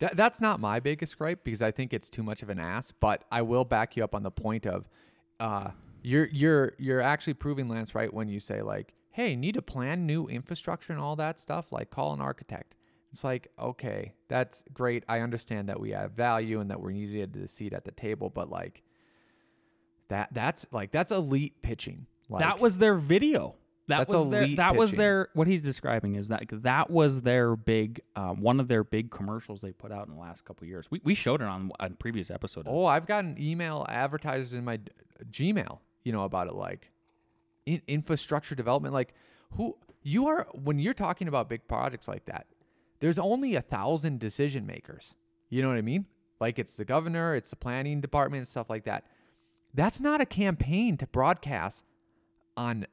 That, 0.00 0.16
that's 0.16 0.40
not 0.40 0.60
my 0.60 0.80
biggest 0.80 1.18
gripe 1.18 1.42
because 1.44 1.62
I 1.62 1.70
think 1.70 1.92
it's 1.92 2.08
too 2.08 2.22
much 2.22 2.42
of 2.42 2.50
an 2.50 2.58
ass. 2.58 2.92
But 2.92 3.24
I 3.32 3.42
will 3.42 3.64
back 3.64 3.96
you 3.96 4.04
up 4.04 4.14
on 4.14 4.22
the 4.22 4.30
point 4.30 4.66
of, 4.66 4.88
uh, 5.40 5.70
you're 6.02 6.28
you're 6.32 6.72
you're 6.78 7.00
actually 7.00 7.34
proving 7.34 7.68
Lance 7.68 7.94
right 7.94 8.12
when 8.12 8.28
you 8.28 8.38
say 8.40 8.62
like, 8.62 8.94
hey, 9.10 9.34
need 9.34 9.54
to 9.54 9.62
plan 9.62 10.06
new 10.06 10.26
infrastructure 10.28 10.92
and 10.92 11.02
all 11.02 11.16
that 11.16 11.40
stuff. 11.40 11.72
Like, 11.72 11.90
call 11.90 12.12
an 12.12 12.20
architect. 12.20 12.76
It's 13.10 13.24
like, 13.24 13.48
okay, 13.58 14.14
that's 14.28 14.62
great. 14.72 15.02
I 15.08 15.20
understand 15.20 15.68
that 15.68 15.80
we 15.80 15.90
have 15.90 16.12
value 16.12 16.60
and 16.60 16.70
that 16.70 16.80
we're 16.80 16.92
needed 16.92 17.32
the 17.32 17.48
seat 17.48 17.72
at 17.72 17.84
the 17.84 17.90
table, 17.90 18.30
but 18.30 18.50
like, 18.50 18.82
that 20.08 20.28
that's 20.32 20.66
like 20.70 20.92
that's 20.92 21.10
elite 21.10 21.60
pitching. 21.62 22.06
Like, 22.28 22.42
that 22.42 22.60
was 22.60 22.78
their 22.78 22.94
video. 22.94 23.56
That 23.88 24.00
That's 24.00 24.14
was 24.14 24.28
their, 24.28 24.56
that 24.56 24.76
was 24.76 24.92
their 24.92 25.28
what 25.32 25.46
he's 25.46 25.62
describing 25.62 26.16
is 26.16 26.28
that 26.28 26.44
that 26.62 26.90
was 26.90 27.22
their 27.22 27.56
big 27.56 28.02
um, 28.16 28.42
one 28.42 28.60
of 28.60 28.68
their 28.68 28.84
big 28.84 29.10
commercials 29.10 29.62
they 29.62 29.72
put 29.72 29.90
out 29.90 30.06
in 30.08 30.14
the 30.14 30.20
last 30.20 30.44
couple 30.44 30.64
of 30.64 30.68
years. 30.68 30.86
We, 30.90 31.00
we 31.04 31.14
showed 31.14 31.40
it 31.40 31.46
on 31.46 31.72
a 31.80 31.88
previous 31.90 32.30
episode. 32.30 32.66
Oh, 32.68 32.84
I've 32.84 33.06
gotten 33.06 33.36
email 33.40 33.86
advertisers 33.88 34.52
in 34.52 34.62
my 34.62 34.78
Gmail, 35.30 35.78
you 36.04 36.12
know, 36.12 36.24
about 36.24 36.48
it 36.48 36.54
like 36.54 36.90
in, 37.64 37.80
infrastructure 37.88 38.54
development. 38.54 38.92
Like, 38.92 39.14
who 39.52 39.74
you 40.02 40.28
are 40.28 40.46
when 40.52 40.78
you're 40.78 40.92
talking 40.92 41.26
about 41.26 41.48
big 41.48 41.66
projects 41.66 42.08
like 42.08 42.26
that, 42.26 42.46
there's 43.00 43.18
only 43.18 43.54
a 43.54 43.62
thousand 43.62 44.20
decision 44.20 44.66
makers. 44.66 45.14
You 45.48 45.62
know 45.62 45.68
what 45.68 45.78
I 45.78 45.82
mean? 45.82 46.04
Like, 46.40 46.58
it's 46.58 46.76
the 46.76 46.84
governor, 46.84 47.34
it's 47.34 47.48
the 47.48 47.56
planning 47.56 48.02
department, 48.02 48.40
and 48.40 48.48
stuff 48.48 48.68
like 48.68 48.84
that. 48.84 49.04
That's 49.72 49.98
not 49.98 50.20
a 50.20 50.26
campaign 50.26 50.98
to 50.98 51.06
broadcast 51.06 51.84
on 52.54 52.86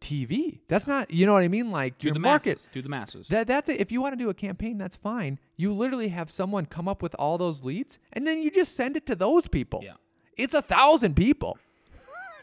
TV. 0.00 0.60
That's 0.68 0.86
not, 0.86 1.12
you 1.12 1.26
know 1.26 1.32
what 1.32 1.42
I 1.42 1.48
mean? 1.48 1.70
Like, 1.70 1.98
do 1.98 2.08
your 2.08 2.14
the 2.14 2.20
market. 2.20 2.58
masses. 2.58 2.68
To 2.72 2.82
the 2.82 2.88
masses. 2.88 3.28
That 3.28 3.46
that's 3.46 3.68
it. 3.68 3.80
If 3.80 3.90
you 3.92 4.00
want 4.00 4.12
to 4.12 4.16
do 4.24 4.30
a 4.30 4.34
campaign, 4.34 4.78
that's 4.78 4.96
fine. 4.96 5.38
You 5.56 5.72
literally 5.74 6.08
have 6.08 6.30
someone 6.30 6.66
come 6.66 6.86
up 6.88 7.02
with 7.02 7.14
all 7.18 7.38
those 7.38 7.64
leads, 7.64 7.98
and 8.12 8.26
then 8.26 8.40
you 8.42 8.50
just 8.50 8.74
send 8.76 8.96
it 8.96 9.06
to 9.06 9.16
those 9.16 9.48
people. 9.48 9.80
Yeah. 9.84 9.94
it's 10.36 10.54
a 10.54 10.62
thousand 10.62 11.14
people. 11.16 11.58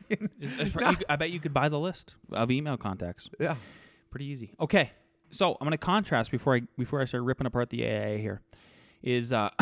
It's 0.10 0.72
pr- 0.72 0.82
you 0.82 0.96
could- 0.98 1.06
I 1.10 1.16
bet 1.16 1.32
you 1.32 1.40
could 1.40 1.54
buy 1.54 1.68
the 1.70 1.80
list 1.80 2.14
of 2.32 2.52
email 2.52 2.78
contacts. 2.78 3.28
Yeah, 3.40 3.56
Pretty 4.12 4.26
easy. 4.26 4.54
Okay, 4.60 4.92
so 5.32 5.54
I'm 5.54 5.66
going 5.66 5.72
to 5.72 5.78
contrast 5.78 6.30
before 6.32 6.56
I 6.56 6.62
before 6.78 7.02
I 7.02 7.06
start 7.06 7.24
ripping 7.24 7.48
apart 7.48 7.70
the 7.70 7.84
AIA 7.86 8.18
here. 8.20 8.42
Is 9.02 9.34
uh, 9.34 9.50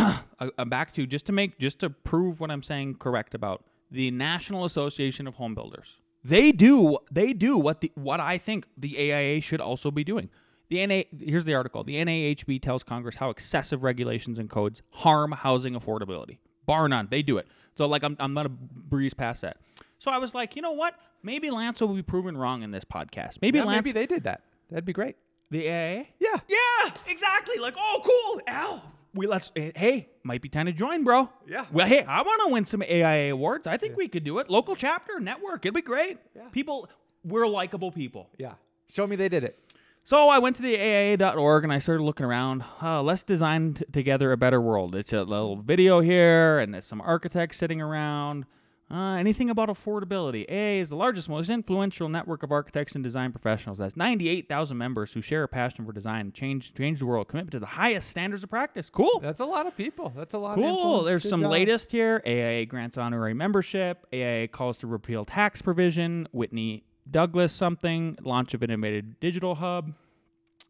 I'm 0.58 0.70
back 0.70 0.94
to 0.94 1.06
just 1.08 1.26
to 1.28 1.32
make 1.32 1.58
just 1.60 1.80
to 1.80 1.90
prove 1.90 2.40
what 2.40 2.52
I'm 2.52 2.62
saying 2.64 2.96
correct 2.96 3.34
about 3.36 3.64
the 3.90 4.12
National 4.12 4.66
Association 4.66 5.28
of 5.28 5.36
Home 5.36 5.56
Builders. 5.56 5.98
They 6.24 6.52
do 6.52 6.98
they 7.12 7.34
do 7.34 7.58
what 7.58 7.82
the 7.82 7.92
what 7.96 8.20
I 8.20 8.38
think 8.38 8.66
the 8.78 9.12
AIA 9.12 9.42
should 9.42 9.62
also 9.62 9.92
be 9.92 10.04
doing. 10.04 10.30
The 10.70 10.86
NA 10.88 11.04
here's 11.20 11.46
the 11.46 11.54
article. 11.54 11.84
The 11.84 11.96
NAHB 11.96 12.62
tells 12.62 12.84
Congress 12.84 13.18
how 13.18 13.30
excessive 13.30 13.84
regulations 13.84 14.40
and 14.40 14.50
codes 14.50 14.82
harm 14.92 15.34
housing 15.34 15.74
affordability. 15.74 16.38
Bar 16.66 16.88
none, 16.88 17.08
they 17.12 17.22
do 17.22 17.38
it. 17.38 17.48
So 17.76 17.86
like 17.88 18.04
I'm 18.04 18.16
I'm 18.20 18.34
gonna 18.34 18.50
breeze 18.50 19.14
past 19.14 19.42
that. 19.42 19.58
So 20.00 20.12
I 20.12 20.18
was 20.18 20.34
like, 20.34 20.56
you 20.56 20.62
know 20.62 20.72
what? 20.74 20.96
Maybe 21.22 21.50
Lance 21.50 21.80
will 21.82 21.90
be 21.90 22.02
proven 22.02 22.38
wrong 22.38 22.64
in 22.64 22.72
this 22.72 22.84
podcast. 22.84 23.40
Maybe 23.42 23.60
Yeah, 23.60 23.66
Lance 23.66 23.78
maybe 23.86 23.92
they 23.92 24.06
did 24.06 24.24
that. 24.24 24.44
That'd 24.70 24.86
be 24.86 24.94
great. 24.94 25.16
the 25.52 25.70
AIA? 25.70 26.06
Yeah. 26.20 26.40
Yeah, 26.48 26.94
exactly. 27.08 27.58
Like, 27.60 27.76
oh, 27.78 28.02
cool, 28.04 28.42
Al. 28.48 28.93
We 29.14 29.28
let's. 29.28 29.52
eh, 29.56 29.72
Hey, 29.76 30.10
might 30.24 30.42
be 30.42 30.50
time 30.50 30.66
to 30.66 30.72
join, 30.74 31.04
bro. 31.04 31.30
Yeah. 31.48 31.66
Well, 31.72 31.86
hey, 31.88 32.04
I 32.04 32.22
want 32.24 32.42
to 32.48 32.54
win 32.54 32.66
some 32.66 32.82
AIA 32.82 33.34
awards. 33.34 33.68
I 33.68 33.78
think 33.78 33.96
we 33.96 34.08
could 34.08 34.24
do 34.24 34.40
it. 34.40 34.50
Local 34.50 34.76
chapter, 34.76 35.20
network. 35.20 35.66
It'd 35.66 35.76
be 35.76 35.82
great. 35.82 36.18
Yeah. 36.36 36.48
People, 36.52 36.88
we're 37.24 37.48
likable 37.48 37.92
people. 37.92 38.30
Yeah, 38.38 38.54
show 38.90 39.06
me 39.06 39.16
they 39.16 39.30
did 39.30 39.44
it. 39.44 39.60
So 40.06 40.28
I 40.30 40.40
went 40.40 40.56
to 40.58 40.62
the 40.62 40.76
AIA.org 40.78 41.64
and 41.64 41.72
I 41.72 41.80
started 41.80 42.04
looking 42.04 42.26
around. 42.26 42.64
Uh, 42.82 43.02
let's 43.02 43.24
design 43.24 43.76
t- 43.76 43.86
together 43.92 44.32
a 44.34 44.38
better 44.38 44.60
world. 44.60 44.96
It's 44.96 45.14
a 45.14 45.24
little 45.24 45.56
video 45.58 46.02
here, 46.02 46.60
and 46.60 46.74
there's 46.74 46.86
some 46.86 47.00
architects 47.00 47.58
sitting 47.58 47.80
around. 47.82 48.46
Uh, 48.94 49.16
anything 49.16 49.50
about 49.50 49.70
affordability? 49.70 50.46
AA 50.48 50.80
is 50.80 50.90
the 50.90 50.96
largest, 50.96 51.28
most 51.28 51.50
influential 51.50 52.08
network 52.10 52.44
of 52.44 52.52
architects 52.52 52.94
and 52.94 53.04
design 53.04 53.32
professionals. 53.32 53.80
That's 53.80 53.98
98,000 53.98 54.78
members 54.78 55.12
who 55.12 55.20
share 55.20 55.42
a 55.42 55.48
passion 55.48 55.84
for 55.84 55.92
design 55.92 56.32
change, 56.32 56.76
change 56.76 57.00
the 57.00 57.08
world, 57.08 57.28
commitment 57.28 57.54
to 57.54 57.60
the 57.60 57.66
highest 57.66 58.08
standards 58.10 58.44
of 58.44 58.52
practice. 58.52 58.92
Cool. 58.92 59.20
That's 59.20 59.40
a 59.40 59.46
lot 59.46 59.66
of 59.66 59.76
people. 59.76 60.14
That's 60.16 60.36
a 60.36 60.38
lot. 60.38 60.60
of 60.60 60.64
Cool. 60.64 61.02
There's 61.04 61.24
Good 61.24 61.30
some 61.30 61.42
job. 61.42 61.52
latest 61.52 61.92
here. 61.92 62.22
AIA 62.28 62.68
grants 62.68 62.96
honorary 62.96 63.34
membership. 63.34 64.06
AIA 64.14 64.48
calls 64.50 64.78
to 64.78 64.88
repeal 64.88 65.26
tax 65.26 65.60
provision. 65.60 66.28
Whitney 66.32 66.84
Douglas 67.10 67.52
something. 67.52 68.20
Launch 68.22 68.54
of 68.54 68.62
innovative 68.62 69.20
digital 69.20 69.56
hub. 69.56 69.92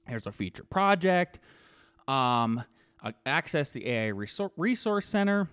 Here's 0.08 0.28
a 0.28 0.32
feature 0.32 0.64
project. 0.64 1.40
Um, 2.08 2.64
access 3.26 3.74
the 3.74 3.86
AIA 3.86 4.14
resor- 4.14 4.52
resource 4.56 5.08
center. 5.08 5.50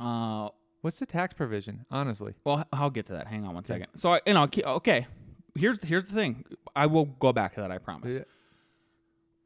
Uh, 0.00 0.48
What's 0.86 1.00
the 1.00 1.06
tax 1.06 1.34
provision? 1.34 1.84
Honestly, 1.90 2.34
well, 2.44 2.60
h- 2.60 2.66
I'll 2.72 2.90
get 2.90 3.06
to 3.06 3.14
that. 3.14 3.26
Hang 3.26 3.44
on 3.44 3.54
one 3.54 3.64
second. 3.64 3.88
So, 3.96 4.12
I, 4.14 4.20
you 4.24 4.34
know, 4.34 4.46
ke- 4.46 4.64
okay. 4.64 5.08
Here's 5.56 5.82
here's 5.82 6.06
the 6.06 6.14
thing. 6.14 6.44
I 6.76 6.86
will 6.86 7.06
go 7.06 7.32
back 7.32 7.56
to 7.56 7.60
that. 7.62 7.72
I 7.72 7.78
promise. 7.78 8.14
Yeah. 8.14 8.20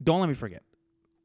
Don't 0.05 0.20
let 0.20 0.28
me 0.28 0.34
forget. 0.34 0.62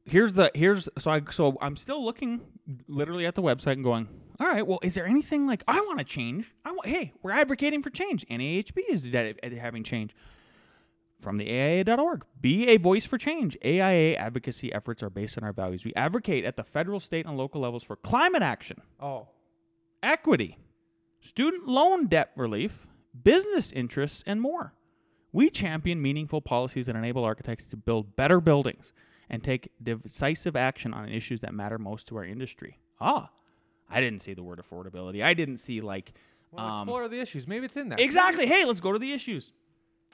Here's 0.05 0.31
the 0.31 0.51
here's 0.55 0.87
so 0.97 1.11
I 1.11 1.21
so 1.31 1.57
I'm 1.59 1.75
still 1.75 2.01
looking 2.01 2.39
literally 2.87 3.25
at 3.25 3.35
the 3.35 3.41
website 3.41 3.73
and 3.73 3.83
going. 3.83 4.07
All 4.39 4.47
right. 4.47 4.65
Well, 4.65 4.79
is 4.83 4.95
there 4.95 5.05
anything 5.05 5.47
like 5.47 5.65
I 5.67 5.81
want 5.81 5.99
to 5.99 6.05
change? 6.05 6.49
I 6.63 6.71
want. 6.71 6.87
Hey, 6.87 7.11
we're 7.21 7.31
advocating 7.31 7.83
for 7.83 7.89
change. 7.89 8.25
NAHB 8.27 8.83
is 8.87 9.01
de- 9.01 9.35
having 9.59 9.83
change. 9.83 10.15
From 11.19 11.35
the 11.35 11.49
AIA.org. 11.51 12.23
Be 12.39 12.69
a 12.69 12.77
voice 12.77 13.03
for 13.03 13.17
change. 13.17 13.57
AIA 13.65 14.15
advocacy 14.15 14.71
efforts 14.71 15.03
are 15.03 15.09
based 15.09 15.37
on 15.37 15.43
our 15.43 15.51
values. 15.51 15.83
We 15.83 15.93
advocate 15.93 16.45
at 16.45 16.55
the 16.55 16.63
federal, 16.63 17.01
state, 17.01 17.25
and 17.25 17.35
local 17.35 17.59
levels 17.59 17.83
for 17.83 17.97
climate 17.97 18.43
action 18.43 18.81
oh, 19.01 19.27
equity, 20.05 20.57
student 21.19 21.67
loan 21.67 22.07
debt 22.07 22.31
relief, 22.35 22.87
business 23.23 23.71
interests, 23.71 24.23
and 24.25 24.41
more. 24.41 24.73
We 25.31 25.49
champion 25.49 26.01
meaningful 26.01 26.41
policies 26.41 26.85
that 26.85 26.95
enable 26.95 27.25
architects 27.25 27.65
to 27.65 27.77
build 27.77 28.15
better 28.15 28.39
buildings 28.39 28.93
and 29.29 29.43
take 29.43 29.69
decisive 29.81 30.55
action 30.55 30.93
on 30.93 31.09
issues 31.09 31.41
that 31.41 31.53
matter 31.53 31.77
most 31.77 32.07
to 32.07 32.17
our 32.17 32.23
industry. 32.23 32.79
Ah, 33.01 33.29
I 33.89 33.99
didn't 33.99 34.21
see 34.21 34.33
the 34.33 34.43
word 34.43 34.61
affordability. 34.63 35.23
I 35.23 35.33
didn't 35.33 35.57
see 35.57 35.81
like 35.81 36.13
well, 36.51 36.65
um, 36.65 36.81
explore 36.81 37.07
the 37.07 37.19
issues. 37.19 37.47
Maybe 37.47 37.65
it's 37.65 37.75
in 37.75 37.89
there. 37.89 37.97
exactly. 37.99 38.45
Hey, 38.45 38.65
let's 38.65 38.79
go 38.79 38.93
to 38.93 38.99
the 38.99 39.11
issues. 39.11 39.51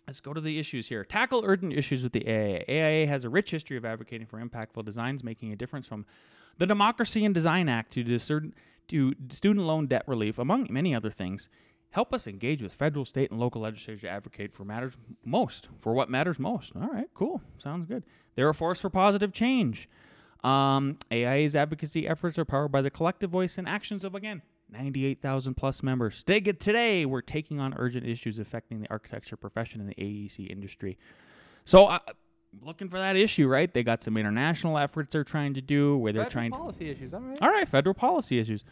Let's 0.08 0.20
go 0.20 0.34
to 0.34 0.42
the 0.42 0.58
issues 0.58 0.88
here. 0.88 1.06
Tackle 1.06 1.44
urgent 1.46 1.74
issues 1.74 2.04
with 2.04 2.12
the 2.12 2.28
AIA. 2.28 2.66
AIA 2.68 3.08
has 3.08 3.24
a 3.24 3.30
rich 3.30 3.52
history 3.52 3.78
of 3.78 3.86
advocating 3.86 4.26
for 4.26 4.44
impactful 4.44 4.84
designs, 4.84 5.24
making 5.24 5.52
a 5.52 5.56
difference 5.56 5.88
from 5.88 6.06
the 6.58 6.66
Democracy 6.66 7.24
and 7.24 7.34
Design 7.34 7.70
Act 7.70 7.94
to, 7.94 8.04
discern, 8.04 8.54
to 8.92 9.14
student 9.30 9.66
loan 9.66 9.88
debt 9.88 10.04
relief, 10.08 10.38
among 10.38 10.68
many 10.70 10.94
other 10.94 11.10
things. 11.10 11.50
Help 11.90 12.14
us 12.14 12.26
engage 12.26 12.62
with 12.62 12.74
federal, 12.74 13.04
state, 13.04 13.32
and 13.32 13.40
local 13.40 13.62
legislators 13.62 14.02
to 14.02 14.10
advocate 14.10 14.54
for 14.54 14.64
matters 14.64 14.94
most, 15.26 15.68
for 15.82 15.94
what 15.94 16.10
matters 16.10 16.40
most. 16.40 16.72
All 16.76 16.88
right, 16.88 17.10
cool. 17.14 17.42
Sounds 17.62 17.86
good. 17.86 18.04
They're 18.36 18.48
a 18.48 18.54
force 18.54 18.80
for 18.80 18.90
positive 18.90 19.34
change. 19.34 19.90
Um, 20.44 20.98
AIA's 21.12 21.56
advocacy 21.56 22.08
efforts 22.08 22.38
are 22.38 22.46
powered 22.46 22.72
by 22.72 22.82
the 22.82 22.90
collective 22.90 23.30
voice 23.30 23.58
and 23.58 23.68
actions 23.68 24.04
of, 24.06 24.16
again, 24.16 24.42
98,000 24.72 25.54
plus 25.56 25.84
members. 25.84 26.24
Today, 26.24 27.06
we're 27.06 27.22
taking 27.22 27.60
on 27.60 27.74
urgent 27.78 28.08
issues 28.08 28.40
affecting 28.40 28.80
the 28.80 28.90
architecture 28.90 29.36
profession 29.36 29.82
and 29.82 29.90
the 29.90 29.96
AEC 29.96 30.50
industry. 30.50 30.98
So, 31.66 31.88
uh, 31.88 32.00
looking 32.62 32.90
for 32.90 33.00
that 33.00 33.16
issue, 33.16 33.48
right? 33.48 33.74
They 33.74 33.84
got 33.84 34.04
some 34.04 34.18
international 34.18 34.78
efforts 34.78 35.14
they're 35.14 35.24
trying 35.24 35.54
to 35.54 35.62
do 35.62 35.98
where 35.98 36.12
they're 36.12 36.24
Federal 36.24 36.32
trying 36.32 36.52
policy 36.52 36.90
issues. 36.90 37.14
All 37.14 37.22
right. 37.22 37.42
all 37.42 37.50
right, 37.50 37.68
federal 37.68 37.94
policy 37.94 38.40
issues. 38.40 38.64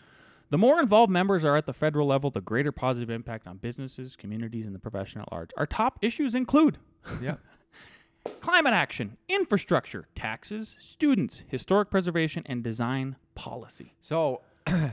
The 0.49 0.57
more 0.57 0.82
involved 0.82 1.11
members 1.11 1.45
are 1.45 1.55
at 1.55 1.65
the 1.67 1.73
federal 1.73 2.07
level, 2.07 2.32
the 2.32 2.41
greater 2.41 2.71
positive 2.71 3.09
impact 3.09 3.47
on 3.47 3.57
businesses, 3.57 4.15
communities, 4.15 4.65
and 4.65 4.73
the 4.73 4.80
profession 4.80 5.21
at 5.21 5.32
large. 5.32 5.51
Our 5.57 5.67
top 5.67 5.99
issues 6.01 6.34
include 6.36 6.80
Yep. 7.21 7.39
climate 8.41 8.73
action, 8.73 9.17
infrastructure, 9.30 10.07
taxes, 10.15 10.75
students, 10.82 11.43
historic 11.47 11.89
preservation, 11.91 12.43
and 12.47 12.63
design 12.63 13.15
policy. 13.36 13.93
So, 14.01 14.41
I, 14.67 14.91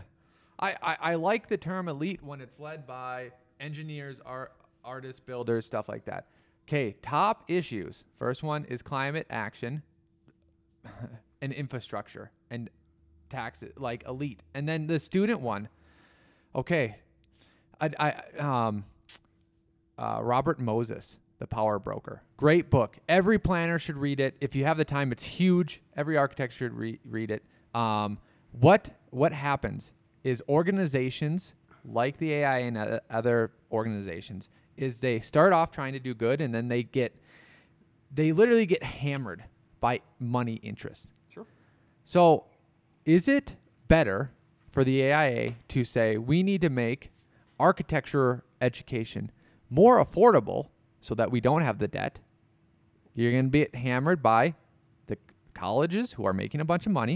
I 0.60 0.96
I 1.00 1.14
like 1.14 1.48
the 1.48 1.56
term 1.56 1.88
elite 1.88 2.22
when 2.22 2.40
it's 2.40 2.58
led 2.60 2.86
by 2.86 3.30
engineers, 3.60 4.20
art, 4.24 4.52
artists, 4.84 5.20
builders, 5.20 5.66
stuff 5.66 5.88
like 5.88 6.04
that. 6.04 6.28
Okay, 6.68 6.96
top 7.00 7.44
issues. 7.46 8.04
First 8.18 8.42
one 8.42 8.64
is 8.64 8.82
climate 8.82 9.26
action 9.30 9.82
and 11.40 11.52
infrastructure 11.52 12.32
and 12.50 12.68
taxes, 13.28 13.72
like 13.76 14.04
elite. 14.06 14.40
And 14.52 14.68
then 14.68 14.88
the 14.88 14.98
student 14.98 15.40
one. 15.40 15.68
Okay, 16.56 16.96
I, 17.80 17.90
I 17.98 18.38
um, 18.38 18.84
uh, 19.96 20.20
Robert 20.22 20.58
Moses, 20.58 21.18
The 21.38 21.46
Power 21.46 21.78
Broker. 21.78 22.22
Great 22.36 22.68
book. 22.68 22.98
Every 23.08 23.38
planner 23.38 23.78
should 23.78 23.96
read 23.96 24.18
it. 24.18 24.34
If 24.40 24.56
you 24.56 24.64
have 24.64 24.76
the 24.76 24.84
time, 24.84 25.12
it's 25.12 25.24
huge. 25.24 25.82
Every 25.96 26.16
architect 26.16 26.52
should 26.52 26.72
re- 26.74 26.98
read 27.04 27.30
it. 27.30 27.44
Um, 27.74 28.18
what 28.52 28.90
what 29.10 29.32
happens 29.32 29.92
is 30.24 30.42
organizations 30.48 31.54
like 31.84 32.18
the 32.18 32.42
AIA 32.42 32.66
and 32.66 33.00
other 33.10 33.52
organizations 33.70 34.48
is 34.76 35.00
they 35.00 35.20
start 35.20 35.52
off 35.52 35.70
trying 35.70 35.92
to 35.94 35.98
do 35.98 36.14
good 36.14 36.40
and 36.40 36.54
then 36.54 36.68
they 36.68 36.82
get 36.82 37.14
they 38.14 38.32
literally 38.32 38.66
get 38.66 38.82
hammered 38.82 39.44
by 39.80 40.00
money 40.18 40.54
interests. 40.62 41.10
Sure. 41.28 41.46
So, 42.04 42.44
is 43.04 43.28
it 43.28 43.56
better 43.88 44.30
for 44.70 44.84
the 44.84 45.02
AIA 45.12 45.54
to 45.68 45.84
say 45.84 46.16
we 46.16 46.42
need 46.42 46.60
to 46.60 46.70
make 46.70 47.10
architecture 47.58 48.44
education 48.60 49.30
more 49.70 50.02
affordable 50.04 50.68
so 51.00 51.14
that 51.14 51.30
we 51.30 51.40
don't 51.40 51.62
have 51.62 51.78
the 51.78 51.88
debt? 51.88 52.20
You're 53.14 53.32
going 53.32 53.46
to 53.46 53.50
be 53.50 53.66
hammered 53.78 54.22
by 54.22 54.54
the 55.06 55.16
colleges 55.54 56.12
who 56.12 56.24
are 56.26 56.32
making 56.34 56.60
a 56.60 56.64
bunch 56.64 56.86
of 56.86 56.92
money, 56.92 57.14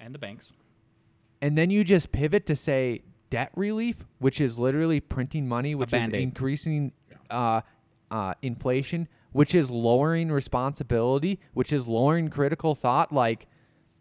And 0.00 0.14
the 0.14 0.18
banks. 0.18 0.52
and 1.40 1.56
then 1.56 1.70
you 1.70 1.82
just 1.84 2.12
pivot 2.12 2.46
to 2.46 2.56
say 2.56 3.02
debt 3.30 3.50
relief, 3.54 4.04
which 4.18 4.40
is 4.40 4.58
literally 4.58 5.00
printing 5.00 5.46
money, 5.46 5.74
which 5.74 5.88
is 5.88 6.00
Band-Aid. 6.00 6.22
increasing 6.22 6.92
uh, 7.30 7.60
uh, 8.10 8.34
inflation, 8.42 9.08
which 9.32 9.54
is 9.54 9.70
lowering 9.70 10.30
responsibility, 10.30 11.40
which 11.54 11.72
is 11.72 11.86
lowering 11.86 12.28
critical 12.28 12.74
thought. 12.74 13.12
Like 13.12 13.46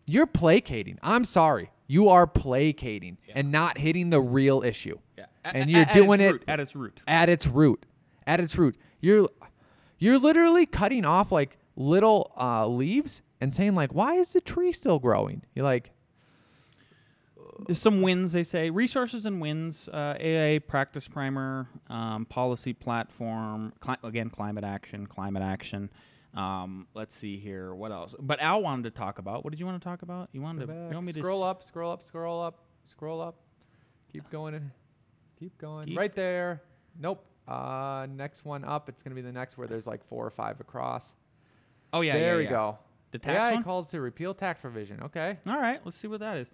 you're 0.05 0.27
placating. 0.27 0.99
I'm 1.01 1.25
sorry, 1.25 1.71
you 1.87 2.09
are 2.09 2.27
placating 2.27 3.17
and 3.33 3.51
not 3.51 3.77
hitting 3.77 4.09
the 4.09 4.21
real 4.21 4.63
issue. 4.63 4.97
Yeah. 5.17 5.25
and 5.43 5.69
you're 5.69 5.85
doing 5.85 6.21
it 6.21 6.43
at 6.47 6.59
its 6.59 6.75
root. 6.75 6.99
at 7.07 7.29
its 7.29 7.47
root. 7.47 7.85
At 8.27 8.39
its 8.39 8.57
root, 8.57 8.75
you're 9.01 9.29
you're 9.99 10.17
literally 10.17 10.65
cutting 10.65 11.05
off 11.05 11.31
like 11.31 11.57
little 11.75 12.31
uh, 12.39 12.67
leaves 12.67 13.21
and 13.41 13.53
saying 13.53 13.75
like, 13.75 13.93
why 13.93 14.15
is 14.15 14.33
the 14.33 14.41
tree 14.41 14.71
still 14.71 14.99
growing? 14.99 15.43
You're 15.53 15.65
like, 15.65 15.91
There's 17.67 17.79
some 17.79 18.01
wins, 18.01 18.33
they 18.33 18.43
say. 18.43 18.69
Resources 18.69 19.25
and 19.25 19.39
wins. 19.39 19.87
Uh, 19.91 20.15
AA 20.19 20.59
practice 20.65 21.07
primer, 21.07 21.67
um, 21.89 22.25
policy 22.25 22.73
platform. 22.73 23.73
Cli- 23.79 23.95
again, 24.03 24.29
climate 24.29 24.63
action, 24.63 25.07
climate 25.07 25.43
action. 25.43 25.89
Um, 26.33 26.87
let's 26.93 27.15
see 27.15 27.37
here. 27.37 27.73
What 27.73 27.91
else? 27.91 28.13
But 28.19 28.41
Al 28.41 28.61
wanted 28.61 28.83
to 28.83 28.91
talk 28.91 29.19
about. 29.19 29.43
What 29.45 29.51
did 29.51 29.59
you 29.59 29.65
want 29.65 29.81
to 29.81 29.87
talk 29.87 30.01
about? 30.01 30.29
You 30.33 30.41
wanted 30.41 30.67
to. 30.67 30.73
You 30.73 30.93
want 30.95 31.05
me 31.05 31.13
to 31.13 31.19
scroll 31.19 31.45
s- 31.45 31.49
up, 31.49 31.63
scroll 31.63 31.91
up, 31.93 32.03
scroll 32.03 32.41
up, 32.41 32.59
scroll 32.87 33.21
up. 33.21 33.35
Keep 34.11 34.29
going. 34.29 34.53
in- 34.55 34.71
Keep 35.39 35.57
going. 35.57 35.87
Keep- 35.87 35.97
Right 35.97 36.13
there. 36.13 36.61
Nope. 36.99 37.25
Uh, 37.47 38.07
next 38.09 38.43
one 38.43 38.65
up. 38.65 38.89
It's 38.89 39.01
gonna 39.01 39.15
be 39.15 39.21
the 39.21 39.31
next 39.31 39.57
where 39.57 39.67
there's 39.67 39.85
like 39.87 40.03
four 40.07 40.25
or 40.25 40.29
five 40.31 40.59
across. 40.59 41.05
Oh 41.93 42.01
yeah. 42.01 42.13
there 42.13 42.31
yeah, 42.33 42.37
we 42.37 42.43
yeah. 42.45 42.49
go. 42.49 42.77
The 43.11 43.19
tax 43.19 43.37
AI 43.37 43.53
one? 43.53 43.63
calls 43.63 43.87
to 43.91 44.01
repeal 44.01 44.33
tax 44.33 44.59
provision. 44.61 45.03
Okay. 45.03 45.37
All 45.47 45.59
right, 45.59 45.79
let's 45.85 45.95
see 45.97 46.07
what 46.07 46.19
that 46.19 46.37
is. 46.37 46.47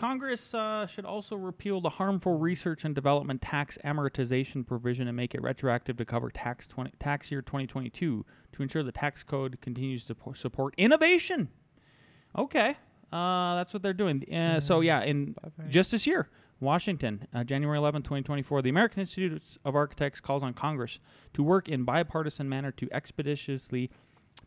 Congress 0.00 0.54
uh, 0.54 0.86
should 0.86 1.04
also 1.04 1.36
repeal 1.36 1.78
the 1.82 1.90
harmful 1.90 2.38
research 2.38 2.86
and 2.86 2.94
development 2.94 3.42
tax 3.42 3.76
amortization 3.84 4.66
provision 4.66 5.08
and 5.08 5.14
make 5.14 5.34
it 5.34 5.42
retroactive 5.42 5.98
to 5.98 6.06
cover 6.06 6.30
tax 6.30 6.66
20, 6.68 6.92
tax 6.98 7.30
year 7.30 7.42
2022 7.42 8.24
to 8.52 8.62
ensure 8.62 8.82
the 8.82 8.92
tax 8.92 9.22
code 9.22 9.58
continues 9.60 10.06
to 10.06 10.14
po- 10.14 10.32
support 10.32 10.72
innovation. 10.78 11.50
Okay, 12.34 12.78
uh, 13.12 13.56
that's 13.56 13.74
what 13.74 13.82
they're 13.82 13.92
doing. 13.92 14.24
Uh, 14.32 14.58
so 14.58 14.80
yeah, 14.80 15.02
in 15.02 15.34
just 15.68 15.90
this 15.90 16.06
year, 16.06 16.30
Washington, 16.60 17.26
uh, 17.34 17.44
January 17.44 17.76
11, 17.76 18.00
2024, 18.00 18.62
the 18.62 18.70
American 18.70 19.00
Institute 19.00 19.58
of 19.66 19.76
Architects 19.76 20.18
calls 20.18 20.42
on 20.42 20.54
Congress 20.54 20.98
to 21.34 21.42
work 21.42 21.68
in 21.68 21.84
bipartisan 21.84 22.48
manner 22.48 22.72
to 22.72 22.88
expeditiously 22.90 23.90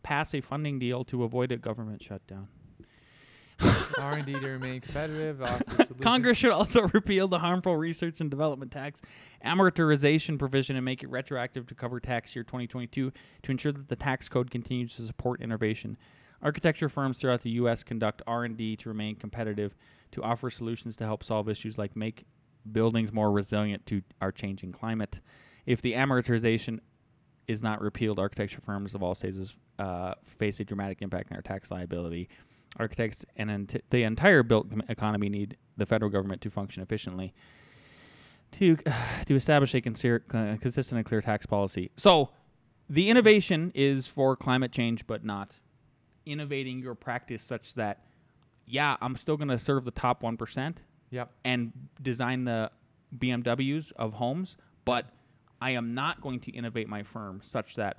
pass 0.02 0.34
a 0.34 0.40
funding 0.40 0.80
deal 0.80 1.04
to 1.04 1.22
avoid 1.22 1.52
a 1.52 1.56
government 1.56 2.02
shutdown. 2.02 2.48
R&D 3.98 4.32
to 4.32 4.48
remain 4.50 4.80
competitive. 4.80 5.42
Congress 6.00 6.38
should 6.38 6.50
also 6.50 6.82
repeal 6.94 7.28
the 7.28 7.38
harmful 7.38 7.76
research 7.76 8.20
and 8.20 8.30
development 8.30 8.72
tax 8.72 9.00
amortization 9.44 10.38
provision 10.38 10.76
and 10.76 10.84
make 10.84 11.02
it 11.02 11.08
retroactive 11.08 11.66
to 11.66 11.74
cover 11.74 12.00
tax 12.00 12.34
year 12.34 12.42
2022 12.42 13.12
to 13.42 13.50
ensure 13.50 13.72
that 13.72 13.88
the 13.88 13.96
tax 13.96 14.28
code 14.28 14.50
continues 14.50 14.96
to 14.96 15.02
support 15.02 15.40
innovation. 15.40 15.96
Architecture 16.42 16.88
firms 16.88 17.18
throughout 17.18 17.42
the 17.42 17.50
U.S. 17.50 17.82
conduct 17.82 18.22
R&D 18.26 18.76
to 18.76 18.88
remain 18.88 19.16
competitive, 19.16 19.74
to 20.12 20.22
offer 20.22 20.50
solutions 20.50 20.96
to 20.96 21.04
help 21.04 21.24
solve 21.24 21.48
issues 21.48 21.78
like 21.78 21.96
make 21.96 22.24
buildings 22.72 23.12
more 23.12 23.30
resilient 23.30 23.84
to 23.86 24.02
our 24.20 24.32
changing 24.32 24.72
climate. 24.72 25.20
If 25.66 25.80
the 25.82 25.94
amortization 25.94 26.80
is 27.46 27.62
not 27.62 27.80
repealed, 27.80 28.18
architecture 28.18 28.60
firms 28.60 28.94
of 28.94 29.02
all 29.02 29.14
stages 29.14 29.54
uh, 29.78 30.14
face 30.24 30.60
a 30.60 30.64
dramatic 30.64 31.02
impact 31.02 31.30
on 31.30 31.36
our 31.36 31.42
tax 31.42 31.70
liability. 31.70 32.28
Architects 32.78 33.24
and 33.36 33.50
ent- 33.50 33.84
the 33.90 34.02
entire 34.02 34.42
built 34.42 34.66
economy 34.88 35.28
need 35.28 35.56
the 35.76 35.86
federal 35.86 36.10
government 36.10 36.40
to 36.42 36.50
function 36.50 36.82
efficiently 36.82 37.34
to 38.52 38.76
to 39.26 39.34
establish 39.34 39.74
a 39.74 39.78
uh, 39.78 39.80
consistent 39.80 40.98
and 40.98 41.04
clear 41.04 41.20
tax 41.20 41.46
policy. 41.46 41.90
So, 41.96 42.30
the 42.88 43.08
innovation 43.10 43.72
is 43.74 44.06
for 44.06 44.36
climate 44.36 44.72
change, 44.72 45.06
but 45.06 45.24
not 45.24 45.52
innovating 46.26 46.78
your 46.78 46.94
practice 46.94 47.42
such 47.42 47.74
that, 47.74 48.04
yeah, 48.66 48.96
I'm 49.00 49.16
still 49.16 49.36
going 49.36 49.48
to 49.48 49.58
serve 49.58 49.84
the 49.84 49.90
top 49.90 50.22
one 50.22 50.36
percent 50.36 50.78
Yep. 51.10 51.30
and 51.44 51.72
design 52.02 52.44
the 52.44 52.70
BMWs 53.18 53.92
of 53.92 54.14
homes, 54.14 54.56
but 54.84 55.06
I 55.60 55.70
am 55.70 55.94
not 55.94 56.20
going 56.20 56.40
to 56.40 56.50
innovate 56.50 56.88
my 56.88 57.02
firm 57.04 57.40
such 57.42 57.76
that 57.76 57.98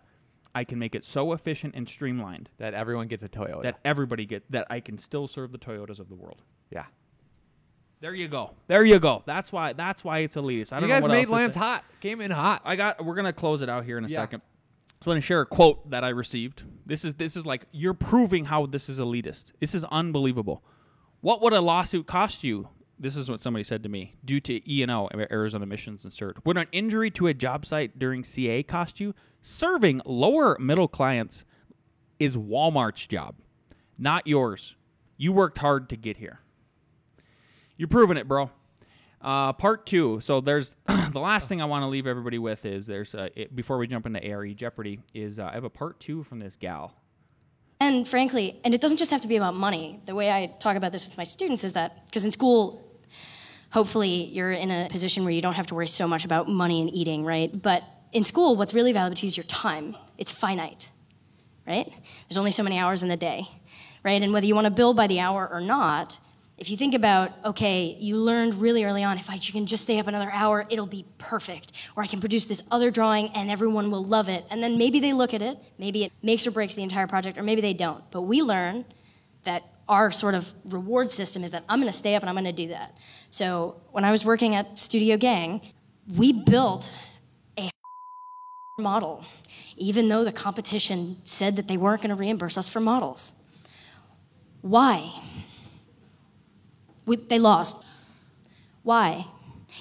I 0.56 0.64
can 0.64 0.80
make 0.80 0.96
it 0.96 1.06
so 1.06 1.34
efficient 1.34 1.76
and 1.76 1.88
streamlined 1.88 2.50
That 2.58 2.74
everyone 2.74 3.08
gets 3.08 3.22
a 3.24 3.30
Toyota. 3.30 3.62
that 3.64 3.80
everybody 3.86 4.26
get 4.26 4.50
that 4.52 4.66
I 4.72 4.80
can 4.80 4.98
still 4.98 5.28
serve 5.28 5.52
the 5.52 5.58
Toyotas 5.60 6.00
of 6.00 6.10
the 6.10 6.16
world. 6.16 6.42
yeah. 6.72 6.86
There 8.02 8.14
you 8.14 8.28
go. 8.28 8.52
There 8.68 8.84
you 8.84 9.00
go. 9.00 9.24
That's 9.26 9.52
why. 9.52 9.74
That's 9.74 10.04
why 10.04 10.20
it's 10.20 10.36
elitist. 10.36 10.74
I 10.74 10.78
You 10.78 10.82
don't 10.82 10.90
guys 10.90 11.02
know 11.02 11.08
what 11.08 11.14
made 11.14 11.22
else 11.24 11.30
Lance 11.32 11.56
hot. 11.56 11.84
Came 12.02 12.22
in 12.22 12.30
hot. 12.30 12.62
I 12.66 12.76
got. 12.76 13.04
We're 13.04 13.16
gonna 13.16 13.34
close 13.34 13.62
it 13.62 13.70
out 13.70 13.86
here 13.86 13.98
in 13.98 14.06
a 14.06 14.08
Yeah. 14.08 14.16
second. 14.18 14.42
So 15.02 15.10
I 15.12 15.14
want 15.14 15.24
to 15.24 15.26
share 15.26 15.42
a 15.42 15.46
quote 15.46 15.90
that 15.90 16.04
I 16.04 16.10
received. 16.10 16.64
This 16.86 17.04
is 17.06 17.16
this 17.16 17.36
is 17.36 17.46
like 17.46 17.66
you're 17.72 17.94
proving 17.94 18.46
how 18.46 18.66
this 18.66 18.90
is 18.90 19.00
elitist. 19.00 19.54
This 19.60 19.74
is 19.74 19.84
unbelievable. 19.86 20.64
What 21.22 21.42
would 21.42 21.54
a 21.54 21.62
lawsuit 21.62 22.06
cost 22.06 22.44
you? 22.44 22.70
This 22.98 23.18
is 23.18 23.30
what 23.30 23.42
somebody 23.42 23.64
said 23.64 23.84
to 23.84 23.90
me. 23.90 24.16
Due 24.24 24.40
to 24.42 24.72
E 24.72 24.82
and 24.82 24.92
O, 24.92 25.08
errors 25.30 25.54
and 25.54 25.64
omissions 25.64 26.04
and 26.04 26.14
CERT, 26.14 26.38
would 26.46 26.58
an 26.58 26.68
injury 26.72 27.12
to 27.12 27.28
a 27.28 27.34
job 27.34 27.66
site 27.66 28.00
during 28.00 28.24
CA 28.24 28.64
cost 28.64 29.00
you? 29.00 29.14
Serving 29.42 30.02
lower 30.06 30.58
middle 30.60 30.88
clients 30.88 31.46
is 32.20 32.38
Walmart's 32.38 33.06
job, 33.06 33.36
not 33.98 34.26
yours. 34.26 34.76
You 35.18 35.34
worked 35.34 35.58
hard 35.58 35.90
to 35.90 35.98
get 35.98 36.18
here. 36.18 36.40
You're 37.78 37.88
proving 37.88 38.18
it, 38.18 38.28
bro. 38.28 38.50
Uh, 39.22 39.54
part 39.54 39.86
two. 39.86 40.20
So 40.22 40.40
there's 40.40 40.76
the 40.88 41.20
last 41.20 41.50
thing 41.50 41.62
I 41.62 41.66
want 41.66 41.84
to 41.84 41.88
leave 41.88 42.08
everybody 42.08 42.38
with 42.38 42.66
is 42.66 42.88
there's 42.88 43.16
uh, 43.16 43.30
it, 43.36 43.56
before 43.56 43.78
we 43.78 43.88
jump 43.88 44.06
into 44.06 44.24
ARE 44.24 44.48
Jeopardy 44.54 45.02
is 45.14 45.40
uh, 45.40 45.48
I 45.52 45.54
have 45.54 45.64
a 45.64 45.70
part 45.70 46.00
two 46.00 46.24
from 46.24 46.40
this 46.40 46.56
gal. 46.56 46.94
And 47.80 48.08
frankly, 48.08 48.60
and 48.64 48.74
it 48.74 48.82
doesn't 48.82 48.98
just 48.98 49.12
have 49.12 49.22
to 49.22 49.28
be 49.28 49.36
about 49.36 49.56
money. 49.56 50.00
The 50.06 50.16
way 50.16 50.32
I 50.32 50.48
talk 50.60 50.78
about 50.78 50.92
this 50.92 51.08
with 51.08 51.18
my 51.18 51.24
students 51.24 51.64
is 51.64 51.74
that 51.74 52.06
because 52.06 52.26
in 52.26 52.32
school, 52.32 52.82
hopefully 53.70 54.26
you're 54.26 54.52
in 54.52 54.72
a 54.72 54.88
position 54.90 55.24
where 55.24 55.34
you 55.34 55.42
don't 55.42 55.54
have 55.54 55.68
to 55.68 55.76
worry 55.76 55.88
so 55.88 56.08
much 56.08 56.24
about 56.24 56.48
money 56.48 56.82
and 56.82 56.90
eating, 56.94 57.26
right? 57.26 57.52
But 57.62 57.84
in 58.14 58.24
school, 58.24 58.56
what's 58.56 58.74
really 58.74 58.94
valuable 58.94 59.18
to 59.18 59.26
you 59.26 59.28
is 59.28 59.36
your 59.36 59.44
time. 59.46 59.96
It's 60.18 60.32
finite, 60.32 60.90
right? 61.68 61.92
There's 62.30 62.38
only 62.38 62.52
so 62.52 62.64
many 62.64 62.78
hours 62.78 63.04
in 63.04 63.10
the 63.10 63.18
day, 63.18 63.46
right? 64.04 64.22
And 64.22 64.32
whether 64.32 64.46
you 64.46 64.56
want 64.56 64.66
to 64.66 64.72
bill 64.72 64.94
by 64.94 65.08
the 65.08 65.20
hour 65.20 65.50
or 65.52 65.60
not, 65.60 66.18
if 66.58 66.70
you 66.70 66.78
think 66.78 66.94
about, 66.94 67.32
okay, 67.44 67.98
you 68.00 68.16
learned 68.16 68.56
really 68.56 68.86
early 68.86 69.04
on, 69.04 69.18
if 69.18 69.30
I 69.30 69.38
can 69.38 69.66
just 69.66 69.84
stay 69.84 70.00
up 70.00 70.08
another 70.08 70.30
hour, 70.32 70.66
it'll 70.70 70.86
be 70.86 71.06
perfect. 71.18 71.74
Or 71.98 72.04
I 72.04 72.08
can 72.08 72.22
produce 72.22 72.46
this 72.46 72.62
other 72.72 72.92
drawing 72.92 73.28
and 73.30 73.52
everyone 73.52 73.92
will 73.92 74.06
love 74.06 74.30
it. 74.30 74.46
And 74.50 74.64
then 74.64 74.78
maybe 74.78 75.02
they 75.02 75.12
look 75.12 75.34
at 75.34 75.42
it, 75.42 75.58
maybe 75.78 76.06
it 76.06 76.14
makes 76.24 76.48
or 76.48 76.52
breaks 76.52 76.76
the 76.76 76.84
entire 76.84 77.08
project, 77.08 77.38
or 77.38 77.44
maybe 77.44 77.60
they 77.60 77.74
don't. 77.74 78.10
But 78.10 78.22
we 78.22 78.42
learn 78.42 78.86
that 79.44 79.64
our 79.90 80.12
sort 80.12 80.34
of 80.34 80.52
reward 80.66 81.10
system 81.10 81.44
is 81.44 81.52
that 81.52 81.64
I'm 81.68 81.80
going 81.80 81.92
to 81.92 81.98
stay 81.98 82.16
up 82.16 82.24
and 82.24 82.30
I'm 82.30 82.36
going 82.36 82.46
to 82.46 82.54
do 82.54 82.70
that. 82.70 82.98
So 83.32 83.82
when 83.92 84.06
I 84.06 84.12
was 84.12 84.24
working 84.24 84.56
at 84.56 84.80
Studio 84.80 85.18
Gang, 85.18 85.62
we 86.16 86.32
built 86.32 86.90
a 87.58 87.70
model, 88.80 89.26
even 89.76 90.08
though 90.08 90.24
the 90.24 90.32
competition 90.32 91.18
said 91.26 91.58
that 91.58 91.68
they 91.68 91.76
weren't 91.76 92.02
going 92.02 92.16
to 92.16 92.16
reimburse 92.16 92.58
us 92.58 92.70
for 92.70 92.80
models. 92.80 93.34
Why? 94.62 95.12
We, 97.06 97.18
they 97.18 97.40
lost. 97.40 97.84
Why? 98.84 99.26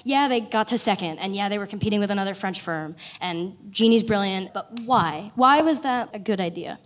Yeah, 0.03 0.27
they 0.27 0.41
got 0.41 0.67
to 0.69 0.77
second, 0.77 1.19
and 1.19 1.35
yeah, 1.35 1.47
they 1.47 1.57
were 1.57 1.67
competing 1.67 1.99
with 1.99 2.11
another 2.11 2.33
French 2.33 2.61
firm, 2.61 2.95
and 3.21 3.55
Jeanne's 3.69 4.03
brilliant, 4.03 4.53
but 4.53 4.79
why? 4.81 5.31
Why 5.35 5.61
was 5.61 5.79
that 5.81 6.09
a 6.13 6.19
good 6.19 6.41
idea? 6.41 6.79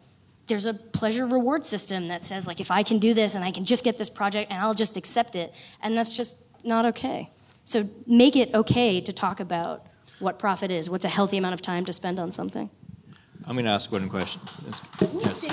There's 0.47 0.65
a 0.65 0.73
pleasure 0.73 1.25
reward 1.25 1.65
system 1.65 2.07
that 2.09 2.23
says, 2.23 2.45
like, 2.45 2.59
if 2.59 2.71
I 2.71 2.83
can 2.83 2.99
do 2.99 3.13
this 3.13 3.35
and 3.35 3.43
I 3.43 3.51
can 3.51 3.65
just 3.65 3.83
get 3.83 3.97
this 3.97 4.09
project 4.09 4.51
and 4.51 4.61
I'll 4.61 4.73
just 4.73 4.97
accept 4.97 5.35
it, 5.35 5.53
and 5.81 5.97
that's 5.97 6.15
just 6.15 6.37
not 6.63 6.85
okay. 6.85 7.29
So 7.65 7.87
make 8.05 8.35
it 8.35 8.53
okay 8.53 8.99
to 9.01 9.13
talk 9.13 9.39
about 9.39 9.85
what 10.19 10.39
profit 10.39 10.71
is, 10.71 10.89
what's 10.89 11.05
a 11.05 11.09
healthy 11.09 11.37
amount 11.37 11.53
of 11.53 11.61
time 11.61 11.85
to 11.85 11.93
spend 11.93 12.19
on 12.19 12.31
something. 12.31 12.69
I'm 13.45 13.55
going 13.55 13.65
to 13.65 13.71
ask 13.71 13.91
one 13.91 14.09
question. 14.09 14.41
Yes. 15.21 15.45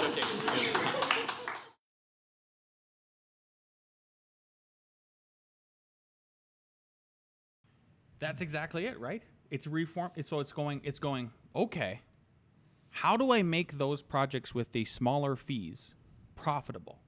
That's 8.19 8.41
exactly 8.41 8.87
it, 8.87 8.99
right? 8.99 9.23
It's 9.51 9.67
reform. 9.67 10.11
So 10.23 10.41
it's 10.41 10.53
going. 10.53 10.81
It's 10.85 10.99
going. 10.99 11.31
Okay. 11.55 12.01
How 12.91 13.17
do 13.17 13.33
I 13.33 13.43
make 13.43 13.77
those 13.79 14.03
projects 14.03 14.55
with 14.55 14.73
the 14.73 14.85
smaller 14.85 15.37
fees 15.37 15.93
profitable? 16.35 16.99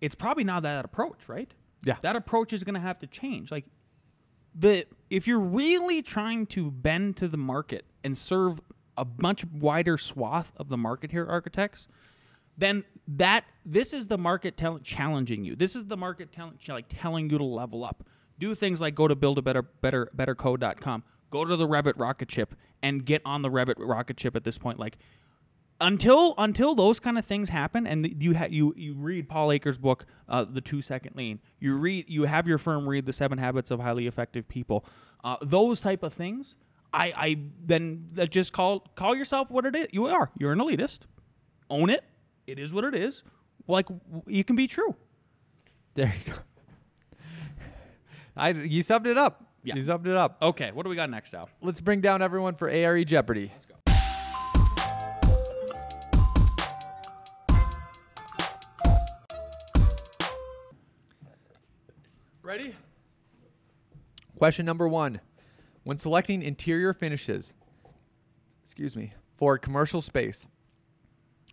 It's 0.00 0.14
probably 0.14 0.44
not 0.44 0.62
that 0.62 0.84
approach, 0.84 1.28
right? 1.28 1.52
Yeah. 1.84 1.96
That 2.02 2.16
approach 2.16 2.52
is 2.52 2.64
going 2.64 2.74
to 2.74 2.80
have 2.80 2.98
to 3.00 3.06
change. 3.06 3.50
Like 3.50 3.64
the 4.54 4.86
if 5.10 5.26
you're 5.26 5.38
really 5.38 6.02
trying 6.02 6.46
to 6.46 6.70
bend 6.70 7.16
to 7.18 7.28
the 7.28 7.36
market 7.36 7.84
and 8.04 8.16
serve 8.16 8.60
a 8.96 9.06
much 9.18 9.44
wider 9.44 9.98
swath 9.98 10.52
of 10.56 10.68
the 10.68 10.76
market 10.76 11.10
here, 11.10 11.26
architects, 11.26 11.86
then 12.56 12.84
that 13.06 13.44
this 13.64 13.92
is 13.92 14.06
the 14.06 14.18
market 14.18 14.56
tell, 14.56 14.78
challenging 14.78 15.44
you. 15.44 15.54
This 15.54 15.76
is 15.76 15.86
the 15.86 15.96
market 15.96 16.32
tell, 16.32 16.52
like 16.68 16.86
telling 16.88 17.28
you 17.30 17.38
to 17.38 17.44
level 17.44 17.84
up. 17.84 18.04
Do 18.38 18.54
things 18.54 18.80
like 18.80 18.94
go 18.94 19.08
to 19.08 19.14
build 19.14 19.38
a 19.38 19.42
better 19.42 19.62
better. 19.62 20.10
Go 20.14 21.44
to 21.44 21.56
the 21.56 21.66
Revit 21.66 21.94
rocket 21.96 22.30
ship 22.30 22.54
and 22.82 23.04
get 23.04 23.22
on 23.24 23.42
the 23.42 23.50
Revit 23.50 23.74
rocket 23.78 24.18
ship 24.20 24.36
at 24.36 24.44
this 24.44 24.58
point 24.58 24.78
like 24.78 24.98
until 25.80 26.34
until 26.38 26.74
those 26.74 26.98
kind 26.98 27.18
of 27.18 27.24
things 27.26 27.50
happen 27.50 27.86
and 27.86 28.22
you 28.22 28.34
ha- 28.34 28.48
you 28.48 28.72
you 28.76 28.94
read 28.94 29.28
Paul 29.28 29.52
Akers' 29.52 29.76
book 29.78 30.06
uh, 30.28 30.44
the 30.48 30.60
2 30.60 30.82
second 30.82 31.16
lean. 31.16 31.40
You 31.60 31.74
read 31.74 32.06
you 32.08 32.24
have 32.24 32.46
your 32.46 32.58
firm 32.58 32.88
read 32.88 33.06
the 33.06 33.12
7 33.12 33.38
habits 33.38 33.70
of 33.70 33.80
highly 33.80 34.06
effective 34.06 34.48
people. 34.48 34.84
Uh, 35.22 35.36
those 35.42 35.80
type 35.80 36.02
of 36.02 36.12
things 36.12 36.54
I, 36.92 37.12
I 37.16 37.36
then 37.64 38.08
just 38.30 38.52
call 38.52 38.80
call 38.94 39.14
yourself 39.14 39.50
what 39.50 39.66
it 39.66 39.76
is. 39.76 39.88
You 39.92 40.06
are. 40.06 40.30
You're 40.38 40.52
an 40.52 40.60
elitist. 40.60 41.00
Own 41.68 41.90
it. 41.90 42.04
It 42.46 42.58
is 42.58 42.72
what 42.72 42.84
it 42.84 42.94
is. 42.94 43.22
Like 43.66 43.86
you 44.26 44.44
can 44.44 44.56
be 44.56 44.66
true. 44.66 44.94
There 45.94 46.14
you 46.24 46.32
go. 46.32 46.38
I 48.36 48.50
you 48.50 48.82
summed 48.82 49.06
it 49.06 49.16
up. 49.16 49.44
Yeah. 49.62 49.76
You 49.76 49.82
summed 49.82 50.06
it 50.06 50.16
up. 50.16 50.36
Okay, 50.42 50.70
what 50.72 50.82
do 50.82 50.90
we 50.90 50.96
got 50.96 51.10
next, 51.10 51.34
Al? 51.34 51.48
Let's 51.62 51.80
bring 51.80 52.00
down 52.00 52.22
everyone 52.22 52.54
for 52.54 52.68
ARE 52.68 53.02
Jeopardy. 53.04 53.50
Let's 53.52 53.66
go. 53.66 53.74
Ready? 62.42 62.76
Question 64.36 64.66
number 64.66 64.86
one. 64.86 65.20
When 65.82 65.98
selecting 65.98 66.42
interior 66.42 66.92
finishes, 66.92 67.54
excuse 68.64 68.94
me, 68.94 69.14
for 69.36 69.56
commercial 69.56 70.02
space, 70.02 70.46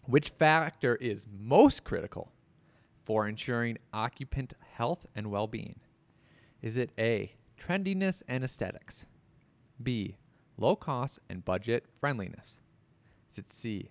which 0.05 0.29
factor 0.29 0.95
is 0.95 1.25
most 1.31 1.84
critical 1.84 2.31
for 3.05 3.27
ensuring 3.27 3.77
occupant 3.93 4.53
health 4.75 5.05
and 5.15 5.31
well 5.31 5.47
being? 5.47 5.79
Is 6.64 6.78
it 6.78 6.91
A, 6.97 7.34
trendiness 7.59 8.24
and 8.26 8.41
aesthetics? 8.41 9.05
B, 9.82 10.16
low 10.57 10.78
cost 10.78 11.20
and 11.30 11.43
budget 11.43 11.84
friendliness? 11.99 12.61
Is 13.30 13.38
it 13.38 13.51
C, 13.51 13.89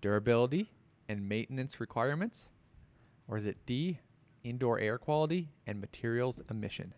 durability 0.00 0.72
and 1.06 1.28
maintenance 1.28 1.80
requirements? 1.80 2.48
Or 3.28 3.36
is 3.36 3.44
it 3.44 3.58
D, 3.66 3.98
indoor 4.42 4.78
air 4.78 4.96
quality 4.96 5.50
and 5.66 5.82
materials 5.82 6.40
emission? 6.48 6.94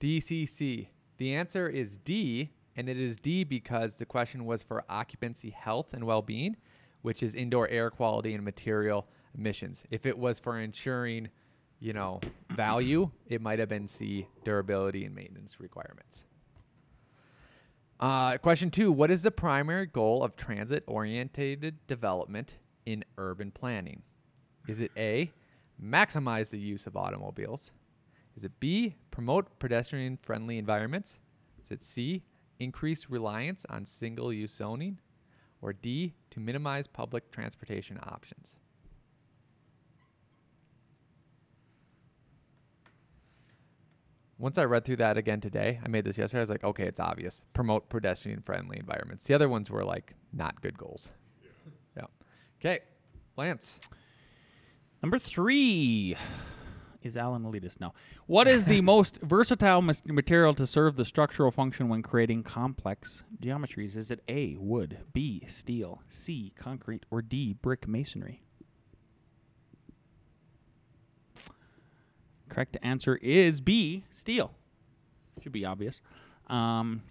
DCC. 0.00 0.88
The 1.18 1.34
answer 1.34 1.68
is 1.68 1.98
D, 1.98 2.48
and 2.76 2.88
it 2.88 2.98
is 2.98 3.16
D 3.16 3.44
because 3.44 3.96
the 3.96 4.06
question 4.06 4.46
was 4.46 4.62
for 4.62 4.84
occupancy 4.88 5.50
health 5.50 5.92
and 5.92 6.04
well 6.04 6.22
being, 6.22 6.56
which 7.02 7.22
is 7.22 7.34
indoor 7.34 7.68
air 7.68 7.90
quality 7.90 8.32
and 8.32 8.42
material 8.42 9.06
emissions. 9.36 9.82
If 9.90 10.06
it 10.06 10.18
was 10.18 10.38
for 10.38 10.58
ensuring, 10.58 11.28
you 11.78 11.92
know, 11.92 12.20
value, 12.50 13.10
it 13.26 13.40
might 13.40 13.58
have 13.58 13.68
been 13.68 13.88
C, 13.88 14.26
durability 14.44 15.04
and 15.04 15.14
maintenance 15.14 15.60
requirements. 15.60 16.24
Uh, 17.98 18.38
question 18.38 18.70
two 18.70 18.90
What 18.90 19.10
is 19.10 19.22
the 19.22 19.30
primary 19.30 19.86
goal 19.86 20.22
of 20.22 20.36
transit 20.36 20.84
oriented 20.86 21.76
development 21.86 22.56
in 22.86 23.04
urban 23.18 23.50
planning? 23.50 24.02
Is 24.68 24.80
it 24.80 24.90
A, 24.96 25.30
maximize 25.82 26.50
the 26.50 26.58
use 26.58 26.86
of 26.86 26.96
automobiles? 26.96 27.70
Is 28.36 28.44
it 28.44 28.58
B, 28.60 28.96
promote 29.10 29.58
pedestrian 29.58 30.18
friendly 30.22 30.56
environments? 30.56 31.18
Is 31.62 31.70
it 31.70 31.82
C, 31.82 32.22
increase 32.58 33.10
reliance 33.10 33.66
on 33.68 33.84
single 33.84 34.32
use 34.32 34.54
zoning? 34.54 34.98
Or 35.62 35.74
D, 35.74 36.14
to 36.30 36.40
minimize 36.40 36.86
public 36.86 37.30
transportation 37.30 37.98
options? 38.02 38.54
Once 44.40 44.56
I 44.56 44.64
read 44.64 44.86
through 44.86 44.96
that 44.96 45.18
again 45.18 45.40
today, 45.42 45.78
I 45.84 45.88
made 45.88 46.04
this 46.04 46.16
yesterday. 46.16 46.40
I 46.40 46.42
was 46.42 46.48
like, 46.48 46.64
okay, 46.64 46.86
it's 46.86 46.98
obvious. 46.98 47.44
Promote 47.52 47.90
pedestrian 47.90 48.40
friendly 48.40 48.78
environments. 48.78 49.26
The 49.26 49.34
other 49.34 49.50
ones 49.50 49.68
were 49.70 49.84
like 49.84 50.14
not 50.32 50.62
good 50.62 50.78
goals. 50.78 51.10
Yeah. 51.94 52.04
Okay. 52.58 52.80
Lance. 53.36 53.78
Number 55.02 55.18
three 55.18 56.16
is 57.02 57.18
Alan 57.18 57.42
Elitist. 57.42 57.80
No. 57.80 57.92
What 58.26 58.48
is 58.48 58.64
the 58.64 58.80
most 58.94 59.18
versatile 59.22 59.82
mas- 59.82 60.02
material 60.06 60.54
to 60.54 60.66
serve 60.66 60.96
the 60.96 61.04
structural 61.04 61.50
function 61.50 61.90
when 61.90 62.02
creating 62.02 62.42
complex 62.42 63.22
geometries? 63.42 63.94
Is 63.94 64.10
it 64.10 64.22
A, 64.28 64.56
wood, 64.56 64.98
B, 65.12 65.44
steel, 65.48 66.02
C, 66.08 66.54
concrete, 66.56 67.04
or 67.10 67.20
D, 67.20 67.52
brick 67.52 67.86
masonry? 67.86 68.42
Correct 72.50 72.76
answer 72.82 73.16
is 73.22 73.60
B, 73.60 74.04
steel. 74.10 74.52
Should 75.40 75.52
be 75.52 75.64
obvious. 75.64 76.00
Um, 76.48 77.02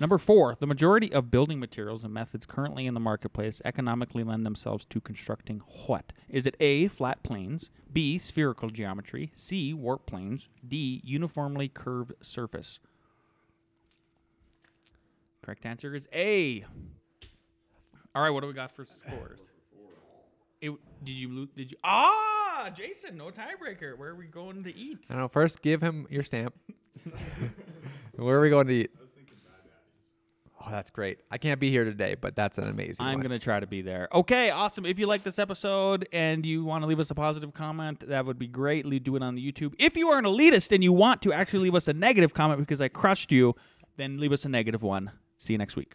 number 0.00 0.18
four, 0.18 0.56
the 0.58 0.66
majority 0.66 1.12
of 1.12 1.30
building 1.30 1.60
materials 1.60 2.02
and 2.02 2.12
methods 2.12 2.46
currently 2.46 2.86
in 2.86 2.94
the 2.94 3.00
marketplace 3.00 3.62
economically 3.64 4.24
lend 4.24 4.44
themselves 4.44 4.84
to 4.86 5.00
constructing 5.00 5.60
what? 5.86 6.12
Is 6.28 6.46
it 6.46 6.56
A, 6.58 6.88
flat 6.88 7.22
planes, 7.22 7.70
B, 7.92 8.18
spherical 8.18 8.70
geometry, 8.70 9.30
C, 9.34 9.72
warp 9.74 10.06
planes, 10.06 10.48
D, 10.66 11.00
uniformly 11.04 11.68
curved 11.68 12.14
surface? 12.22 12.80
Correct 15.42 15.64
answer 15.66 15.94
is 15.94 16.08
A. 16.12 16.64
All 18.14 18.22
right, 18.22 18.30
what 18.30 18.40
do 18.40 18.46
we 18.46 18.54
got 18.54 18.74
for 18.74 18.86
scores? 18.86 19.40
It, 20.62 20.72
did 21.04 21.12
you 21.12 21.48
did 21.54 21.70
you 21.70 21.76
ah 21.84 22.35
Ah, 22.58 22.70
Jason, 22.70 23.18
no 23.18 23.26
tiebreaker. 23.26 23.98
Where 23.98 24.10
are 24.10 24.14
we 24.14 24.26
going 24.26 24.64
to 24.64 24.74
eat? 24.74 24.98
I 25.10 25.14
don't 25.14 25.22
know. 25.24 25.28
First, 25.28 25.60
give 25.60 25.82
him 25.82 26.06
your 26.10 26.22
stamp. 26.22 26.54
Where 28.16 28.38
are 28.38 28.40
we 28.40 28.48
going 28.50 28.66
to 28.68 28.72
eat? 28.72 28.90
Oh, 30.60 30.70
that's 30.70 30.90
great. 30.90 31.18
I 31.30 31.38
can't 31.38 31.60
be 31.60 31.70
here 31.70 31.84
today, 31.84 32.16
but 32.18 32.34
that's 32.34 32.58
an 32.58 32.66
amazing 32.68 33.04
I'm 33.06 33.14
one. 33.18 33.20
going 33.20 33.38
to 33.38 33.44
try 33.44 33.60
to 33.60 33.66
be 33.66 33.82
there. 33.82 34.08
Okay, 34.12 34.50
awesome. 34.50 34.84
If 34.86 34.98
you 34.98 35.06
like 35.06 35.22
this 35.22 35.38
episode 35.38 36.08
and 36.12 36.44
you 36.46 36.64
want 36.64 36.82
to 36.82 36.86
leave 36.88 36.98
us 36.98 37.10
a 37.10 37.14
positive 37.14 37.52
comment, 37.54 38.02
that 38.08 38.24
would 38.26 38.38
be 38.38 38.48
great. 38.48 38.84
Le- 38.86 38.98
Do 38.98 39.14
it 39.16 39.22
on 39.22 39.34
the 39.36 39.52
YouTube. 39.52 39.74
If 39.78 39.96
you 39.96 40.08
are 40.08 40.18
an 40.18 40.24
elitist 40.24 40.72
and 40.72 40.82
you 40.82 40.92
want 40.92 41.22
to 41.22 41.32
actually 41.32 41.60
leave 41.60 41.74
us 41.76 41.86
a 41.88 41.92
negative 41.92 42.32
comment 42.34 42.58
because 42.58 42.80
I 42.80 42.88
crushed 42.88 43.30
you, 43.30 43.54
then 43.96 44.18
leave 44.18 44.32
us 44.32 44.44
a 44.44 44.48
negative 44.48 44.82
one. 44.82 45.12
See 45.38 45.52
you 45.52 45.58
next 45.58 45.76
week. 45.76 45.94